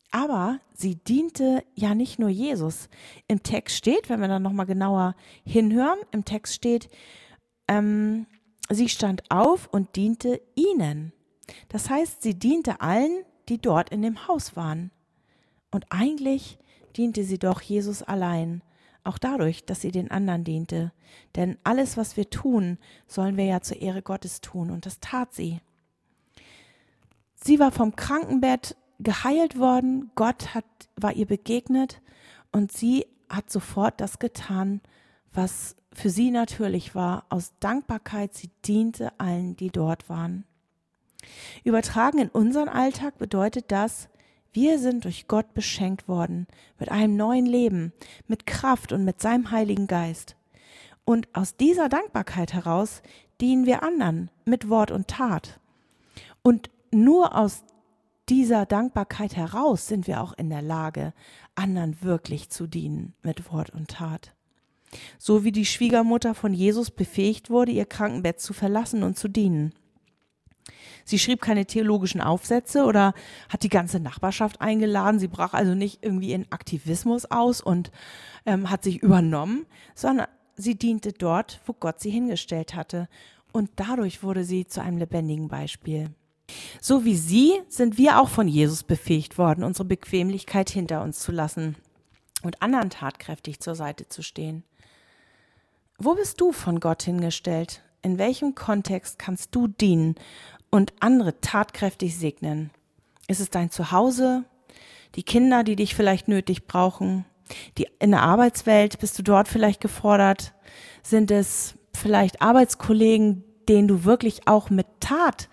Aber 0.09 0.59
sie 0.73 0.95
diente 0.95 1.63
ja 1.75 1.95
nicht 1.95 2.17
nur 2.17 2.29
Jesus. 2.29 2.87
Im 3.27 3.43
Text 3.43 3.77
steht, 3.77 4.09
wenn 4.09 4.21
wir 4.21 4.27
dann 4.27 4.43
nochmal 4.43 4.65
genauer 4.65 5.15
hinhören, 5.43 5.99
im 6.11 6.23
Text 6.23 6.53
steht, 6.53 6.89
ähm, 7.67 8.25
sie 8.73 8.89
stand 8.89 9.23
auf 9.29 9.67
und 9.71 9.95
diente 9.95 10.41
ihnen. 10.55 11.13
Das 11.69 11.89
heißt, 11.89 12.21
sie 12.21 12.35
diente 12.35 12.81
allen, 12.81 13.23
die 13.49 13.59
dort 13.59 13.89
in 13.89 14.01
dem 14.01 14.27
Haus 14.27 14.55
waren. 14.55 14.91
Und 15.71 15.85
eigentlich 15.89 16.57
diente 16.95 17.23
sie 17.23 17.39
doch 17.39 17.61
Jesus 17.61 18.03
allein, 18.03 18.61
auch 19.03 19.17
dadurch, 19.17 19.65
dass 19.65 19.81
sie 19.81 19.91
den 19.91 20.11
anderen 20.11 20.43
diente. 20.43 20.93
Denn 21.35 21.57
alles, 21.63 21.97
was 21.97 22.15
wir 22.15 22.29
tun, 22.29 22.77
sollen 23.07 23.37
wir 23.37 23.45
ja 23.45 23.61
zur 23.61 23.81
Ehre 23.81 24.01
Gottes 24.01 24.41
tun. 24.41 24.71
Und 24.71 24.85
das 24.85 24.99
tat 24.99 25.33
sie. 25.33 25.59
Sie 27.35 27.59
war 27.59 27.71
vom 27.71 27.95
Krankenbett 27.95 28.77
geheilt 28.99 29.59
worden, 29.59 30.11
Gott 30.15 30.53
hat, 30.53 30.65
war 30.95 31.13
ihr 31.13 31.25
begegnet 31.25 32.01
und 32.51 32.71
sie 32.71 33.05
hat 33.27 33.51
sofort 33.51 33.99
das 33.99 34.19
getan, 34.19 34.79
was 35.33 35.75
für 35.91 36.09
sie 36.09 36.31
natürlich 36.31 36.95
war, 36.95 37.25
aus 37.29 37.53
Dankbarkeit, 37.59 38.33
sie 38.33 38.49
diente 38.65 39.11
allen, 39.19 39.55
die 39.55 39.69
dort 39.69 40.09
waren. 40.09 40.45
Übertragen 41.63 42.19
in 42.19 42.29
unseren 42.29 42.69
Alltag 42.69 43.17
bedeutet 43.17 43.71
das, 43.71 44.09
wir 44.51 44.77
sind 44.77 45.05
durch 45.05 45.27
Gott 45.27 45.53
beschenkt 45.53 46.07
worden 46.07 46.47
mit 46.77 46.91
einem 46.91 47.15
neuen 47.15 47.45
Leben, 47.45 47.91
mit 48.27 48.45
Kraft 48.45 48.91
und 48.91 49.03
mit 49.03 49.21
seinem 49.21 49.51
Heiligen 49.51 49.87
Geist. 49.87 50.35
Und 51.05 51.27
aus 51.33 51.57
dieser 51.57 51.89
Dankbarkeit 51.89 52.53
heraus 52.53 53.01
dienen 53.41 53.65
wir 53.65 53.83
anderen 53.83 54.29
mit 54.45 54.69
Wort 54.69 54.91
und 54.91 55.07
Tat. 55.07 55.59
Und 56.43 56.69
nur 56.91 57.35
aus 57.35 57.63
dieser 58.29 58.65
Dankbarkeit 58.65 59.35
heraus 59.35 59.87
sind 59.87 60.07
wir 60.07 60.21
auch 60.21 60.33
in 60.33 60.49
der 60.49 60.61
Lage, 60.61 61.13
anderen 61.55 62.01
wirklich 62.01 62.49
zu 62.49 62.67
dienen 62.67 63.13
mit 63.21 63.51
Wort 63.51 63.71
und 63.71 63.89
Tat. 63.89 64.33
So 65.17 65.43
wie 65.43 65.51
die 65.51 65.65
Schwiegermutter 65.65 66.35
von 66.35 66.53
Jesus 66.53 66.91
befähigt 66.91 67.49
wurde, 67.49 67.71
ihr 67.71 67.85
Krankenbett 67.85 68.39
zu 68.39 68.53
verlassen 68.53 69.03
und 69.03 69.17
zu 69.17 69.27
dienen. 69.27 69.73
Sie 71.05 71.19
schrieb 71.19 71.41
keine 71.41 71.65
theologischen 71.65 72.21
Aufsätze 72.21 72.85
oder 72.85 73.13
hat 73.49 73.63
die 73.63 73.69
ganze 73.69 73.99
Nachbarschaft 73.99 74.61
eingeladen. 74.61 75.19
Sie 75.19 75.27
brach 75.27 75.53
also 75.53 75.75
nicht 75.75 76.03
irgendwie 76.03 76.33
in 76.33 76.51
Aktivismus 76.51 77.25
aus 77.25 77.61
und 77.61 77.91
ähm, 78.45 78.69
hat 78.69 78.83
sich 78.83 79.01
übernommen, 79.03 79.65
sondern 79.95 80.27
sie 80.55 80.75
diente 80.75 81.11
dort, 81.11 81.61
wo 81.65 81.73
Gott 81.73 81.99
sie 81.99 82.11
hingestellt 82.11 82.75
hatte. 82.75 83.09
Und 83.51 83.69
dadurch 83.75 84.23
wurde 84.23 84.43
sie 84.43 84.65
zu 84.65 84.81
einem 84.81 84.97
lebendigen 84.97 85.47
Beispiel. 85.47 86.09
So 86.81 87.05
wie 87.05 87.15
sie 87.15 87.53
sind 87.67 87.97
wir 87.97 88.19
auch 88.19 88.29
von 88.29 88.47
Jesus 88.47 88.83
befähigt 88.83 89.37
worden, 89.37 89.63
unsere 89.63 89.85
Bequemlichkeit 89.85 90.69
hinter 90.69 91.01
uns 91.01 91.19
zu 91.19 91.31
lassen 91.31 91.75
und 92.43 92.61
anderen 92.61 92.89
tatkräftig 92.89 93.59
zur 93.59 93.75
Seite 93.75 94.07
zu 94.07 94.21
stehen. 94.21 94.63
Wo 96.05 96.15
bist 96.15 96.41
du 96.41 96.51
von 96.51 96.81
Gott 96.81 97.03
hingestellt? 97.03 97.81
In 98.01 98.17
welchem 98.17 98.55
Kontext 98.55 99.17
kannst 99.17 99.55
du 99.55 99.69
dienen 99.69 100.15
und 100.69 100.91
andere 100.99 101.39
tatkräftig 101.39 102.17
segnen? 102.17 102.71
Ist 103.29 103.39
es 103.39 103.49
dein 103.49 103.71
Zuhause? 103.71 104.43
Die 105.15 105.23
Kinder, 105.23 105.63
die 105.63 105.77
dich 105.77 105.95
vielleicht 105.95 106.27
nötig 106.27 106.67
brauchen? 106.67 107.23
Die, 107.77 107.87
in 107.99 108.11
der 108.11 108.21
Arbeitswelt 108.21 108.99
bist 108.99 109.17
du 109.17 109.23
dort 109.23 109.47
vielleicht 109.47 109.79
gefordert? 109.79 110.53
Sind 111.03 111.31
es 111.31 111.75
vielleicht 111.95 112.41
Arbeitskollegen, 112.41 113.45
denen 113.69 113.87
du 113.87 114.03
wirklich 114.03 114.45
auch 114.45 114.69
mit 114.69 114.87
Tat 114.99 115.47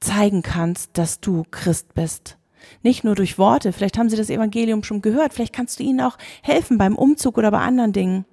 zeigen 0.00 0.40
kannst, 0.40 0.96
dass 0.96 1.20
du 1.20 1.44
Christ 1.50 1.92
bist. 1.92 2.38
Nicht 2.82 3.04
nur 3.04 3.14
durch 3.14 3.36
Worte, 3.36 3.74
vielleicht 3.74 3.98
haben 3.98 4.08
sie 4.08 4.16
das 4.16 4.30
Evangelium 4.30 4.84
schon 4.84 5.02
gehört, 5.02 5.34
vielleicht 5.34 5.54
kannst 5.54 5.78
du 5.78 5.82
ihnen 5.82 6.00
auch 6.00 6.16
helfen 6.42 6.78
beim 6.78 6.96
Umzug 6.96 7.36
oder 7.36 7.50
bei 7.50 7.60
anderen 7.60 7.92
Dingen. 7.92 8.24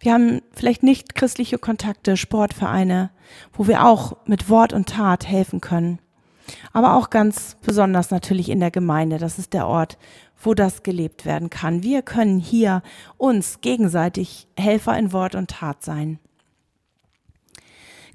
Wir 0.00 0.12
haben 0.12 0.42
vielleicht 0.52 0.82
nicht 0.82 1.14
christliche 1.14 1.58
Kontakte, 1.58 2.16
Sportvereine, 2.16 3.10
wo 3.52 3.66
wir 3.66 3.84
auch 3.84 4.16
mit 4.26 4.48
Wort 4.48 4.72
und 4.72 4.88
Tat 4.88 5.26
helfen 5.26 5.60
können. 5.60 5.98
Aber 6.72 6.94
auch 6.94 7.10
ganz 7.10 7.56
besonders 7.62 8.10
natürlich 8.10 8.48
in 8.48 8.60
der 8.60 8.70
Gemeinde. 8.70 9.18
Das 9.18 9.38
ist 9.38 9.52
der 9.52 9.66
Ort, 9.66 9.98
wo 10.40 10.54
das 10.54 10.82
gelebt 10.82 11.24
werden 11.24 11.50
kann. 11.50 11.82
Wir 11.82 12.02
können 12.02 12.38
hier 12.38 12.82
uns 13.16 13.60
gegenseitig 13.60 14.46
Helfer 14.56 14.96
in 14.96 15.12
Wort 15.12 15.34
und 15.34 15.50
Tat 15.50 15.84
sein. 15.84 16.18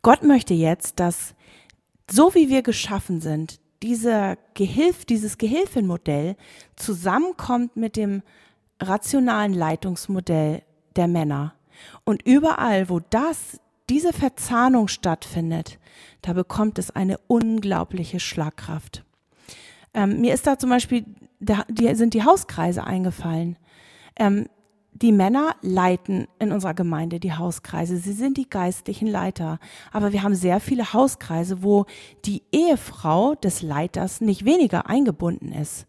Gott 0.01 0.23
möchte 0.23 0.53
jetzt, 0.53 0.99
dass 0.99 1.35
so 2.09 2.33
wie 2.33 2.49
wir 2.49 2.61
geschaffen 2.61 3.21
sind, 3.21 3.59
dieser 3.81 4.37
Gehilf, 4.53 5.05
dieses 5.05 5.37
Gehilfenmodell 5.37 6.35
zusammenkommt 6.75 7.75
mit 7.75 7.95
dem 7.97 8.21
rationalen 8.81 9.53
Leitungsmodell 9.53 10.63
der 10.95 11.07
Männer. 11.07 11.53
Und 12.03 12.21
überall, 12.25 12.89
wo 12.89 12.99
das, 13.09 13.59
diese 13.89 14.13
Verzahnung 14.13 14.87
stattfindet, 14.87 15.79
da 16.21 16.33
bekommt 16.33 16.79
es 16.79 16.91
eine 16.91 17.17
unglaubliche 17.27 18.19
Schlagkraft. 18.19 19.03
Ähm, 19.93 20.21
mir 20.21 20.33
ist 20.33 20.47
da 20.47 20.57
zum 20.57 20.69
Beispiel, 20.69 21.05
da 21.39 21.65
die, 21.69 21.93
sind 21.95 22.13
die 22.13 22.23
Hauskreise 22.23 22.83
eingefallen. 22.83 23.57
Ähm, 24.15 24.47
die 24.93 25.11
Männer 25.11 25.55
leiten 25.61 26.27
in 26.39 26.51
unserer 26.51 26.73
Gemeinde 26.73 27.19
die 27.19 27.33
Hauskreise. 27.33 27.97
Sie 27.97 28.13
sind 28.13 28.37
die 28.37 28.49
geistlichen 28.49 29.07
Leiter. 29.07 29.59
Aber 29.91 30.13
wir 30.13 30.23
haben 30.23 30.35
sehr 30.35 30.59
viele 30.59 30.93
Hauskreise, 30.93 31.63
wo 31.63 31.85
die 32.25 32.43
Ehefrau 32.51 33.35
des 33.35 33.63
Leiters 33.63 34.21
nicht 34.21 34.45
weniger 34.45 34.87
eingebunden 34.87 35.51
ist. 35.51 35.87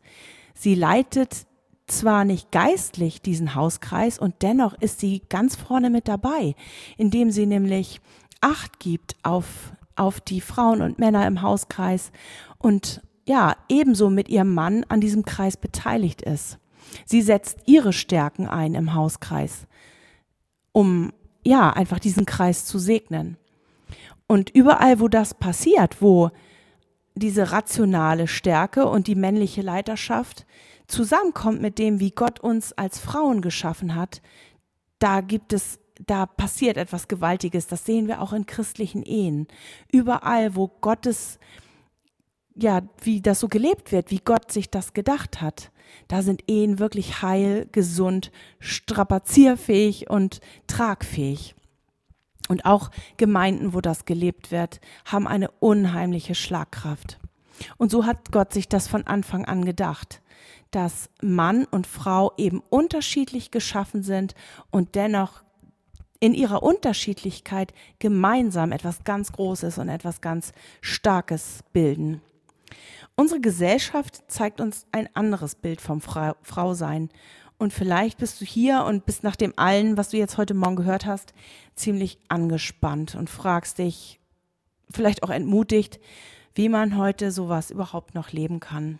Sie 0.55 0.74
leitet 0.74 1.47
zwar 1.87 2.24
nicht 2.24 2.51
geistlich 2.51 3.20
diesen 3.20 3.55
Hauskreis 3.55 4.18
und 4.18 4.37
dennoch 4.43 4.74
ist 4.74 5.01
sie 5.01 5.22
ganz 5.28 5.57
vorne 5.57 5.91
mit 5.91 6.09
dabei, 6.09 6.55
indem 6.97 7.30
sie 7.30 7.47
nämlich 7.47 8.01
Acht 8.41 8.78
gibt 8.78 9.16
auf, 9.22 9.72
auf 9.97 10.20
die 10.20 10.43
Frauen 10.43 10.82
und 10.82 10.99
Männer 10.99 11.26
im 11.26 11.41
Hauskreis 11.41 12.12
und 12.59 13.01
ja, 13.26 13.57
ebenso 13.70 14.11
mit 14.11 14.28
ihrem 14.28 14.53
Mann 14.53 14.85
an 14.91 15.01
diesem 15.01 15.24
Kreis 15.24 15.57
beteiligt 15.57 16.20
ist. 16.20 16.59
Sie 17.07 17.22
setzt 17.22 17.61
ihre 17.64 17.95
Stärken 17.95 18.47
ein 18.47 18.74
im 18.74 18.93
Hauskreis, 18.93 19.66
um 20.72 21.12
ja, 21.43 21.70
einfach 21.70 21.99
diesen 21.99 22.26
Kreis 22.26 22.64
zu 22.66 22.78
segnen. 22.78 23.37
Und 24.26 24.51
überall, 24.51 25.01
wo 25.01 25.09
das 25.09 25.35
passiert, 25.35 26.01
wo 26.01 26.30
diese 27.14 27.53
rationale 27.53 28.26
Stärke 28.26 28.87
und 28.87 29.07
die 29.07 29.14
männliche 29.14 29.62
Leiterschaft 29.62 30.47
zusammenkommt 30.95 31.61
mit 31.61 31.78
dem, 31.78 31.99
wie 32.01 32.12
Gott 32.12 32.40
uns 32.40 32.72
als 32.72 32.99
Frauen 32.99 33.40
geschaffen 33.40 33.95
hat, 33.95 34.22
da 34.99 35.20
gibt 35.20 35.53
es, 35.53 35.80
da 36.07 36.24
passiert 36.24 36.76
etwas 36.76 37.09
Gewaltiges. 37.09 37.66
Das 37.66 37.84
sehen 37.84 38.07
wir 38.07 38.22
auch 38.22 38.32
in 38.32 38.47
christlichen 38.47 39.03
Ehen. 39.03 39.49
Überall, 39.90 40.55
wo 40.55 40.68
Gottes, 40.68 41.38
ja, 42.55 42.82
wie 43.03 43.20
das 43.20 43.40
so 43.40 43.49
gelebt 43.49 43.92
wird, 43.92 44.11
wie 44.11 44.20
Gott 44.20 44.53
sich 44.53 44.70
das 44.70 44.92
gedacht 44.95 45.40
hat, 45.40 45.72
da 46.09 46.22
sind 46.22 46.42
Ehen 46.49 46.78
wirklich 46.78 47.22
heil, 47.22 47.68
gesund, 47.72 48.30
strapazierfähig 48.61 50.09
und 50.11 50.40
tragfähig. 50.66 51.55
Und 52.49 52.66
auch 52.66 52.90
Gemeinden, 53.16 53.74
wo 53.74 53.80
das 53.80 54.05
gelebt 54.05 54.51
wird, 54.51 54.80
haben 55.05 55.26
eine 55.26 55.51
unheimliche 55.61 56.34
Schlagkraft. 56.34 57.18
Und 57.78 57.90
so 57.90 58.07
hat 58.07 58.32
Gott 58.32 58.53
sich 58.53 58.68
das 58.68 58.88
von 58.88 59.07
Anfang 59.07 59.45
an 59.45 59.64
gedacht, 59.64 60.20
dass 60.75 61.09
Mann 61.22 61.64
und 61.66 61.87
Frau 61.87 62.33
eben 62.37 62.62
unterschiedlich 62.70 63.51
geschaffen 63.51 64.03
sind 64.03 64.35
und 64.70 64.95
dennoch 64.95 65.45
in 66.20 66.35
ihrer 66.35 66.62
Unterschiedlichkeit 66.62 67.75
gemeinsam 67.99 68.72
etwas 68.72 69.05
ganz 69.05 69.33
Großes 69.33 69.79
und 69.79 69.89
etwas 69.89 70.20
ganz 70.20 70.53
Starkes 70.81 71.61
bilden. 71.72 72.22
Unsere 73.16 73.41
Gesellschaft 73.41 74.22
zeigt 74.27 74.61
uns 74.61 74.87
ein 74.91 75.09
anderes 75.14 75.55
Bild 75.55 75.81
vom 75.81 76.01
Fra 76.01 76.37
Frausein. 76.43 77.11
Und 77.59 77.72
vielleicht 77.72 78.18
bist 78.18 78.41
du 78.41 78.45
hier 78.45 78.85
und 78.85 79.07
bist 79.07 79.22
nach 79.22 79.37
dem 79.37 79.53
allen, 79.57 79.97
was 79.97 80.09
du 80.09 80.16
jetzt 80.16 80.39
heute 80.39 80.55
Morgen 80.55 80.77
gehört 80.77 81.07
hast, 81.07 81.33
ziemlich 81.77 82.18
angespannt 82.29 83.14
und 83.14 83.31
fragst 83.31 83.79
dich, 83.79 84.18
vielleicht 84.91 85.22
auch 85.22 85.31
entmutigt, 85.31 86.01
wie 86.55 86.68
man 86.68 86.97
heute 86.97 87.31
sowas 87.31 87.70
überhaupt 87.70 88.14
noch 88.14 88.33
leben 88.33 88.59
kann. 88.61 88.99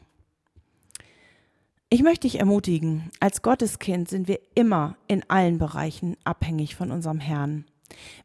Ich 1.95 2.03
möchte 2.03 2.22
dich 2.22 2.40
ermutigen, 2.40 3.09
als 3.20 3.40
Gotteskind 3.40 4.09
sind 4.09 4.26
wir 4.26 4.40
immer 4.57 4.97
in 5.07 5.22
allen 5.30 5.59
Bereichen 5.59 6.16
abhängig 6.24 6.74
von 6.74 6.90
unserem 6.90 7.20
Herrn. 7.20 7.66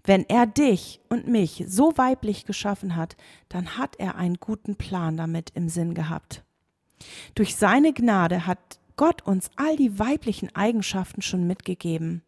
Wenn 0.03 0.28
er 0.28 0.47
dich 0.47 1.01
und 1.07 1.28
mich 1.28 1.65
so 1.67 1.95
weiblich 1.95 2.47
geschaffen 2.47 2.95
hat, 2.95 3.15
dann 3.47 3.78
hat 3.78 3.95
er 3.99 4.15
einen 4.15 4.39
guten 4.39 4.76
Plan 4.76 5.17
damit 5.17 5.51
im 5.53 5.70
Sinn 5.70 5.93
gehabt. 5.93 6.43
Durch 7.36 7.57
seine 7.57 7.93
Gnade 7.93 8.47
hat 8.47 8.80
Gott 8.95 9.22
uns 9.22 9.51
all 9.55 9.76
die 9.76 9.99
weiblichen 9.99 10.49
Eigenschaften 10.55 11.22
schon 11.22 11.45
mitgegeben. 11.45 12.24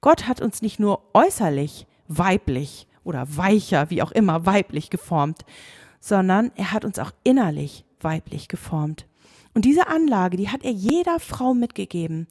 Gott 0.00 0.28
hat 0.28 0.40
uns 0.40 0.62
nicht 0.62 0.78
nur 0.78 1.02
äußerlich 1.14 1.88
weiblich 2.06 2.86
oder 3.02 3.26
weicher, 3.36 3.90
wie 3.90 4.02
auch 4.02 4.12
immer, 4.12 4.46
weiblich 4.46 4.90
geformt, 4.90 5.44
sondern 5.98 6.52
er 6.54 6.70
hat 6.70 6.84
uns 6.84 7.00
auch 7.00 7.10
innerlich 7.24 7.84
weiblich 7.98 8.46
geformt. 8.46 9.08
Und 9.56 9.64
diese 9.64 9.86
Anlage, 9.86 10.36
die 10.36 10.50
hat 10.50 10.66
er 10.66 10.70
jeder 10.70 11.18
Frau 11.18 11.54
mitgegeben, 11.54 12.26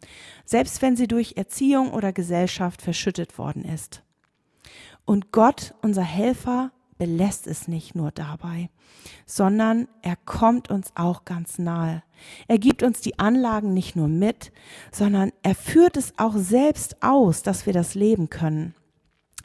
selbst 0.45 0.83
wenn 0.83 0.95
sie 0.95 1.07
durch 1.07 1.33
Erziehung 1.37 1.91
oder 1.91 2.13
Gesellschaft 2.13 2.83
verschüttet 2.83 3.39
worden 3.39 3.65
ist. 3.65 4.03
Und 5.05 5.31
Gott, 5.31 5.73
unser 5.81 6.03
Helfer, 6.03 6.71
belässt 6.99 7.47
es 7.47 7.67
nicht 7.67 7.95
nur 7.95 8.11
dabei, 8.11 8.69
sondern 9.25 9.87
er 10.03 10.17
kommt 10.17 10.69
uns 10.69 10.91
auch 10.93 11.25
ganz 11.25 11.57
nahe. 11.57 12.03
Er 12.47 12.59
gibt 12.59 12.83
uns 12.83 13.01
die 13.01 13.17
Anlagen 13.17 13.73
nicht 13.73 13.95
nur 13.95 14.07
mit, 14.07 14.51
sondern 14.91 15.31
er 15.41 15.55
führt 15.55 15.97
es 15.97 16.13
auch 16.17 16.35
selbst 16.35 17.01
aus, 17.01 17.41
dass 17.41 17.65
wir 17.65 17.73
das 17.73 17.95
leben 17.95 18.29
können. 18.29 18.75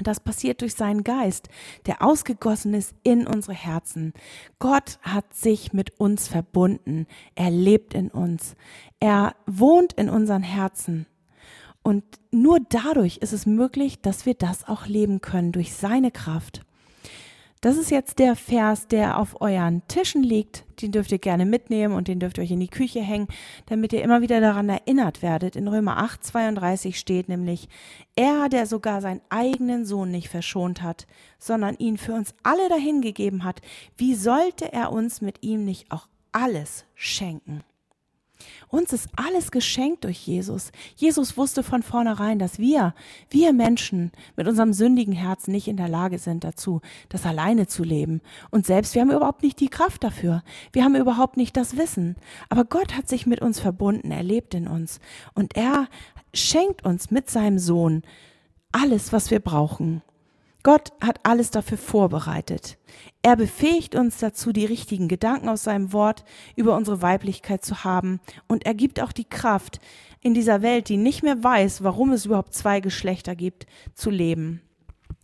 Das 0.03 0.21
passiert 0.21 0.61
durch 0.63 0.75
seinen 0.75 1.05
Geist, 1.05 1.49
der 1.87 2.03
ausgegossen 2.03 2.75
ist 2.75 2.95
in 3.03 3.27
unsere 3.27 3.55
Herzen. 3.55 4.13
Gott 4.59 4.99
hat 5.03 5.35
sich 5.35 5.73
mit 5.73 5.99
uns 6.01 6.29
verbunden. 6.29 7.07
Er 7.35 7.51
lebt 7.51 7.95
in 7.95 8.11
uns. 8.11 8.55
Er 8.99 9.35
wohnt 9.47 9.93
in 9.95 10.09
unseren 10.09 10.43
Herzen. 10.43 11.07
Und 11.83 12.05
nur 12.31 12.61
dadurch 12.69 13.19
ist 13.19 13.33
es 13.33 13.47
möglich, 13.47 14.01
dass 14.01 14.27
wir 14.27 14.35
das 14.35 14.69
auch 14.69 14.87
leben 14.87 15.21
können, 15.21 15.53
durch 15.53 15.73
seine 15.73 16.11
Kraft. 16.11 16.63
Das 17.63 17.77
ist 17.77 17.91
jetzt 17.91 18.19
der 18.19 18.37
Vers, 18.37 18.89
der 18.89 19.19
auf 19.19 19.43
euren 19.43 19.87
Tischen 19.87 20.23
liegt. 20.23 20.65
Den 20.81 20.93
dürft 20.93 21.13
ihr 21.13 21.19
gerne 21.19 21.45
mitnehmen 21.45 21.95
und 21.95 22.09
den 22.09 22.19
dürft 22.19 22.39
ihr 22.39 22.45
euch 22.45 22.51
in 22.51 22.61
die 22.61 22.69
Küche 22.69 23.03
hängen, 23.03 23.29
damit 23.67 23.93
ihr 23.93 24.03
immer 24.03 24.23
wieder 24.23 24.41
daran 24.41 24.71
erinnert 24.71 25.21
werdet. 25.21 25.57
In 25.57 25.69
Römer 25.69 25.99
8, 25.99 26.25
32 26.25 26.99
steht 26.99 27.29
nämlich, 27.29 27.69
er, 28.17 28.49
der 28.49 28.65
sogar 28.65 29.03
seinen 29.03 29.21
eigenen 29.29 29.85
Sohn 29.85 30.11
nicht 30.11 30.31
verschont 30.31 30.81
hat, 30.81 31.07
sondern 31.39 31.77
ihn 31.77 31.99
für 31.99 32.15
uns 32.15 32.35
alle 32.43 32.67
dahingegeben 32.71 33.45
hat, 33.45 33.61
wie 33.95 34.15
sollte 34.15 34.73
er 34.73 34.91
uns 34.91 35.21
mit 35.21 35.43
ihm 35.43 35.67
nicht 35.67 35.93
auch 35.93 36.09
alles 36.33 36.87
schenken? 36.95 37.63
Uns 38.69 38.93
ist 38.93 39.09
alles 39.17 39.51
geschenkt 39.51 40.05
durch 40.05 40.27
Jesus. 40.27 40.73
Jesus 40.97 41.37
wusste 41.37 41.63
von 41.63 41.83
vornherein, 41.83 42.39
dass 42.39 42.59
wir, 42.59 42.95
wir 43.31 43.53
Menschen 43.53 44.13
mit 44.37 44.49
unserem 44.49 44.73
sündigen 44.73 45.15
Herzen 45.15 45.53
nicht 45.53 45.69
in 45.69 45.77
der 45.77 45.89
Lage 45.89 46.19
sind 46.19 46.45
dazu, 46.45 46.81
das 47.09 47.27
alleine 47.27 47.67
zu 47.67 47.83
leben. 47.83 48.21
Und 48.51 48.67
selbst 48.67 48.95
wir 48.95 49.03
haben 49.03 49.11
überhaupt 49.11 49.43
nicht 49.43 49.61
die 49.61 49.69
Kraft 49.69 50.05
dafür. 50.05 50.43
Wir 50.73 50.85
haben 50.85 50.97
überhaupt 50.97 51.37
nicht 51.37 51.57
das 51.57 51.77
Wissen. 51.77 52.17
Aber 52.49 52.65
Gott 52.65 52.97
hat 52.97 53.09
sich 53.09 53.27
mit 53.27 53.41
uns 53.41 53.61
verbunden, 53.61 54.11
er 54.11 54.23
lebt 54.23 54.55
in 54.55 54.69
uns. 54.69 55.01
Und 55.35 55.57
er 55.57 55.89
schenkt 56.35 56.85
uns 56.85 57.11
mit 57.11 57.31
seinem 57.31 57.59
Sohn 57.59 58.03
alles, 58.73 59.13
was 59.13 59.31
wir 59.31 59.41
brauchen. 59.41 60.03
Gott 60.63 60.93
hat 61.01 61.21
alles 61.23 61.51
dafür 61.51 61.79
vorbereitet. 61.79 62.77
Er 63.23 63.37
befähigt 63.37 63.95
uns 63.95 64.19
dazu, 64.19 64.53
die 64.53 64.67
richtigen 64.67 65.09
Gedanken 65.09 65.49
aus 65.49 65.65
seinem 65.65 65.93
Wort 65.93 66.25
über 66.57 66.77
unsere 66.77 67.03
Weiblichkeit 67.03 67.65
zu 67.65 67.85
haben. 67.85 68.21
Und 68.47 68.67
er 68.67 68.75
gibt 68.75 69.01
auch 69.01 69.13
die 69.13 69.29
Kraft, 69.29 69.81
in 70.23 70.35
dieser 70.35 70.61
Welt, 70.61 70.89
die 70.89 70.99
nicht 70.99 71.23
mehr 71.23 71.43
weiß, 71.43 71.83
warum 71.83 72.13
es 72.13 72.27
überhaupt 72.27 72.55
zwei 72.55 72.81
Geschlechter 72.81 73.35
gibt, 73.35 73.67
zu 73.95 74.11
leben. 74.11 74.61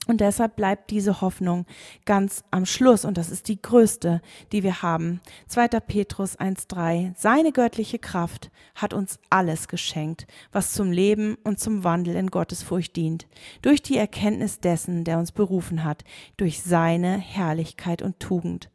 Und 0.06 0.20
deshalb 0.20 0.56
bleibt 0.56 0.90
diese 0.90 1.20
Hoffnung 1.20 1.66
ganz 2.04 2.44
am 2.50 2.64
Schluss 2.64 3.04
und 3.04 3.18
das 3.18 3.30
ist 3.30 3.48
die 3.48 3.60
größte, 3.60 4.22
die 4.52 4.62
wir 4.62 4.82
haben. 4.82 5.20
2. 5.48 5.68
Petrus 5.80 6.38
1.3. 6.38 7.12
Seine 7.16 7.52
göttliche 7.52 7.98
Kraft 7.98 8.50
hat 8.74 8.94
uns 8.94 9.18
alles 9.30 9.68
geschenkt, 9.68 10.26
was 10.52 10.72
zum 10.72 10.92
Leben 10.92 11.36
und 11.44 11.58
zum 11.58 11.82
Wandel 11.82 12.14
in 12.14 12.30
Gottesfurcht 12.30 12.94
dient, 12.94 13.26
durch 13.62 13.82
die 13.82 13.96
Erkenntnis 13.96 14.60
dessen, 14.60 15.04
der 15.04 15.18
uns 15.18 15.32
berufen 15.32 15.82
hat, 15.82 16.04
durch 16.36 16.62
seine 16.62 17.18
Herrlichkeit 17.18 18.02
und 18.02 18.20
Tugend. 18.20 18.70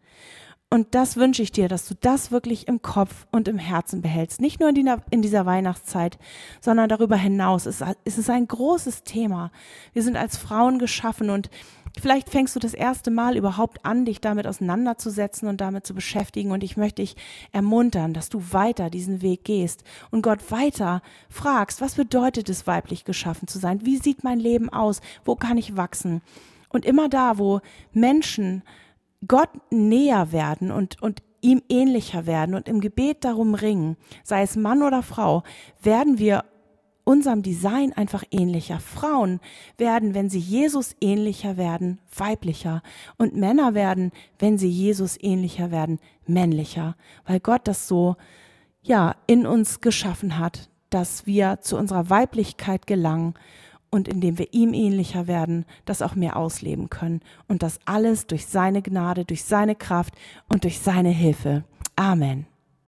Und 0.73 0.95
das 0.95 1.17
wünsche 1.17 1.41
ich 1.41 1.51
dir, 1.51 1.67
dass 1.67 1.85
du 1.85 1.95
das 1.99 2.31
wirklich 2.31 2.69
im 2.69 2.81
Kopf 2.81 3.27
und 3.29 3.49
im 3.49 3.57
Herzen 3.57 4.01
behältst. 4.01 4.39
Nicht 4.39 4.61
nur 4.61 4.69
in, 4.69 4.75
die, 4.75 4.89
in 5.09 5.21
dieser 5.21 5.45
Weihnachtszeit, 5.45 6.17
sondern 6.61 6.87
darüber 6.87 7.17
hinaus. 7.17 7.65
Es 7.65 7.81
ist 8.05 8.29
ein 8.29 8.47
großes 8.47 9.03
Thema. 9.03 9.51
Wir 9.91 10.01
sind 10.01 10.15
als 10.15 10.37
Frauen 10.37 10.79
geschaffen 10.79 11.29
und 11.29 11.49
vielleicht 11.99 12.29
fängst 12.29 12.55
du 12.55 12.59
das 12.59 12.73
erste 12.73 13.11
Mal 13.11 13.35
überhaupt 13.35 13.85
an, 13.85 14.05
dich 14.05 14.21
damit 14.21 14.47
auseinanderzusetzen 14.47 15.49
und 15.49 15.59
damit 15.59 15.85
zu 15.85 15.93
beschäftigen. 15.93 16.51
Und 16.51 16.63
ich 16.63 16.77
möchte 16.77 17.01
dich 17.01 17.17
ermuntern, 17.51 18.13
dass 18.13 18.29
du 18.29 18.41
weiter 18.53 18.89
diesen 18.89 19.21
Weg 19.21 19.43
gehst 19.43 19.83
und 20.09 20.21
Gott 20.21 20.51
weiter 20.51 21.01
fragst, 21.27 21.81
was 21.81 21.95
bedeutet 21.95 22.47
es, 22.47 22.65
weiblich 22.65 23.03
geschaffen 23.03 23.49
zu 23.49 23.59
sein? 23.59 23.85
Wie 23.85 23.97
sieht 23.97 24.23
mein 24.23 24.39
Leben 24.39 24.69
aus? 24.69 25.01
Wo 25.25 25.35
kann 25.35 25.57
ich 25.57 25.75
wachsen? 25.75 26.21
Und 26.69 26.85
immer 26.85 27.09
da, 27.09 27.37
wo 27.37 27.59
Menschen 27.91 28.63
Gott 29.27 29.49
näher 29.71 30.31
werden 30.31 30.71
und, 30.71 31.01
und 31.01 31.21
ihm 31.41 31.61
ähnlicher 31.69 32.25
werden 32.25 32.55
und 32.55 32.67
im 32.67 32.81
Gebet 32.81 33.23
darum 33.23 33.55
ringen, 33.55 33.97
sei 34.23 34.43
es 34.43 34.55
Mann 34.55 34.83
oder 34.83 35.03
Frau, 35.03 35.43
werden 35.81 36.17
wir 36.19 36.45
unserem 37.03 37.41
Design 37.41 37.93
einfach 37.93 38.23
ähnlicher. 38.31 38.79
Frauen 38.79 39.39
werden, 39.77 40.13
wenn 40.13 40.29
sie 40.29 40.39
Jesus 40.39 40.95
ähnlicher 41.01 41.57
werden, 41.57 41.99
weiblicher. 42.15 42.83
Und 43.17 43.35
Männer 43.35 43.73
werden, 43.73 44.11
wenn 44.39 44.57
sie 44.57 44.69
Jesus 44.69 45.17
ähnlicher 45.19 45.71
werden, 45.71 45.99
männlicher. 46.25 46.95
Weil 47.25 47.39
Gott 47.39 47.67
das 47.67 47.87
so, 47.87 48.15
ja, 48.81 49.15
in 49.27 49.45
uns 49.45 49.81
geschaffen 49.81 50.37
hat, 50.37 50.69
dass 50.89 51.25
wir 51.25 51.59
zu 51.61 51.77
unserer 51.77 52.09
Weiblichkeit 52.09 52.85
gelangen 52.85 53.33
und 53.91 54.07
indem 54.07 54.39
wir 54.39 54.53
ihm 54.53 54.73
ähnlicher 54.73 55.27
werden, 55.27 55.65
das 55.85 56.01
auch 56.01 56.15
mehr 56.15 56.37
ausleben 56.37 56.89
können. 56.89 57.21
Und 57.47 57.61
das 57.61 57.79
alles 57.85 58.25
durch 58.25 58.47
seine 58.47 58.81
Gnade, 58.81 59.25
durch 59.25 59.43
seine 59.43 59.75
Kraft 59.75 60.15
und 60.47 60.63
durch 60.63 60.79
seine 60.79 61.09
Hilfe. 61.09 61.63
Amen. 61.95 62.47